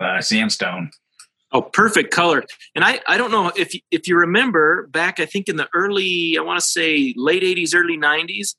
[0.00, 0.90] uh, sandstone.
[1.50, 2.44] Oh, perfect color.
[2.74, 6.36] And I, I don't know if if you remember back, I think in the early,
[6.38, 8.54] I want to say late '80s, early '90s,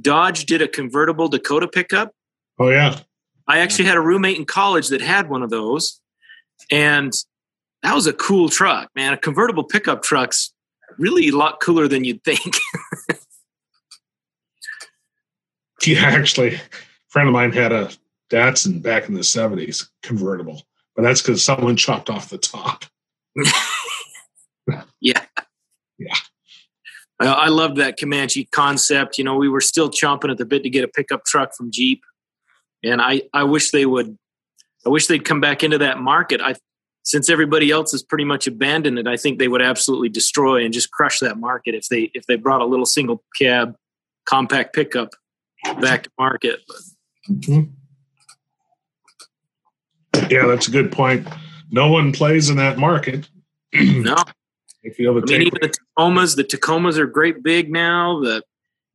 [0.00, 2.12] Dodge did a convertible Dakota pickup.
[2.58, 3.00] Oh yeah.
[3.46, 6.00] I actually had a roommate in college that had one of those,
[6.70, 7.12] and
[7.82, 9.12] that was a cool truck, man.
[9.12, 10.54] A convertible pickup truck's
[10.98, 12.56] really a lot cooler than you'd think.
[15.84, 16.60] yeah, actually, a
[17.08, 17.90] friend of mine had a
[18.30, 20.62] Datsun back in the '70s convertible
[20.96, 22.84] but that's because someone chopped off the top.
[25.00, 25.24] yeah.
[25.98, 26.14] Yeah.
[27.20, 29.18] I, I loved that Comanche concept.
[29.18, 31.70] You know, we were still chomping at the bit to get a pickup truck from
[31.70, 32.02] Jeep,
[32.82, 34.18] and I I wish they would.
[34.86, 36.40] I wish they'd come back into that market.
[36.40, 36.54] I
[37.04, 40.72] since everybody else has pretty much abandoned it, I think they would absolutely destroy and
[40.72, 43.76] just crush that market if they if they brought a little single cab
[44.26, 45.10] compact pickup
[45.80, 46.60] back to market.
[47.30, 47.70] Mm-hmm.
[50.30, 51.26] Yeah, that's a good point.
[51.70, 53.28] No one plays in that market.
[53.72, 54.16] no.
[54.82, 58.20] If you have a I mean, even the Tacomas, the Tacomas are great big now.
[58.20, 58.42] The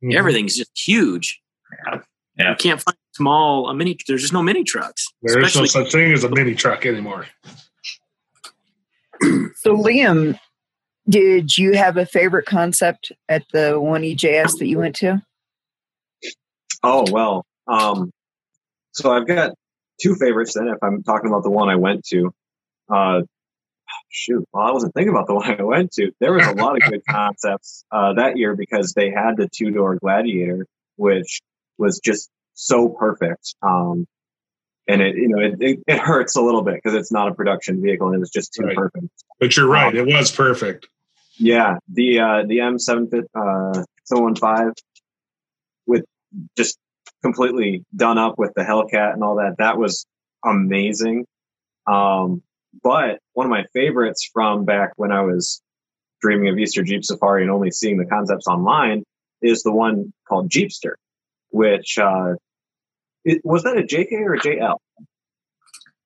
[0.02, 0.16] mm-hmm.
[0.16, 1.40] everything's just huge.
[1.86, 2.00] Yeah.
[2.38, 2.50] yeah.
[2.50, 3.96] You can't find small a mini.
[4.06, 5.06] There's just no mini trucks.
[5.22, 7.26] There is no such thing as a mini truck anymore.
[9.56, 10.38] so, Liam,
[11.08, 15.20] did you have a favorite concept at the one EJS that you went to?
[16.82, 18.10] Oh well, um,
[18.92, 19.54] so I've got
[20.00, 20.54] two favorites.
[20.54, 22.32] Then, if I'm talking about the one I went to,
[22.92, 23.22] uh,
[24.08, 26.12] shoot, well, I wasn't thinking about the one I went to.
[26.20, 29.70] There was a lot of good concepts uh, that year because they had the two
[29.70, 30.66] door Gladiator,
[30.96, 31.40] which
[31.78, 33.54] was just so perfect.
[33.62, 34.06] Um,
[34.88, 37.34] and it, you know, it, it, it hurts a little bit because it's not a
[37.34, 38.76] production vehicle and it's just too right.
[38.76, 39.06] perfect.
[39.38, 40.88] But you're right, um, it was perfect.
[41.36, 44.72] Yeah, the uh, the M seven uh, seven five
[45.86, 46.04] with
[46.56, 46.76] just
[47.22, 49.56] completely done up with the Hellcat and all that.
[49.58, 50.06] That was
[50.44, 51.26] amazing.
[51.86, 52.42] Um,
[52.82, 55.60] but one of my favorites from back when I was
[56.20, 59.04] dreaming of Easter Jeep Safari and only seeing the concepts online
[59.42, 60.94] is the one called Jeepster,
[61.50, 62.34] which uh,
[63.24, 64.76] it, was that a JK or a JL?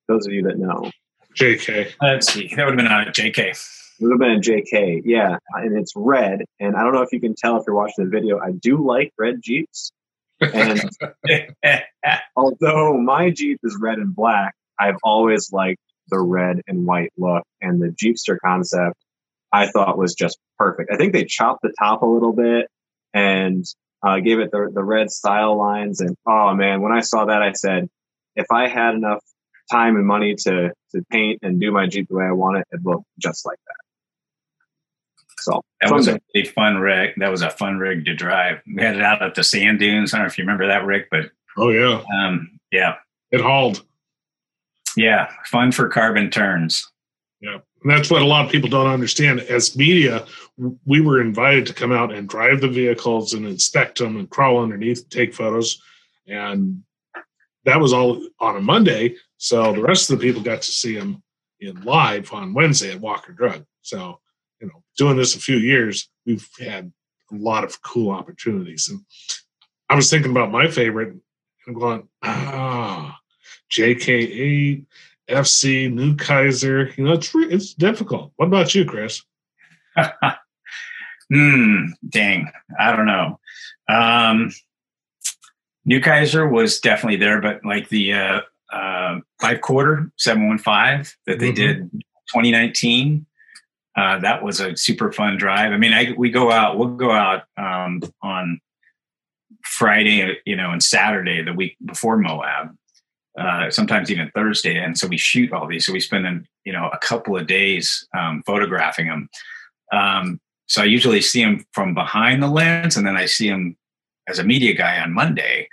[0.08, 0.90] Those of you that know.
[1.38, 1.92] JK.
[2.00, 2.52] Let's see.
[2.54, 3.38] That would have been a JK.
[3.38, 5.36] It would have been a JK, yeah.
[5.54, 6.44] And it's red.
[6.60, 8.38] And I don't know if you can tell if you're watching the video.
[8.38, 9.92] I do like red Jeeps.
[10.40, 10.82] And
[12.36, 17.44] although my Jeep is red and black, I've always liked the red and white look.
[17.60, 18.96] And the Jeepster concept
[19.52, 20.90] I thought was just perfect.
[20.92, 22.68] I think they chopped the top a little bit
[23.12, 23.64] and
[24.04, 26.00] uh, gave it the, the red style lines.
[26.00, 27.88] And oh man, when I saw that, I said,
[28.36, 29.22] if I had enough
[29.70, 32.66] time and money to, to paint and do my Jeep the way I want it,
[32.72, 33.83] it'd look just like that.
[35.44, 37.12] So that was a really fun rig.
[37.18, 38.62] That was a fun rig to drive.
[38.66, 40.14] We had it out at the sand dunes.
[40.14, 42.94] I don't know if you remember that rig, but oh yeah, um, yeah,
[43.30, 43.84] it hauled.
[44.96, 46.90] Yeah, fun for carbon turns.
[47.42, 49.40] Yeah, and that's what a lot of people don't understand.
[49.40, 50.24] As media,
[50.86, 54.62] we were invited to come out and drive the vehicles and inspect them and crawl
[54.62, 55.78] underneath, and take photos,
[56.26, 56.82] and
[57.66, 59.16] that was all on a Monday.
[59.36, 61.22] So the rest of the people got to see them
[61.60, 63.66] in live on Wednesday at Walker Drug.
[63.82, 64.20] So
[64.64, 66.90] you know, doing this a few years, we've had
[67.30, 68.88] a lot of cool opportunities.
[68.88, 69.00] And
[69.90, 71.20] I was thinking about my favorite, and
[71.66, 73.18] I'm going, ah,
[73.70, 74.86] JK8,
[75.28, 76.96] FC, Nukizer.
[76.96, 78.32] You know, it's it's difficult.
[78.36, 79.22] What about you, Chris?
[81.32, 83.38] hmm, dang, I don't know.
[83.88, 84.50] Um,
[85.88, 88.40] Nukizer was definitely there, but like the uh,
[88.72, 91.82] uh, five quarter seven one five that they mm-hmm.
[91.82, 91.90] did
[92.32, 93.26] 2019
[93.96, 95.72] uh, that was a super fun drive.
[95.72, 98.60] I mean, I, we go out, we'll go out um, on
[99.62, 102.76] Friday, you know, and Saturday, the week before Moab,
[103.38, 104.76] uh, sometimes even Thursday.
[104.76, 105.86] And so we shoot all these.
[105.86, 109.28] So we spend, you know, a couple of days um, photographing them.
[109.92, 113.76] Um, so I usually see them from behind the lens and then I see them
[114.28, 115.68] as a media guy on Monday.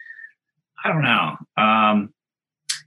[0.84, 1.38] I don't know.
[1.58, 2.14] Um,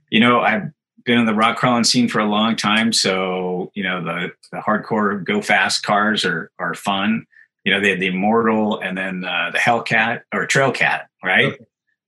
[0.09, 0.71] you know, I've
[1.05, 4.57] been in the rock crawling scene for a long time, so you know the the
[4.57, 7.25] hardcore go fast cars are are fun.
[7.63, 11.53] You know, they had the Immortal and then uh, the Hellcat or Trailcat, right?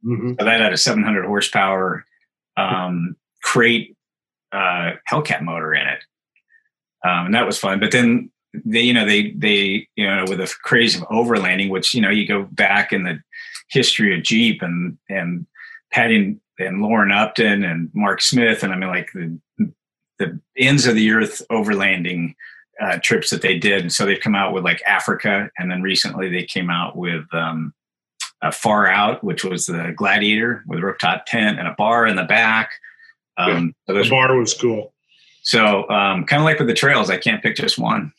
[0.06, 0.34] Mm-hmm.
[0.40, 2.06] So that had a 700 horsepower
[2.58, 3.96] um, crate
[4.52, 6.00] uh, Hellcat motor in it,
[7.04, 7.80] um, and that was fun.
[7.80, 11.94] But then they, you know, they they you know with a craze of overlanding, which
[11.94, 13.20] you know you go back in the
[13.70, 15.46] history of Jeep and and
[15.92, 19.40] Patty and Lauren Upton and Mark Smith, and I mean like the
[20.20, 22.34] the ends of the earth overlanding
[22.82, 23.82] uh, trips that they did.
[23.82, 27.24] And so they've come out with like Africa, and then recently they came out with
[27.34, 27.74] um,
[28.52, 32.24] Far Out, which was the Gladiator with a rooftop tent and a bar in the
[32.24, 32.72] back.
[33.38, 34.94] Um, yeah, so the bar was cool.
[35.44, 38.12] So um, kind of like with the trails, I can't pick just one.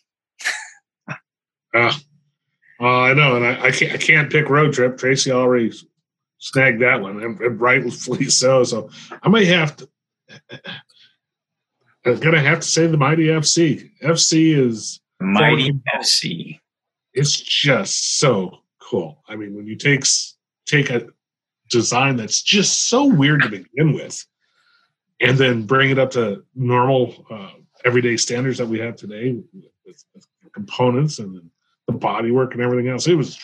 [1.74, 1.92] uh,
[2.80, 4.98] uh, I know, and I, I, can't, I can't pick road trip.
[4.98, 5.72] Tracy already
[6.38, 8.64] snagged that one, and, and rightfully so.
[8.64, 8.90] So
[9.22, 9.88] I may have to.
[12.04, 13.90] I'm gonna have to say the mighty FC.
[14.02, 16.58] FC is mighty FC.
[17.12, 19.22] It's just so cool.
[19.28, 20.04] I mean, when you take
[20.66, 21.08] take a
[21.70, 24.24] design that's just so weird to begin with,
[25.20, 27.50] and then bring it up to normal, uh,
[27.84, 29.38] everyday standards that we have today
[29.84, 31.50] with, with components and
[31.86, 33.06] the bodywork and everything else.
[33.06, 33.38] It was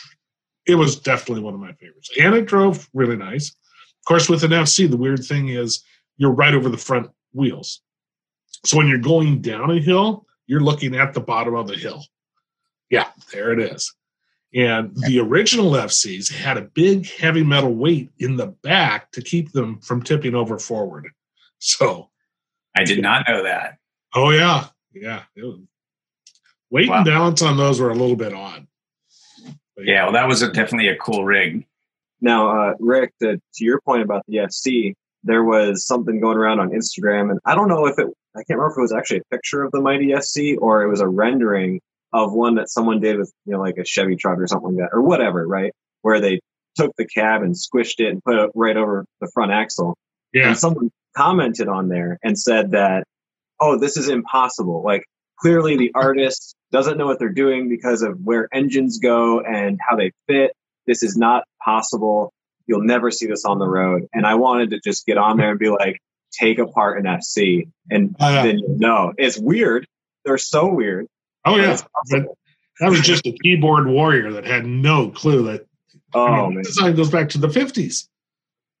[0.65, 2.09] it was definitely one of my favorites.
[2.19, 3.49] And it drove really nice.
[3.49, 5.83] Of course, with an FC, the weird thing is
[6.17, 7.81] you're right over the front wheels.
[8.65, 12.03] So when you're going down a hill, you're looking at the bottom of the hill.
[12.89, 13.93] Yeah, there it is.
[14.53, 19.51] And the original FCs had a big heavy metal weight in the back to keep
[19.51, 21.09] them from tipping over forward.
[21.59, 22.09] So
[22.75, 23.77] I did not know that.
[24.13, 24.67] Oh yeah.
[24.93, 25.23] Yeah.
[25.35, 25.59] Was,
[26.69, 26.97] weight wow.
[26.97, 28.65] and balance on those were a little bit odd.
[29.75, 31.65] But, yeah, well that was a, definitely a cool rig.
[32.21, 34.93] Now, uh, Rick, to, to your point about the FC,
[35.23, 38.59] there was something going around on Instagram, and I don't know if it, I can't
[38.59, 41.07] remember if it was actually a picture of the Mighty FC or it was a
[41.07, 41.81] rendering
[42.13, 44.89] of one that someone did with, you know, like a Chevy truck or something like
[44.89, 45.73] that, or whatever, right?
[46.01, 46.39] Where they
[46.75, 49.97] took the cab and squished it and put it right over the front axle.
[50.33, 50.49] Yeah.
[50.49, 53.05] And someone commented on there and said that,
[53.59, 54.83] oh, this is impossible.
[54.83, 55.03] Like,
[55.39, 59.95] clearly the artist doesn't know what they're doing because of where engines go and how
[59.95, 60.51] they fit.
[60.85, 62.33] This is not possible.
[62.67, 64.09] You'll never see this on the road.
[64.13, 66.01] And I wanted to just get on there and be like,
[66.37, 67.69] take apart an FC.
[67.89, 69.87] And uh, then you know, it's weird.
[70.25, 71.07] They're so weird.
[71.45, 71.77] Oh, yeah.
[72.09, 75.65] that was just a keyboard warrior that had no clue that
[76.13, 78.09] oh, I mean, design goes back to the 50s.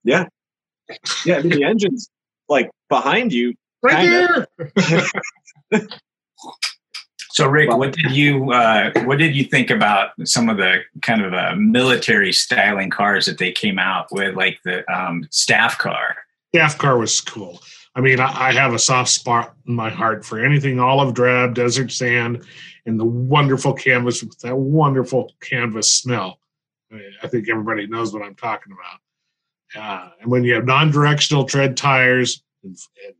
[0.03, 0.25] Yeah.
[1.25, 1.37] Yeah.
[1.37, 2.09] I mean, the engine's
[2.49, 3.53] like behind you.
[3.81, 4.47] Right
[5.71, 5.87] there.
[7.35, 11.21] So, Rick, what did you uh, what did you think about some of the kind
[11.21, 16.15] of uh, military styling cars that they came out with, like the um, staff car?
[16.53, 17.61] Staff car was cool.
[17.93, 21.55] I mean, I, I, have a soft spot in my heart for anything olive drab,
[21.55, 22.45] desert sand,
[22.85, 26.39] and the wonderful canvas with that wonderful canvas smell.
[26.89, 29.83] I, mean, I think everybody knows what I'm talking about.
[29.83, 33.15] Uh, and when you have non-directional tread tires, and, and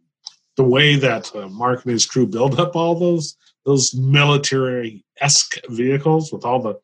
[0.56, 3.36] the way that uh, Mark and his crew build up all those
[3.66, 6.76] those military esque vehicles with all the,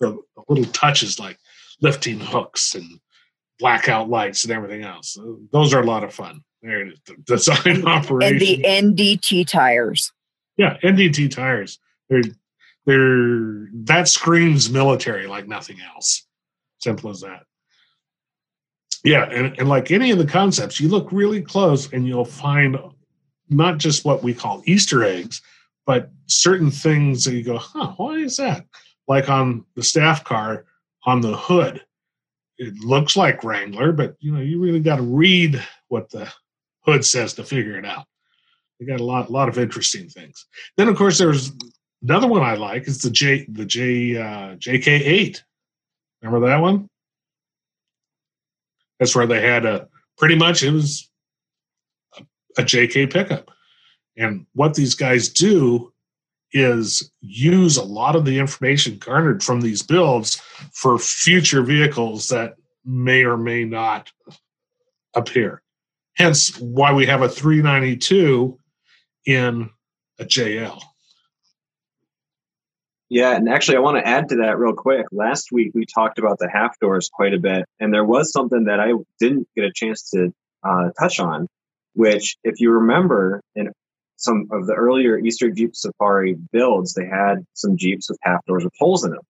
[0.00, 1.38] the little touches like
[1.80, 3.00] lifting hooks and
[3.58, 5.16] blackout lights and everything else.
[5.18, 6.42] Uh, those are a lot of fun.
[6.62, 8.62] There it is, the design operation.
[8.64, 10.12] And the NDT tires.
[10.56, 11.78] Yeah, NDT tires.
[12.08, 12.22] They're
[12.86, 16.26] they're that screams military like nothing else.
[16.78, 17.42] Simple as that.
[19.04, 22.76] Yeah, and, and like any of the concepts, you look really close and you'll find
[23.48, 25.42] not just what we call Easter eggs,
[25.86, 28.66] but certain things that you go, huh, why is that?
[29.08, 30.66] Like on the staff car
[31.04, 31.82] on the hood,
[32.58, 36.30] it looks like Wrangler, but you know, you really got to read what the
[36.80, 38.04] hood says to figure it out.
[38.78, 40.46] They got a lot, lot of interesting things.
[40.76, 41.52] Then, of course, there's
[42.02, 45.40] another one I like is the J, the J, uh, JK8.
[46.22, 46.88] Remember that one?
[48.98, 49.88] That's where they had a
[50.18, 51.10] pretty much it was
[52.18, 52.22] a,
[52.58, 53.50] a JK pickup.
[54.16, 55.92] And what these guys do
[56.52, 60.36] is use a lot of the information garnered from these builds
[60.72, 64.10] for future vehicles that may or may not
[65.14, 65.62] appear.
[66.16, 68.58] Hence, why we have a 392
[69.26, 69.70] in
[70.18, 70.80] a JL.
[73.08, 75.06] Yeah, and actually, I want to add to that real quick.
[75.12, 78.64] Last week, we talked about the half doors quite a bit, and there was something
[78.64, 80.32] that I didn't get a chance to
[80.64, 81.46] uh, touch on,
[81.94, 83.68] which, if you remember, in
[84.16, 88.64] some of the earlier Easter Jeep Safari builds, they had some Jeeps with half doors
[88.64, 89.22] with holes in them.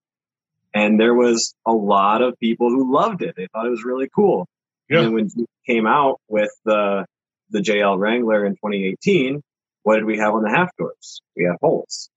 [0.75, 3.35] And there was a lot of people who loved it.
[3.37, 4.47] They thought it was really cool.
[4.89, 5.03] Yeah.
[5.03, 7.07] And when Jeep came out with the
[7.51, 9.41] the JL Wrangler in 2018,
[9.83, 11.21] what did we have on the half doors?
[11.37, 12.11] We had holes.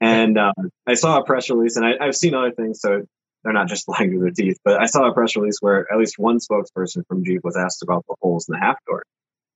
[0.00, 0.52] And uh,
[0.86, 3.02] I saw a press release, and I, have seen other things, so
[3.42, 4.58] they're not just lying through their teeth.
[4.64, 7.82] But I saw a press release where at least one spokesperson from Jeep was asked
[7.82, 9.04] about the holes in the half door.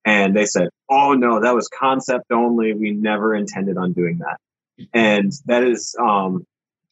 [0.05, 2.73] And they said, oh no, that was concept only.
[2.73, 4.39] We never intended on doing that.
[4.93, 6.45] And that is, um,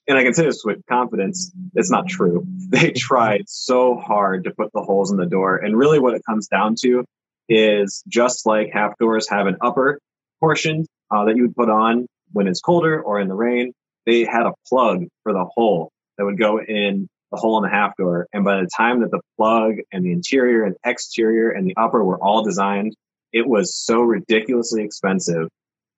[0.06, 2.46] and I can say this with confidence, it's not true.
[2.70, 5.56] They tried so hard to put the holes in the door.
[5.56, 7.04] And really what it comes down to
[7.48, 9.98] is just like half doors have an upper
[10.38, 13.72] portion uh, that you would put on when it's colder or in the rain,
[14.06, 17.74] they had a plug for the hole that would go in the hole in the
[17.74, 18.26] half door.
[18.32, 22.02] And by the time that the plug and the interior and exterior and the upper
[22.02, 22.94] were all designed,
[23.32, 25.48] it was so ridiculously expensive.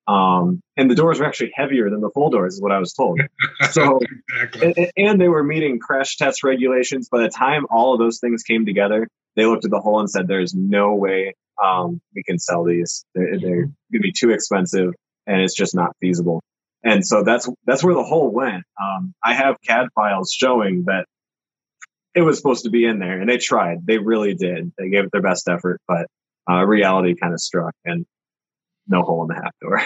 [0.09, 2.93] Um, and the doors were actually heavier than the full doors, is what I was
[2.93, 3.21] told.
[3.71, 4.01] So,
[4.33, 4.75] exactly.
[4.77, 7.09] and, and, they were meeting crash test regulations.
[7.09, 10.11] By the time all of those things came together, they looked at the hole and
[10.11, 13.05] said, "There's no way um, we can sell these.
[13.15, 14.93] They're, they're going to be too expensive,
[15.27, 16.43] and it's just not feasible."
[16.83, 18.65] And so that's that's where the hole went.
[18.81, 21.07] Um, I have CAD files showing that
[22.15, 23.87] it was supposed to be in there, and they tried.
[23.87, 24.73] They really did.
[24.79, 26.07] They gave it their best effort, but
[26.51, 28.07] uh, reality kind of struck, and
[28.89, 29.83] no hole in the half door.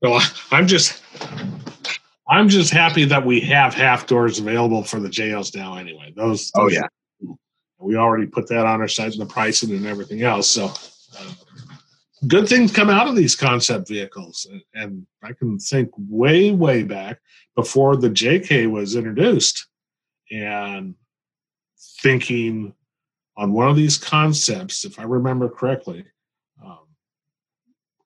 [0.00, 0.22] Well,
[0.52, 1.02] I'm just
[2.28, 5.76] I'm just happy that we have half doors available for the JLs now.
[5.76, 6.52] Anyway, those.
[6.54, 6.86] Oh those yeah.
[7.80, 10.48] We already put that on our site and the pricing and everything else.
[10.48, 10.66] So,
[11.18, 11.32] uh,
[12.26, 14.48] good things come out of these concept vehicles.
[14.74, 17.20] And I can think way, way back
[17.54, 19.68] before the JK was introduced
[20.30, 20.96] and
[22.00, 22.74] thinking
[23.36, 26.04] on one of these concepts, if I remember correctly,
[26.64, 26.80] um,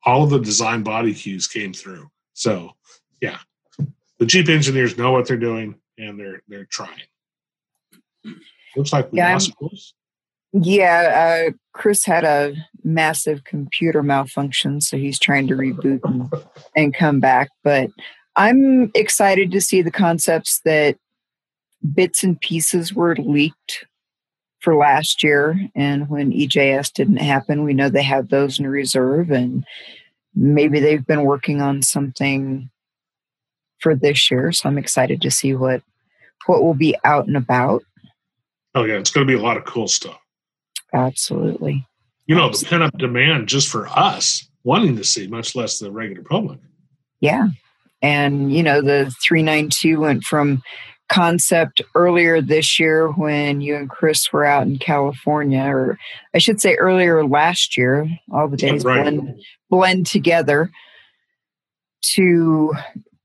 [0.05, 2.11] all of the design body cues came through.
[2.35, 2.73] So,
[3.21, 3.39] yeah,
[4.19, 7.03] the Jeep engineers know what they're doing and they're they're trying.
[8.77, 9.95] Looks like we Yeah, lost Chris.
[10.53, 12.55] Yeah, uh, Chris had a
[12.85, 16.31] massive computer malfunction, so he's trying to reboot and,
[16.77, 17.49] and come back.
[17.65, 17.89] But
[18.37, 20.99] I'm excited to see the concepts that
[21.95, 23.87] bits and pieces were leaked
[24.61, 25.59] for last year.
[25.75, 29.65] And when EJS didn't happen, we know they have those in reserve, and
[30.35, 32.71] maybe they've been working on something
[33.79, 34.53] for this year.
[34.53, 35.83] So I'm excited to see what
[36.47, 37.83] what will be out and about.
[38.75, 40.19] Oh yeah, it's going to be a lot of cool stuff.
[40.93, 41.87] Absolutely.
[42.27, 45.91] You know, the pent up demand just for us wanting to see, much less the
[45.91, 46.61] regular public.
[47.21, 47.49] Yeah.
[48.01, 50.63] And, you know, the 392 went from
[51.13, 55.99] concept earlier this year when you and Chris were out in California, or
[56.35, 59.03] I should say earlier last year, all the days Right.
[59.05, 60.71] blend, blend together
[62.15, 62.73] to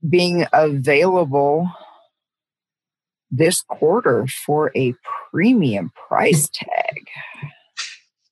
[0.07, 1.71] being available
[3.31, 4.93] this quarter for a
[5.31, 7.07] premium price tag.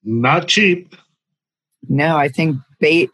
[0.03, 0.95] Not cheap.
[1.87, 3.07] No, I think ba-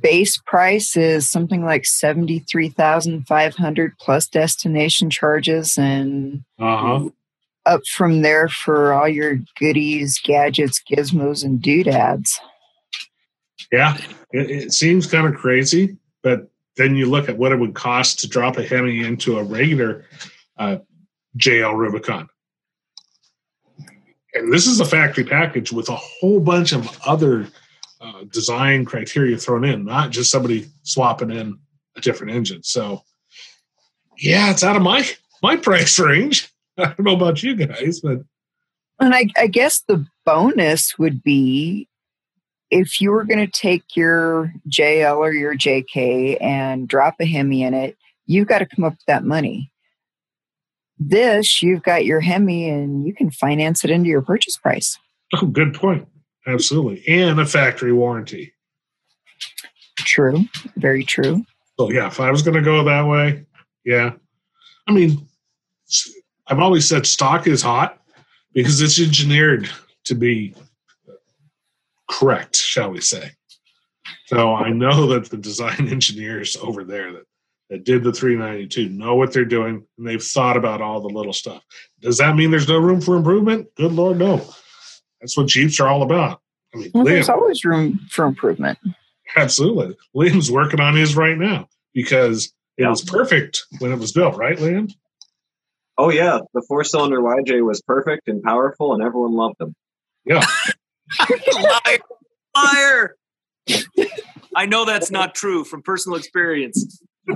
[0.00, 6.76] base price is something like seventy three thousand five hundred plus destination charges, and Uh
[6.76, 7.08] huh.
[7.66, 12.38] up from there for all your goodies, gadgets, gizmos, and doodads.
[13.72, 13.96] Yeah,
[14.32, 18.20] it, it seems kind of crazy, but then you look at what it would cost
[18.20, 20.04] to drop a Hemi into a regular
[20.58, 20.78] uh,
[21.36, 22.28] JL Rubicon.
[24.34, 27.48] And this is a factory package with a whole bunch of other
[28.00, 31.58] uh, design criteria thrown in, not just somebody swapping in
[31.96, 32.62] a different engine.
[32.62, 33.02] So,
[34.18, 35.08] yeah, it's out of my
[35.42, 36.52] my price range.
[36.78, 38.18] I don't know about you guys, but
[39.00, 41.88] And I, I guess the bonus would be
[42.70, 47.62] if you were going to take your JL or your JK and drop a Hemi
[47.62, 47.96] in it,
[48.26, 49.72] you've got to come up with that money.
[50.98, 54.98] This, you've got your Hemi and you can finance it into your purchase price.
[55.36, 56.06] oh, good point.
[56.48, 58.54] Absolutely, and a factory warranty.
[59.98, 60.44] True,
[60.76, 61.44] very true.
[61.78, 63.44] So yeah, if I was going to go that way,
[63.84, 64.12] yeah.
[64.88, 65.28] I mean,
[66.46, 68.00] I've always said stock is hot
[68.54, 69.68] because it's engineered
[70.04, 70.54] to be
[72.10, 73.32] correct, shall we say?
[74.26, 77.24] So I know that the design engineers over there that
[77.70, 81.32] that did the 392 know what they're doing and they've thought about all the little
[81.32, 81.62] stuff.
[82.00, 83.68] Does that mean there's no room for improvement?
[83.74, 84.42] Good lord, no.
[85.20, 86.40] That's what Jeeps are all about.
[86.74, 88.78] I mean, Well, Liam, there's always room for improvement.
[89.36, 89.96] Absolutely.
[90.14, 92.90] Liam's working on his right now because it Yeah.
[92.90, 94.92] was perfect when it was built, right, Liam?
[95.96, 99.74] Oh yeah, the four cylinder YJ was perfect and powerful, and everyone loved them.
[100.24, 100.44] Yeah.
[101.60, 101.98] liar,
[102.56, 103.14] liar.
[104.54, 107.00] I know that's not true from personal experience.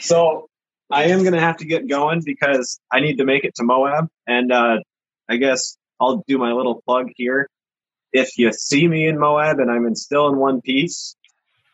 [0.00, 0.48] So
[0.90, 4.08] I am gonna have to get going because I need to make it to Moab,
[4.26, 4.78] and uh,
[5.28, 7.48] I guess I'll do my little plug here.
[8.12, 11.16] If you see me in Moab and I'm in still in one piece,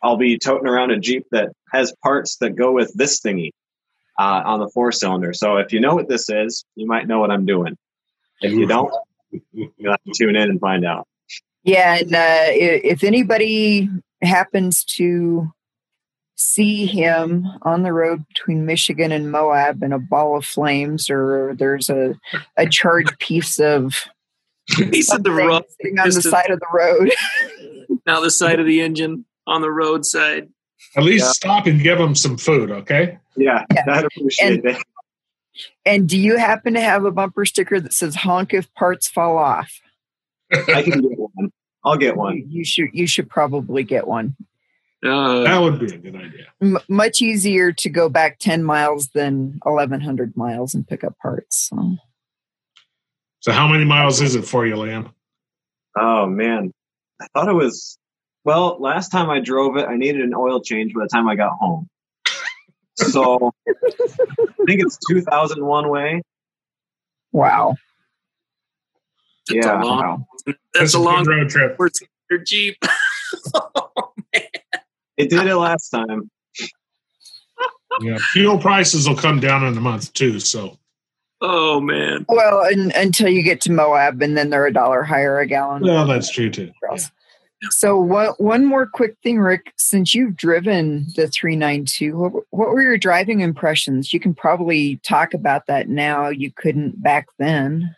[0.03, 3.51] I'll be toting around a Jeep that has parts that go with this thingy
[4.19, 5.33] uh, on the four cylinder.
[5.33, 7.77] So if you know what this is, you might know what I'm doing.
[8.41, 8.93] If you don't,
[9.53, 11.07] you'll have to tune in and find out.
[11.63, 13.91] Yeah, and uh, if anybody
[14.23, 15.53] happens to
[16.37, 21.55] see him on the road between Michigan and Moab in a ball of flames, or
[21.59, 22.15] there's a
[22.57, 24.07] a charred piece of
[24.93, 27.11] He said the something road sitting on the side of the road.
[28.07, 30.49] now the side of the engine on the roadside.
[30.97, 31.31] At least Yeah.
[31.33, 33.19] stop and give them some food, okay?
[33.37, 33.85] Yeah, Yeah.
[33.89, 34.83] I'd appreciate And- it.
[35.85, 39.37] and do you happen to have a bumper sticker that says "honk if parts fall
[39.39, 39.73] off"?
[40.53, 41.53] I can get one.
[41.85, 42.37] I'll get one.
[42.37, 44.37] You, you should you should probably get one.
[45.05, 46.47] Uh, That would be a good idea.
[46.61, 51.69] M- much easier to go back 10 miles than 1100 miles and pick up parts
[51.71, 51.97] so.
[53.41, 55.13] So, how many miles is it for you, Liam?
[55.99, 56.73] Oh man,
[57.21, 57.97] I thought it was.
[58.45, 61.37] Well, last time I drove it, I needed an oil change by the time I
[61.37, 61.89] got home.
[62.97, 63.73] So I
[64.67, 66.21] think it's 2001 way.
[67.33, 67.75] wow
[69.49, 69.81] that's Yeah.
[69.81, 69.99] a long.
[70.47, 71.77] wow That's a long road trip.
[71.79, 72.77] We're taking your Jeep.
[73.55, 74.13] Oh,
[75.17, 76.31] it did it last time.
[78.03, 80.41] yeah, fuel prices will come down in a month too.
[80.41, 80.79] So,
[81.41, 82.27] oh man.
[82.29, 85.83] Well, and, until you get to Moab, and then they're a dollar higher a gallon.
[85.83, 86.73] Well, that's true too.
[86.91, 86.99] Yeah.
[87.69, 89.75] So, what, one more quick thing, Rick.
[89.77, 94.15] Since you've driven the 392, what, what were your driving impressions?
[94.15, 96.29] You can probably talk about that now.
[96.29, 97.95] You couldn't back then.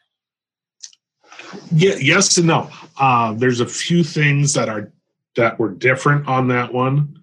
[1.70, 2.68] Yeah, yes and no.
[2.98, 4.90] Uh, there's a few things that are
[5.36, 7.20] that were different on that one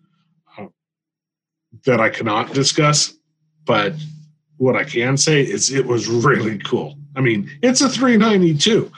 [0.58, 0.68] uh,
[1.86, 3.14] that I cannot discuss,
[3.66, 3.94] but
[4.60, 6.98] what I can say is it was really cool.
[7.16, 8.92] I mean, it's a 392.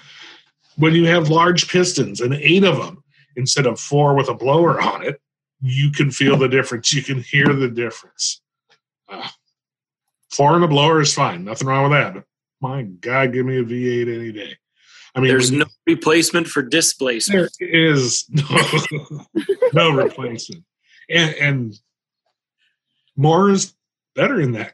[0.77, 3.03] When you have large pistons and eight of them
[3.35, 5.21] instead of four with a blower on it,
[5.61, 6.91] you can feel the difference.
[6.91, 8.41] You can hear the difference.
[9.07, 9.27] Uh,
[10.31, 11.43] four and a blower is fine.
[11.43, 12.15] Nothing wrong with that.
[12.15, 12.23] But
[12.59, 14.57] my God, give me a V8 any day.
[15.13, 17.51] I mean, there's no replacement for displacement.
[17.59, 19.25] There is no,
[19.73, 20.63] no replacement,
[21.09, 21.79] and, and
[23.15, 23.73] more is
[24.15, 24.73] better in that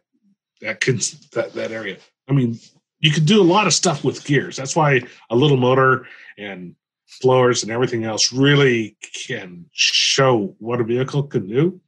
[0.61, 0.97] that can
[1.33, 1.97] that that area.
[2.27, 2.59] I mean,
[2.99, 4.55] you could do a lot of stuff with gears.
[4.55, 6.07] That's why a little motor
[6.37, 6.75] and
[7.21, 11.79] blowers and everything else really can show what a vehicle can do.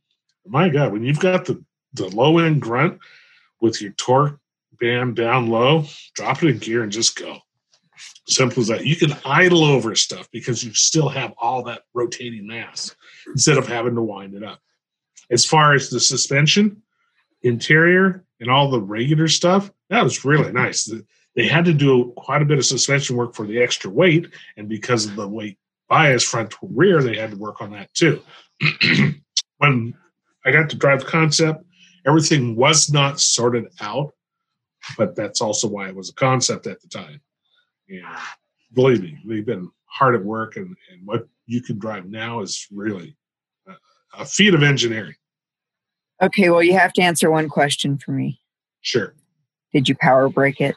[0.48, 1.64] My God, when you've got the
[1.94, 3.00] the low end grunt
[3.62, 4.40] with your torque
[4.80, 5.86] band down low,
[6.16, 7.40] drop it in gear and just go.
[8.28, 8.86] Simple as that.
[8.86, 12.96] You can idle over stuff because you still have all that rotating mass
[13.28, 14.62] instead of having to wind it up.
[15.32, 16.82] As far as the suspension,
[17.42, 20.92] interior, and all the regular stuff, that was really nice.
[21.36, 24.68] They had to do quite a bit of suspension work for the extra weight, and
[24.68, 25.58] because of the weight
[25.88, 28.22] bias front to rear, they had to work on that too.
[29.58, 29.94] when
[30.46, 31.64] I got to drive concept,
[32.06, 34.14] everything was not sorted out,
[34.98, 37.22] but that's also why it was a concept at the time.
[37.90, 38.06] And
[38.74, 42.68] believe me, we've been hard at work, and, and what you can drive now is
[42.72, 43.16] really
[43.68, 43.74] a,
[44.22, 45.16] a feat of engineering.
[46.22, 48.40] Okay, well, you have to answer one question for me.
[48.82, 49.14] Sure.
[49.74, 50.76] Did you power brake it?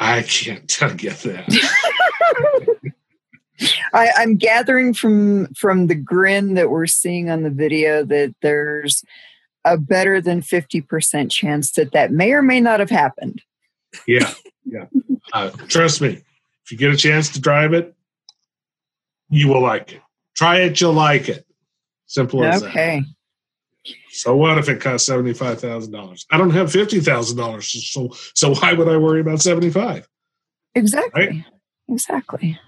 [0.00, 0.66] I can't
[0.96, 2.92] get that.
[3.94, 9.04] I, I'm gathering from from the grin that we're seeing on the video that there's
[9.64, 13.42] a better than 50% chance that that may or may not have happened.
[14.08, 14.32] Yeah,
[14.64, 14.86] yeah.
[15.32, 16.20] Uh, trust me,
[16.64, 17.94] if you get a chance to drive it,
[19.28, 20.00] you will like it.
[20.34, 21.46] Try it, you'll like it.
[22.12, 23.00] Simple as okay.
[23.00, 23.90] that.
[23.90, 23.98] Okay.
[24.10, 26.26] So what if it costs seventy five thousand dollars?
[26.30, 30.06] I don't have fifty thousand dollars, so so why would I worry about seventy five?
[30.74, 31.26] Exactly.
[31.26, 31.44] Right?
[31.88, 32.60] Exactly.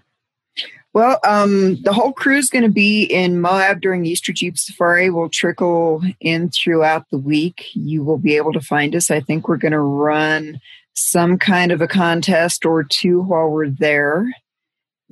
[0.95, 5.11] Well, um, the whole crew is going to be in Moab during Easter Jeep Safari.
[5.11, 7.67] We'll trickle in throughout the week.
[7.75, 9.11] You will be able to find us.
[9.11, 10.59] I think we're going to run
[10.95, 14.33] some kind of a contest or two while we're there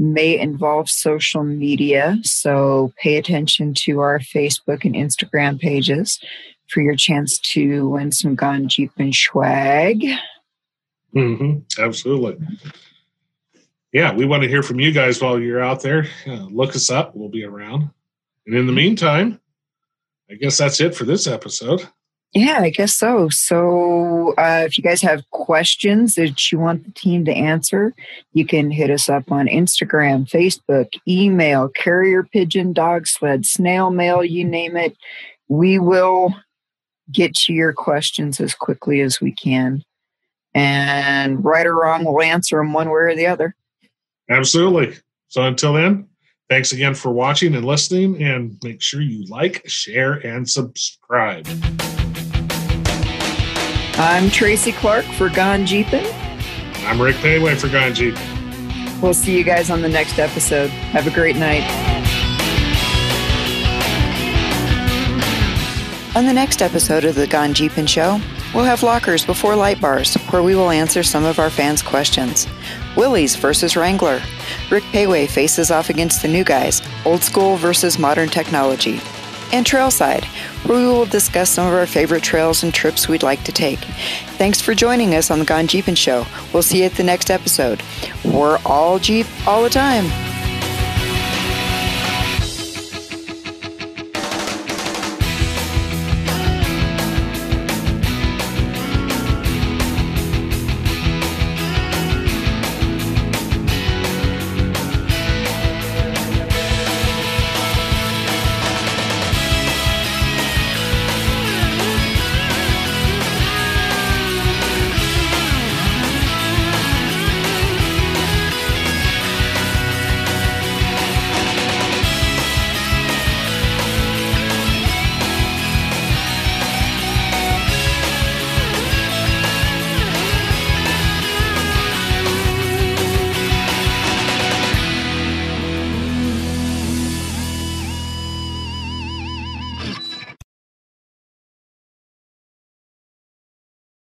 [0.03, 2.19] may involve social media.
[2.23, 6.19] So pay attention to our Facebook and Instagram pages
[6.69, 10.05] for your chance to win some Gone Jeep and swag.
[11.15, 11.59] Mm-hmm.
[11.81, 12.37] Absolutely.
[13.93, 16.07] Yeah, we want to hear from you guys while you're out there.
[16.27, 17.15] Uh, look us up.
[17.15, 17.91] We'll be around.
[18.47, 19.39] And in the meantime,
[20.31, 21.87] I guess that's it for this episode.
[22.35, 23.29] Yeah, I guess so.
[23.29, 27.93] So, uh, if you guys have questions that you want the team to answer,
[28.33, 34.25] you can hit us up on Instagram, Facebook, email, carrier pigeon, dog sled, snail mail,
[34.25, 34.97] you name it.
[35.49, 36.35] We will
[37.11, 39.85] get to your questions as quickly as we can.
[40.55, 43.55] And right or wrong, we'll answer them one way or the other.
[44.31, 44.97] Absolutely.
[45.29, 46.09] So, until then,
[46.49, 48.23] thanks again for watching and listening.
[48.23, 51.47] And make sure you like, share, and subscribe.
[53.97, 56.07] I'm Tracy Clark for Gone Jeepin'.
[56.87, 59.03] I'm Rick Pewe for Gone Jeepin'.
[59.03, 60.71] We'll see you guys on the next episode.
[60.71, 61.63] Have a great night.
[66.17, 68.19] On the next episode of the Gone Jeepin' Show,
[68.55, 72.49] we'll have lockers before light bars, where we will answer some of our fans' questions.
[72.97, 74.23] Willys versus Wrangler.
[74.71, 79.03] Rick Pewe faces off against the new guys, old school versus modern technology
[79.53, 80.25] and Trailside,
[80.67, 83.79] where we will discuss some of our favorite trails and trips we'd like to take.
[84.39, 86.27] Thanks for joining us on the Gone Jeepin' Show.
[86.53, 87.83] We'll see you at the next episode.
[88.25, 90.07] We're all Jeep all the time.